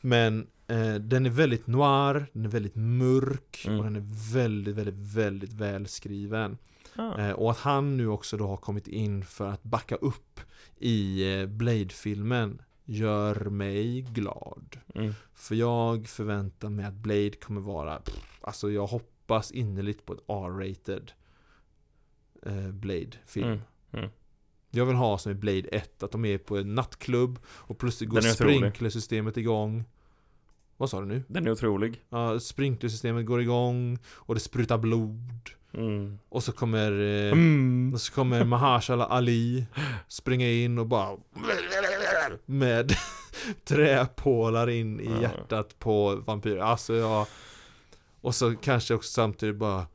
[0.00, 3.78] Men eh, den är väldigt noir, den är väldigt mörk Mm.
[3.78, 6.58] och den är väldigt, väldigt, väldigt välskriven
[6.96, 7.18] Ah.
[7.20, 10.40] Eh, och att han nu också då har kommit in för att backa upp
[10.78, 14.76] i eh, Blade-filmen gör mig glad.
[14.94, 15.14] Mm.
[15.34, 20.20] För jag förväntar mig att Blade kommer vara, pff, alltså jag hoppas innerligt på ett
[20.28, 21.12] R-rated
[22.42, 23.46] eh, Blade-film.
[23.48, 23.60] Mm,
[23.92, 24.10] mm.
[24.70, 28.10] Jag vill ha som i Blade 1, att de är på en nattklubb och plötsligt
[28.10, 28.20] går
[28.60, 29.84] sprinklersystemet igång.
[30.76, 31.22] Vad sa du nu?
[31.28, 35.50] Den är otrolig Ja, sprinklersystemet går igång och det sprutar blod.
[35.74, 36.18] mm.
[36.28, 37.90] Och så kommer eh, Mm.
[37.94, 39.66] och så kommer Mahershala Ali
[40.08, 41.16] springa in och bara
[42.46, 42.92] med
[43.64, 46.58] träpålar in i hjärtat på vampyrer.
[46.60, 47.26] Alltså jag...
[48.20, 49.86] Och så kanske också samtidigt bara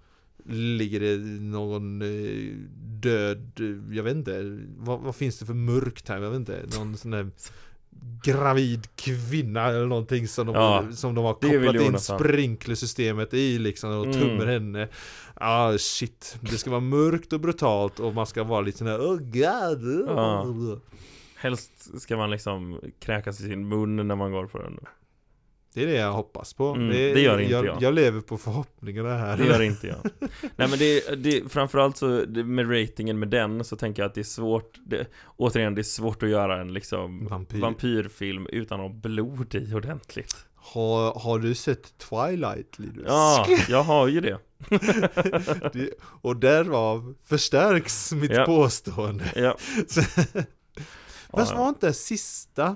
[0.49, 2.53] ligger det någon eh,
[2.99, 3.51] död,
[3.91, 6.19] jag vet inte, vad, vad finns det för mörkt här?
[6.21, 7.29] Jag vet inte, någon sån där
[8.23, 13.89] gravid kvinna eller någonting som de, Ja, som de har kopplat in sprinklersystemet i liksom
[13.99, 14.19] och Mm.
[14.19, 14.87] tummer henne.
[15.33, 18.99] Ah, shit, det ska vara mörkt och brutalt och man ska vara lite sån här
[18.99, 20.07] oh god.
[20.07, 20.79] Ja.
[21.35, 24.79] Helst ska man liksom kräkas i sin mun när man går på den
[25.75, 27.81] Det är det jag hoppas på Mm, det gör inte jag, jag.
[27.81, 29.97] jag lever på förhoppningarna här Det gör inte jag
[30.55, 34.15] Nej men det, det framförallt så det, med ratingen med den så tänker jag att
[34.15, 35.07] det är svårt det,
[35.37, 37.59] Återigen det är svårt att göra en liksom Vampyr.
[37.61, 43.03] vampyrfilm utan att ha blod i ordentligt Har, har du sett Twilight Linus?
[43.07, 44.37] Ja, jag har ju det
[45.73, 45.89] det,
[46.21, 48.45] Och därav förstärks mitt Ja.
[48.45, 49.57] påstående Ja,
[51.29, 52.75] Fast var inte sista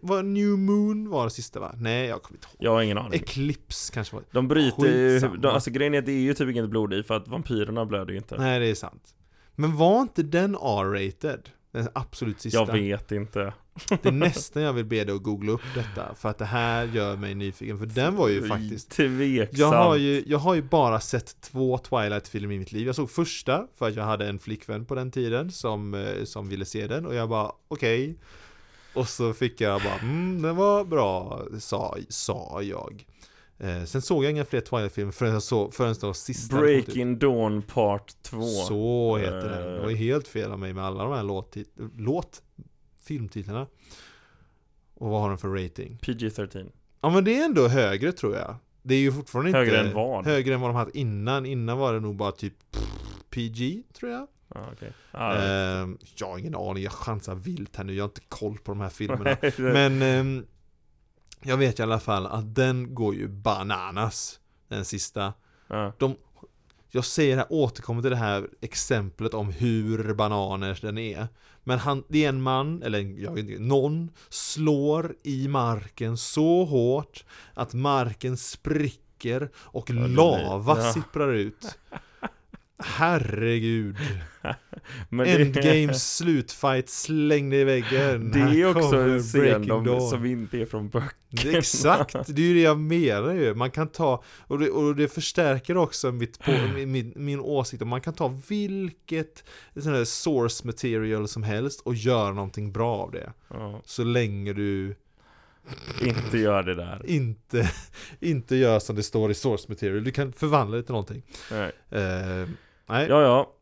[0.00, 1.74] vad, New Moon var det sista va?
[1.76, 2.56] Nej jag kommer inte ihåg.
[2.58, 3.20] Jag har ingen aning.
[3.20, 6.50] Eclipse kanske var De bryter ju, de, alltså grejen är att det är ju typ
[6.50, 8.36] inget blod i för att vampyrerna blöder ju inte.
[8.36, 9.14] Nej det är sant.
[9.54, 11.48] Men var inte den R-rated?
[11.72, 12.58] Den absolut sista.
[12.58, 13.52] Jag vet inte.
[13.88, 16.86] Det är nästan jag vill be dig att googla upp detta För att det här
[16.86, 19.58] gör mig nyfiken För den var ju faktiskt Tveksamt.
[19.58, 22.86] Jag har, ju, jag har ju bara sett två Twilight-filmer i mitt liv.
[22.86, 26.48] Jag såg första för att jag hade en flickvän på den tiden som, eh, som
[26.48, 28.18] ville se den och jag bara okej
[28.94, 33.04] Och så fick jag bara mm, den var bra sa, sa jag
[33.60, 37.62] Eh, sen såg jag inga fler Twilight-filmer förrän jag såg, förrän var sista Breaking Dawn
[37.62, 39.72] Part 2 Så heter den.
[39.74, 39.96] Det var Eh.
[39.96, 42.42] helt fel av mig med alla de här låttit- låt
[43.02, 43.66] filmtitlarna.
[44.94, 45.98] Och vad har den för rating?
[46.02, 46.70] PG-13
[47.00, 48.56] Ja men det är ändå högre tror jag.
[48.82, 50.24] Det är ju fortfarande inte Högre än vad?
[50.26, 51.46] Högre än vad de haft innan.
[51.46, 52.54] Innan var det nog bara typ
[53.30, 54.26] PG tror jag.
[54.48, 57.94] Ah, okej ah, Ehm, jag har ingen aning, jag chansar vilt här nu.
[57.94, 59.36] Jag har inte koll på de här filmerna.
[59.56, 60.46] Men ehm,
[61.42, 64.40] jag vet i alla fall att den går ju bananas.
[64.68, 65.32] Den sista.
[65.68, 65.92] ja.
[66.90, 71.28] Jag säger det här, återkommer till det här exemplet om hur bananer den är.
[71.64, 76.64] Men han, det är en man, eller jag vet inte, någon slår i marken så
[76.64, 80.92] hårt att marken spricker och lava ja.
[80.92, 81.78] sipprar ut.
[82.78, 83.96] Herregud.
[85.10, 88.30] Endgames slutfight slängde i väggen.
[88.30, 92.42] det är också en scen de, som inte är från böcker Det är Exakt, det
[92.42, 93.54] är ju det jag menar ju.
[93.54, 96.50] Man kan ta, och det, och det förstärker också mitt, på,
[96.86, 99.44] min, min åsikt man kan ta vilket
[99.76, 103.32] sån source material som helst och göra någonting bra av det.
[103.48, 104.96] ja, Så länge du
[106.02, 107.70] Inte gör det där inte,
[108.20, 110.04] inte gör som det står i source material.
[110.04, 111.22] Du kan förvandla det till någonting.
[111.50, 112.48] Nej, Eh,
[112.88, 113.52] nej, ja ja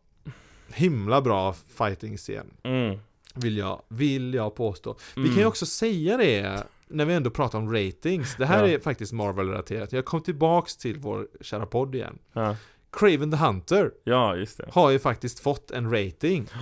[0.74, 2.46] himla bra fighting-scen.
[2.62, 2.98] mm.
[3.34, 4.96] Vill jag, vill jag påstå.
[5.16, 5.32] Vi Mm.
[5.34, 8.36] kan ju också säga det när vi ändå pratar om ratings.
[8.36, 8.74] Det här Ja.
[8.74, 9.92] är faktiskt Marvel-relaterat.
[9.92, 12.18] Jag kom tillbaks till vår kära podd igen.
[12.32, 12.56] ja.
[12.92, 16.46] Craven the Hunter ja, just det har ju faktiskt fått en rating.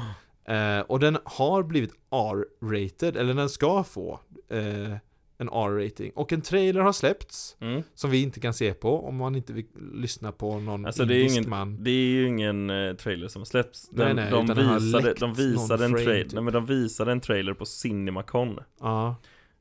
[0.47, 4.97] Eh, och den har blivit R-rated, eller den ska få eh,
[5.39, 6.13] en R-rating.
[6.15, 7.83] Och en trailer har släppts, mm.
[7.95, 11.17] som vi inte kan se på om man inte vill lyssna på någon Alltså det
[11.17, 11.85] är, ingen, man.
[11.85, 15.35] det är ju ingen eh, trailer som släpps Nej, den, nej, de, utan visade, de,
[15.35, 16.33] visade en frame, typ.
[16.33, 19.17] nej, men de visade en trailer på Cinemacon Ja.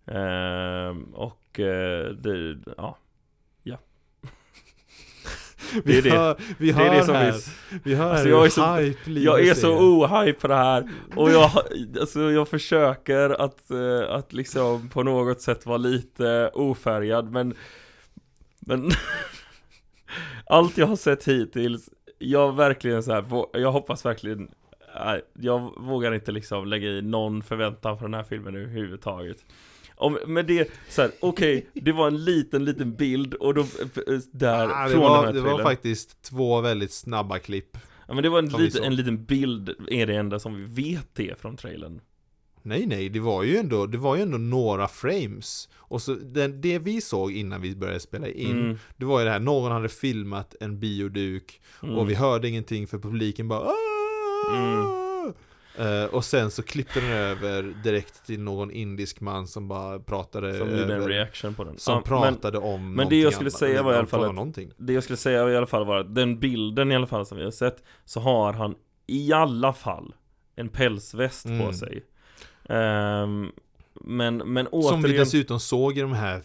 [0.08, 2.98] Ehm, Och eh, det, ja
[5.86, 6.10] Vi är det.
[6.10, 8.76] hör, vi Det hör är det som här, vi, vi hör Alltså, jag är så-
[8.76, 10.90] hype Jag är så ohype på det här.
[11.16, 11.52] Och jag,
[12.00, 17.54] alltså, jag försöker att, eh, att liksom på något sätt vara lite ofärgad men
[18.60, 18.91] Men
[20.45, 21.90] Allt jag har sett hittills
[22.20, 24.52] Jag verkligen så här, jag hoppas verkligen
[25.40, 29.38] Jag vågar inte liksom lägga i någon förväntan för den här filmen överhuvudtaget
[30.04, 33.68] om, men det, så här, okej, det var en liten, liten bild och då, eh,
[34.32, 35.66] där, Ah, från den var, här det var trailern.
[35.66, 37.78] faktiskt två väldigt snabba klipp
[38.08, 41.08] Ja men det var en, liten, en liten bild, är det enda som vi vet
[41.14, 42.02] det från trailern
[42.66, 46.48] Nej nej, det var ju ändå, det var ju ändå några frames Och så det,
[46.48, 49.72] det vi såg innan vi började spela in Mm, Det var ju det här, någon
[49.72, 51.96] hade filmat en bioduk mm.
[51.98, 53.72] Och vi hörde ingenting för publiken bara!
[54.56, 55.03] Mm.
[55.80, 60.58] Eh, Och sen så klippte den över direkt till någon indisk man som bara pratade
[60.58, 63.60] Som gjorde en reaction på den Som men pratade om men det jag skulle annat.
[63.60, 64.58] säga var i alla fall att-.
[64.78, 67.38] Det jag skulle säga i alla fall var att den bilden i alla fall som
[67.38, 68.76] vi har sett Så har han
[69.08, 70.14] i alla fall
[70.56, 71.68] en pälsväst Mm.
[71.68, 72.04] på sig
[72.70, 73.52] Ehm,
[74.06, 76.42] Men, men Som vi återigen dessutom såg i de här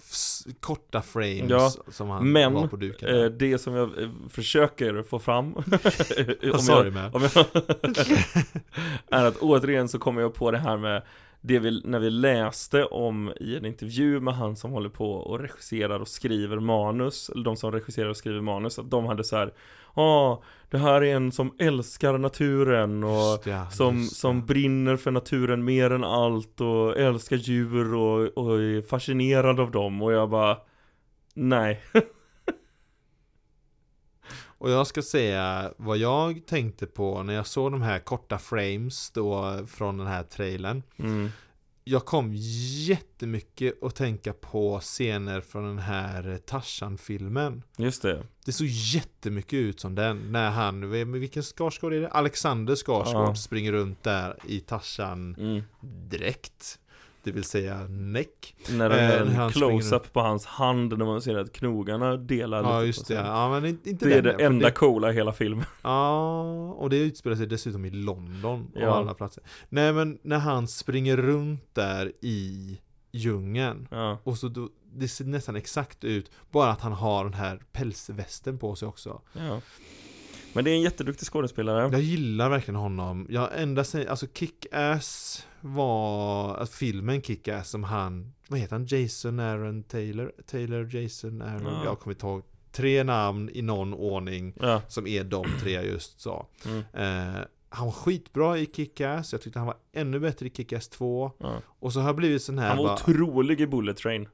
[0.60, 5.02] korta frames Ja, som han men, var på duken eh, Det som jag eh, försöker
[5.02, 5.54] få fram
[6.84, 7.14] du med?
[7.14, 7.46] om jag,
[9.20, 11.02] är att återigen så kommer jag på det här med
[11.40, 15.40] det vi, när vi läste om i en intervju med han som håller på och
[15.40, 19.36] regisserar och skriver manus, eller de som regisserar och skriver manus, att de hade så
[19.36, 19.52] här
[19.94, 25.64] Ja, det här är en som älskar naturen och det, som, som brinner för naturen
[25.64, 30.02] mer än allt och älskar djur och, och är fascinerad av dem.
[30.02, 30.56] Och jag bara
[31.34, 31.80] Nej,
[34.58, 39.10] Och jag ska säga vad jag tänkte på när jag såg de här korta frames
[39.10, 41.30] då från den här trailern mm.
[41.84, 42.32] Jag kom
[42.88, 49.80] jättemycket att tänka på scener från den här Tarzan-filmen just det Det såg jättemycket ut
[49.80, 52.08] som den När han, vilken Skarsgård är det?
[52.08, 53.34] Alexander Skarsgård Ja.
[53.34, 55.62] springer runt där i Tarzan mm.
[57.22, 61.38] Det vill säga näck När det är en close-up på hans hand när man ser
[61.38, 64.44] att knogarna delar Ja lite just det, ja men inte inte Det är den, det
[64.44, 65.64] enda coola i hela filmen.
[65.82, 66.40] Ja,
[66.72, 68.94] och det utspelar sig dessutom i London och Ja.
[68.96, 69.42] alla platser.
[69.68, 72.78] Nej men när han springer runt där i
[73.12, 77.34] djungeln Ja, och så då, det ser nästan exakt ut, bara att han har den
[77.34, 79.20] här pälsvästen på sig också.
[79.32, 79.60] ja
[80.52, 83.26] Men det är en jätteduktig skådespelare Jag gillar verkligen honom.
[83.30, 88.86] Jag ända sen, alltså Kick-Ass var, alltså filmen Kick-Ass som han, vad heter han?
[88.86, 90.32] Jason Aaron Taylor?
[90.46, 91.62] Taylor Jason Aaron?
[91.74, 91.84] Ja.
[91.84, 92.42] Jag kommer inte ihåg.
[92.72, 96.46] Tre namn i någon ordning Ja, som är de tre jag just sa.
[96.64, 96.78] mm.
[96.92, 101.32] Eh, han var skitbra i Kick-Ass, jag tyckte han var ännu bättre i Kick-Ass 2
[101.38, 101.62] ja.
[101.66, 104.28] Och så har jag blivit sån här Han var bara, otrolig i Bullet Train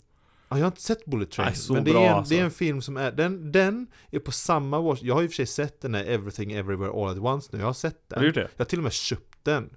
[0.58, 2.34] jag har inte sett Bullet Train, Nej, men det är, en, alltså.
[2.34, 5.30] det är en film som är, den, den är på samma watch, jag har och
[5.30, 8.22] för sig sett den här Everything Everywhere All At Once nu, jag har sett den.
[8.32, 8.40] det?
[8.40, 9.70] Jag har till och med köpt den.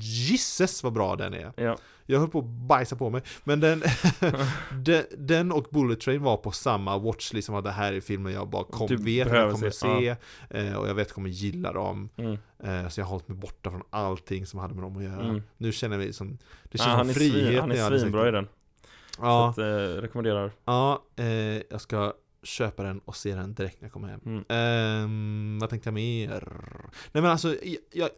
[0.00, 1.52] Gisses vad bra den är.
[1.56, 1.76] Ja.
[2.06, 3.22] Jag höll på att bajsa på mig.
[3.44, 3.82] Men den,
[4.84, 8.30] den, den och Bullet Train var på samma watchlist som att det här är filmer
[8.30, 10.16] jag bara kom, Du vet att jag kommer se,
[10.50, 10.58] se.
[10.68, 12.08] eh, Och jag vet att jag kommer gilla dem.
[12.16, 12.32] Mm.
[12.64, 15.22] Eh, Så jag har hållit mig borta från allting som hade med dem att göra.
[15.22, 15.42] Mm.
[15.56, 16.38] Nu känner mig som, det
[16.72, 18.48] Ja, känns han, som är frihet svin, han är svinbra i den.
[19.18, 20.50] Ja, Så att, eh, rekommenderar.
[20.64, 21.26] ja eh,
[21.70, 22.12] jag ska
[22.42, 24.20] köpa den och se den direkt när jag kommer hem.
[24.26, 24.44] Mm.
[24.48, 26.48] Ehm, vad tänkte jag mer?
[27.12, 28.08] Nej men alltså, jag, jag,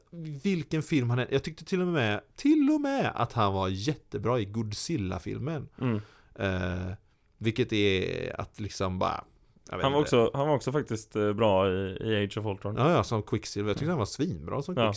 [0.42, 1.28] vilken film han är.
[1.30, 5.68] Jag tyckte till och med, till och med att han var jättebra i Godzilla-filmen.
[5.80, 6.00] Mm.
[6.34, 6.92] Eh,
[7.38, 9.24] vilket är att liksom bara
[9.70, 9.98] Han, var inte.
[9.98, 12.76] också, han var också faktiskt eh, bra i, i Age of Ultron.
[12.76, 13.70] Ja, ja, som Quicksilver.
[13.70, 14.92] Jag tyckte han var svinbra som Ja.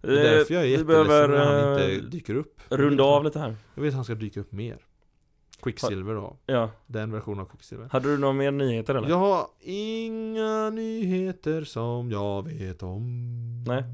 [0.00, 2.60] Det är därför jag är jätteledsen behöver när han eh, inte dyker upp.
[2.68, 3.56] runda av lite här.
[3.74, 4.78] Jag vill att han ska dyka upp mer.
[5.62, 6.36] Quicksilver då.
[6.46, 6.70] Ja.
[6.86, 7.88] Den versionen av Quicksilver.
[7.92, 9.08] Hade du några mer nyheter eller?
[9.08, 13.64] Jag har inga nyheter som jag vet om.
[13.66, 13.84] Nej.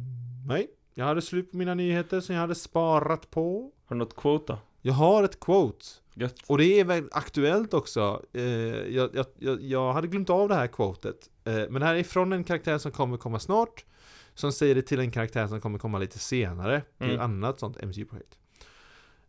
[0.46, 0.66] Nej.
[0.94, 3.70] Jag hade slut på mina nyheter som jag hade sparat på.
[3.86, 4.58] Har du något quote då?
[4.80, 5.84] Jag har ett quote.
[6.14, 6.34] Gött.
[6.46, 8.22] Och det är väldigt aktuellt också.
[8.32, 11.30] Eh, jag, jag, jag, jag hade glömt av det här quotet.
[11.44, 13.84] Eh, men det här är från en karaktär som kommer komma snart.
[14.34, 16.80] Som säger det till en karaktär som kommer komma lite senare.
[16.98, 17.16] Till Mm.
[17.16, 18.38] ett annat sånt MCU-projekt.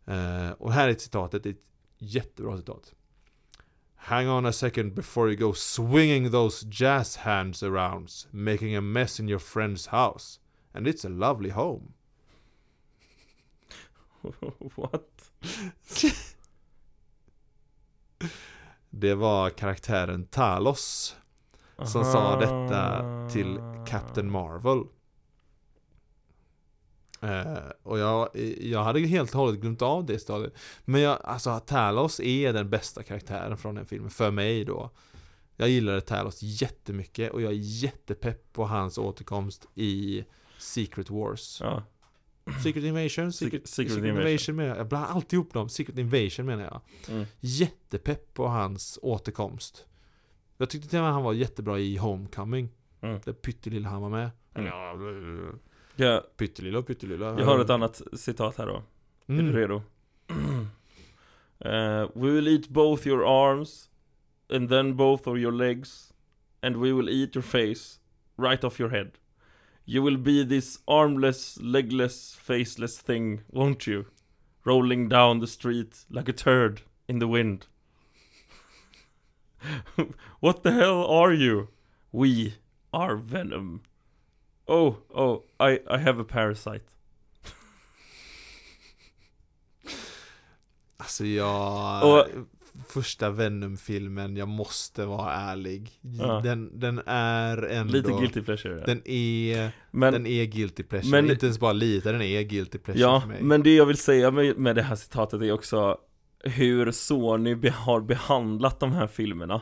[0.06, 1.60] Eh, och här är citatet, ett
[1.98, 2.94] jättebra citat.
[3.96, 9.20] Hang on a second before you go swinging those jazz hands around, making a mess
[9.20, 10.40] in your friend's house.
[10.72, 11.92] And it's a lovely home.
[14.74, 15.30] What?
[18.90, 21.16] Det var karaktären Talos
[21.78, 24.84] som sa detta till Captain Marvel.
[27.20, 28.28] Eh, och jag,
[28.60, 30.54] jag hade helt och hållet glömt av det stadiet.
[30.84, 34.90] Men jag, alltså Talos är den bästa karaktären från den filmen, för mig då.
[35.56, 40.24] Jag gillade Talos jättemycket och jag är jättepepp på hans återkomst i
[40.58, 41.60] Secret Wars.
[41.60, 41.82] Ja.
[42.62, 43.32] Secret Invasion?
[43.32, 44.26] Secret, Secret Secret Invasion.
[44.26, 44.78] Invasion menar jag.
[44.78, 45.68] Jag blandar alltid ihop dem.
[45.68, 46.80] Secret Invasion menar jag.
[47.14, 47.26] Mm.
[47.40, 49.86] Jättepepp på hans återkomst.
[50.56, 52.68] Jag tyckte till och med han var jättebra i Homecoming.
[53.00, 53.20] Mm.
[53.24, 54.30] Där pyttelilla han var med.
[54.54, 55.58] Mm.
[55.96, 57.26] Ja, pyttelilla och pyttelilla.
[57.38, 58.72] jag har ett annat citat här då.
[59.26, 59.46] Är Mm.
[59.46, 59.82] du redo?
[61.60, 63.88] Eh, we will eat both your arms
[64.52, 66.12] And then both of your legs
[66.62, 68.00] And we will eat your face
[68.36, 69.10] Right off your head
[69.86, 74.04] You will be this armless, legless, faceless thing, won't you?
[74.64, 77.66] Rolling down the street like a turd in the wind
[80.40, 81.66] What the hell are you?
[82.10, 82.52] We
[82.90, 83.80] are Venom
[84.66, 86.84] Oh, oh, I, I have a parasite
[90.96, 92.18] Alltså jag...
[92.18, 92.26] Och-
[92.88, 95.90] Första Venom-filmen, jag måste vara ärlig.
[96.00, 96.40] Ja.
[96.44, 97.92] Den, den är ändå...
[97.92, 98.86] Lite guilty pleasure ja.
[98.86, 101.10] Den är, Men, den är guilty pleasure.
[101.10, 103.42] Men- Inte ens bara lite, den är guilty pleasure ja, för mig.
[103.42, 105.98] men det jag vill säga med, med det här citatet är också
[106.44, 109.60] Hur Sony har behandlat de här filmerna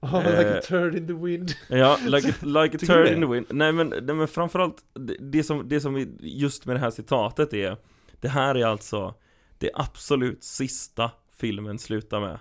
[0.00, 1.54] Oh, like a turd in the wind.
[1.68, 5.16] Ja, like a, like a turd in the wind Nej men, nej, men framförallt det,
[5.20, 7.76] det, som, det som är just med det här citatet är
[8.20, 9.14] Det här är alltså
[9.58, 12.38] Det absolut sista filmen slutar med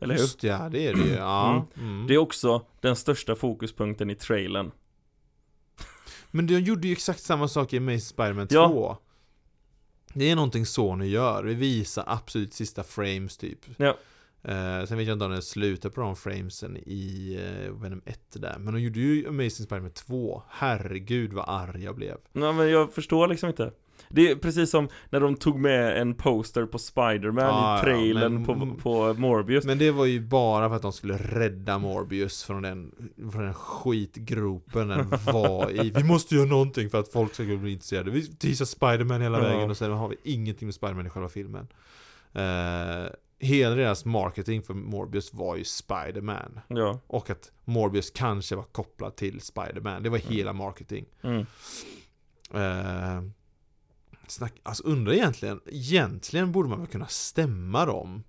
[0.00, 0.22] Eller hur?
[0.22, 1.14] Just ja, det är det ju.
[1.14, 1.66] Ja.
[1.76, 2.06] Mm.
[2.06, 4.70] Det är också den största fokuspunkten i trailern
[6.30, 8.54] Men de gjorde ju exakt samma sak i Amazing Spider-Man 2.
[8.54, 9.02] Ja.
[10.12, 11.44] Det är någonting Sony gör.
[11.44, 13.58] Vi visar absolut sista frames typ.
[13.76, 13.96] Ja.
[14.42, 18.20] Eh, sen vet jag inte om den slutar på de framesen i eh, Venom 1
[18.32, 18.56] där.
[18.58, 20.42] Men de gjorde ju Amazing Spider-Man 2.
[20.48, 22.16] Herregud vad arg jag blev.
[22.32, 23.72] Nej men jag förstår liksom inte
[24.08, 27.82] Det är precis som när de tog med en poster på Spider-Man Ja, ja, i
[27.82, 31.78] trailern men- på, på Morbius Men det var ju bara för att de skulle rädda
[31.78, 32.92] Morbius från den,
[33.32, 35.90] från den skitgropen den var i.
[35.90, 38.10] Vi måste göra någonting för att folk ska bli intresserade.
[38.10, 39.44] Vi teasar Spider-Man hela Ja.
[39.44, 41.68] vägen och sen har vi ingenting med Spider-Man i själva filmen.
[42.32, 43.10] Eh,
[43.40, 46.60] hela deras marketing för Morbius var ju Spider-Man.
[46.68, 50.02] Ja, Och att Morbius kanske var kopplad till Spider-Man.
[50.02, 50.32] Det var Mm.
[50.32, 51.04] hela marketing.
[51.22, 51.46] mm.
[52.54, 53.22] Eh,
[54.30, 58.22] snack, alltså undrar egentligen, egentligen borde man väl kunna stämma dem.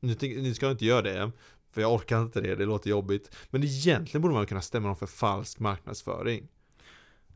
[0.00, 1.32] Nu, nu ska jag inte göra det,
[1.72, 3.36] för jag orkar inte det, det låter jobbigt.
[3.50, 6.48] Men egentligen borde man väl kunna stämma dem för falsk marknadsföring.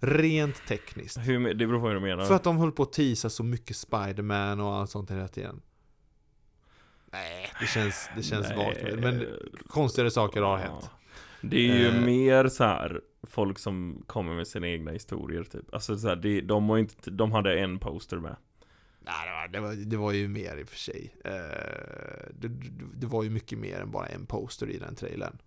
[0.01, 1.18] Rent tekniskt.
[1.18, 3.42] Hur, det beror på hur du menar För att de höll på att teasa så
[3.42, 5.62] mycket Spider-Man och allt sånt hela tiden.
[7.12, 8.56] Nej, det känns, det känns Nej.
[8.56, 9.01] vagt.
[9.01, 9.26] Men
[9.66, 10.90] konstigare saker har hänt.
[11.43, 12.05] Det är ju Eh.
[12.05, 16.41] mer så här folk som kommer med sina egna historier typ Alltså så här, det,
[16.41, 18.37] de, har inte, de hade en poster med
[19.05, 21.15] Nej, det var, det, var, det var ju mer i och för sig.
[21.25, 22.49] Eh, det,
[22.95, 25.39] det var ju mycket mer än bara en poster i den trailern.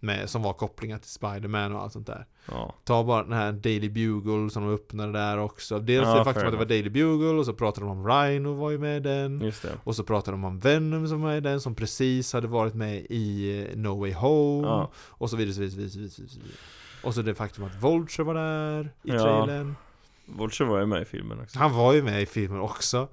[0.00, 2.26] Med, som var kopplingar till Spider-Man och allt sånt där.
[2.50, 2.74] Ja.
[2.84, 5.78] Ta bara den här Daily Bugle som de öppnade där också.
[5.78, 8.54] Dels Ja, det faktum att det var Daily Bugle och så pratade de om Rhino
[8.54, 9.52] var ju med i den.
[9.84, 13.06] Och så pratade de om Venom som var i den, som precis hade varit med
[13.10, 14.68] i eh, No Way Home.
[14.68, 14.90] Ja.
[14.96, 16.52] Och så vidare, så vidare, så vidare, så vidare.
[17.02, 19.74] Och så det faktum att Vulture var där i trailern.
[20.26, 21.58] Vulture var ju med i filmen också.
[21.58, 23.08] Han var ju med i filmen också.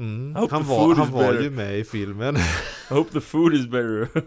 [0.00, 0.04] Ja.
[0.06, 0.34] Mm.
[0.50, 2.36] Han var, han var ju med i filmen.
[2.36, 4.02] I hope the food is better.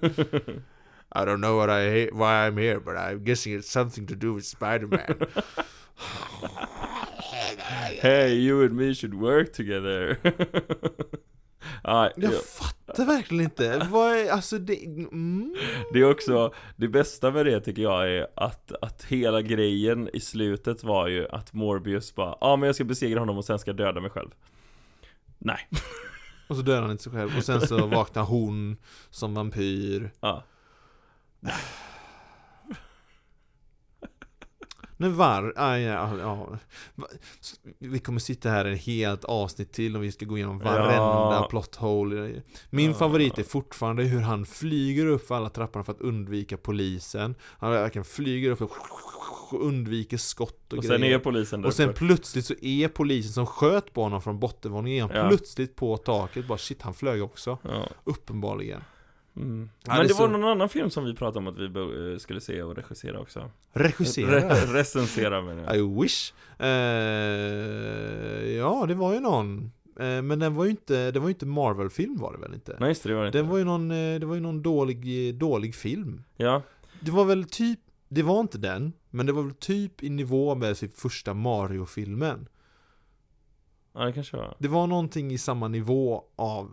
[1.16, 4.34] I don't know what I why I'm here, but I'm guessing it's something to do
[4.34, 5.28] with Spider-Man.
[8.02, 10.18] hey, you and me should work together.
[11.84, 12.32] ja, ja.
[12.32, 13.88] Jag fattar verkligen inte.
[13.92, 14.86] Vad är, alltså det...
[14.86, 15.56] Mm.
[15.94, 20.20] Det är också, det bästa med det tycker jag är att, att hela grejen i
[20.20, 23.60] slutet var ju att Morbius bara Ja ah, men jag ska besegra honom och sen
[23.60, 24.30] ska jag döda mig själv
[25.46, 25.68] Nej,
[26.48, 27.38] Och så dör han inte sig själv.
[27.38, 28.78] Och sen så vaknar hon
[29.10, 30.12] som vampyr.
[30.20, 30.44] ja,
[35.04, 35.54] Men var...
[35.56, 36.58] Ah, ja, ja.
[37.80, 40.94] Vi kommer sitta här en helt avsnitt till och vi ska gå igenom varenda
[41.36, 41.48] Ja.
[41.50, 42.42] plot hole.
[42.70, 42.98] Min Ja.
[42.98, 47.36] favorit är fortfarande hur han flyger upp för alla trapporna för att undvika polisen.
[47.42, 48.72] Han verkligen flyger upp och
[49.62, 51.16] undviker skott och, och sen grejer.
[51.16, 55.10] är polisen där Och sen plötsligt så är polisen som sköt på honom från bottenvåningen
[55.14, 55.28] Ja.
[55.30, 56.48] plötsligt på taket.
[56.48, 57.58] Bara shit, han flög också.
[58.04, 58.82] Uppenbarligen.
[59.36, 59.70] Mm.
[59.86, 62.18] Ja, Men det var så- någon annan film som vi pratade om att vi eh,
[62.18, 64.40] skulle se och regissera också Regissera.
[64.40, 66.34] Re- Recensera menar jag I wish.
[66.60, 69.72] Eh, ja, det var ju någon.
[70.00, 72.78] Eh, men den var ju inte, det var ju inte Marvel-film var det väl inte?
[72.80, 74.62] Nej just det, det var det inte Den var ju någon, det var ju någon
[74.62, 76.24] dålig, dålig film.
[76.38, 76.62] Ja,
[77.00, 77.80] Det var väl typ,
[78.10, 82.48] det var inte den, men det var väl typ i nivå med typ första Mario-filmen.
[83.94, 86.72] ja det kanske var Det var någonting i samma nivå av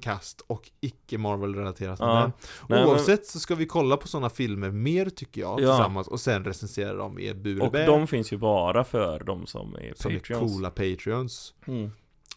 [0.00, 2.32] kast och icke Marvel-relaterat Ja.
[2.68, 5.76] Nej, Oavsett så ska vi kolla på sådana filmer mer tycker jag, Ja.
[5.76, 9.74] tillsammans och sen recensera dem i bur Och de finns ju bara för de som
[9.74, 11.54] är som är Patreons coola Patreons.
[11.66, 11.90] mm.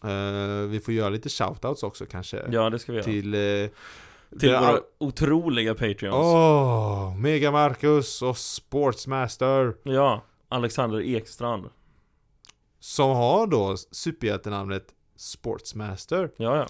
[0.04, 2.42] Eh, vi får göra lite shoutouts också kanske.
[2.50, 3.34] Ja det ska vi göra Till...
[3.34, 3.68] Uh,
[4.40, 7.16] Till våra otroliga Patreons Åh!
[7.16, 9.74] Mega Marcus och Sportsmaster.
[9.82, 11.68] Ja, Alexander Ekstrand
[12.80, 14.86] Som har då superhjältenamnet
[15.16, 16.30] Sportsmaster.
[16.36, 16.66] Ja, ja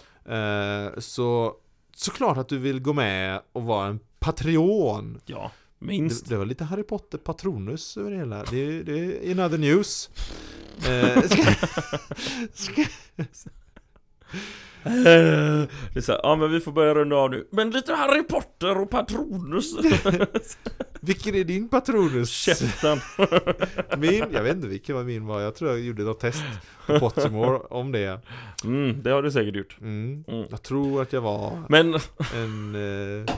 [0.98, 1.55] så
[1.96, 5.20] såklart att du vill gå med och vara en Patreon.
[5.26, 8.44] Ja, Det, minst det var lite Harry Potter Patronus över det hela.
[8.44, 10.10] Det, det är in other news.
[14.85, 18.23] Det är så här, ja men vi får börja runda av nu Men lite Harry
[18.23, 19.74] Potter och Patronus
[21.01, 22.31] vilken är din Patronus?
[22.31, 22.98] Käften
[23.98, 24.24] Min?
[24.32, 25.40] Jag vet inte vilken var min var.
[25.40, 26.44] Jag tror jag gjorde något test
[26.86, 28.20] på Pottermore om det.
[28.65, 30.24] Mm, det har du säkert gjort Mm.
[30.28, 30.47] Mm.
[30.51, 31.94] Jag tror att jag var Men,
[32.35, 32.74] en
[33.27, 33.35] eh,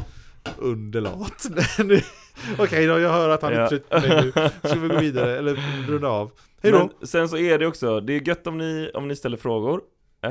[0.59, 1.47] underlat.
[2.59, 3.61] Okej då, jag hör att han Ja.
[3.61, 4.33] är trött på mig nu.
[4.69, 6.31] Ska vi gå vidare, eller runda av?
[6.63, 6.79] Hej då!
[6.99, 9.81] men sen så är det också, det är gött om ni, om ni ställer frågor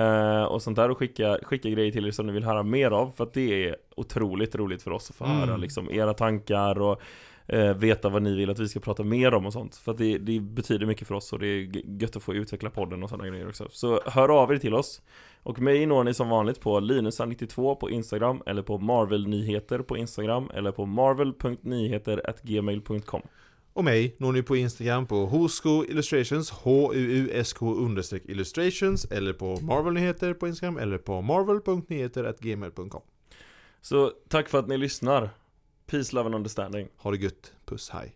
[0.01, 2.91] eh, Och sånt där och skicka, skicka grejer till er som ni vill höra mer
[2.91, 5.37] av För att det är otroligt roligt för oss att få Mm.
[5.37, 7.01] höra liksom era tankar och
[7.47, 9.75] eh, Veta vad ni vill att vi ska prata mer om och sånt.
[9.75, 11.69] För att det, det betyder mycket för oss och det är
[12.01, 13.67] gött att få utveckla podden och sådana grejer också.
[13.71, 15.01] Så hör av er till oss.
[15.43, 20.49] Och mig når ni som vanligt på linusan92 på Instagram Eller på marvelnyheter på Instagram
[20.53, 23.21] Eller på marvel.nyheter.gmail.com
[23.75, 27.65] Och mig når ni på Instagram på Husko Illustrations, H-U-U-S-K
[28.25, 33.01] illustrations eller på Marvelnyheter på Instagram eller på marvel.nyheter.gmail.com
[33.81, 35.29] Så tack för att ni lyssnar.
[35.85, 36.87] Peace, love and understanding.
[36.97, 38.15] Ha det gött, puss, hej!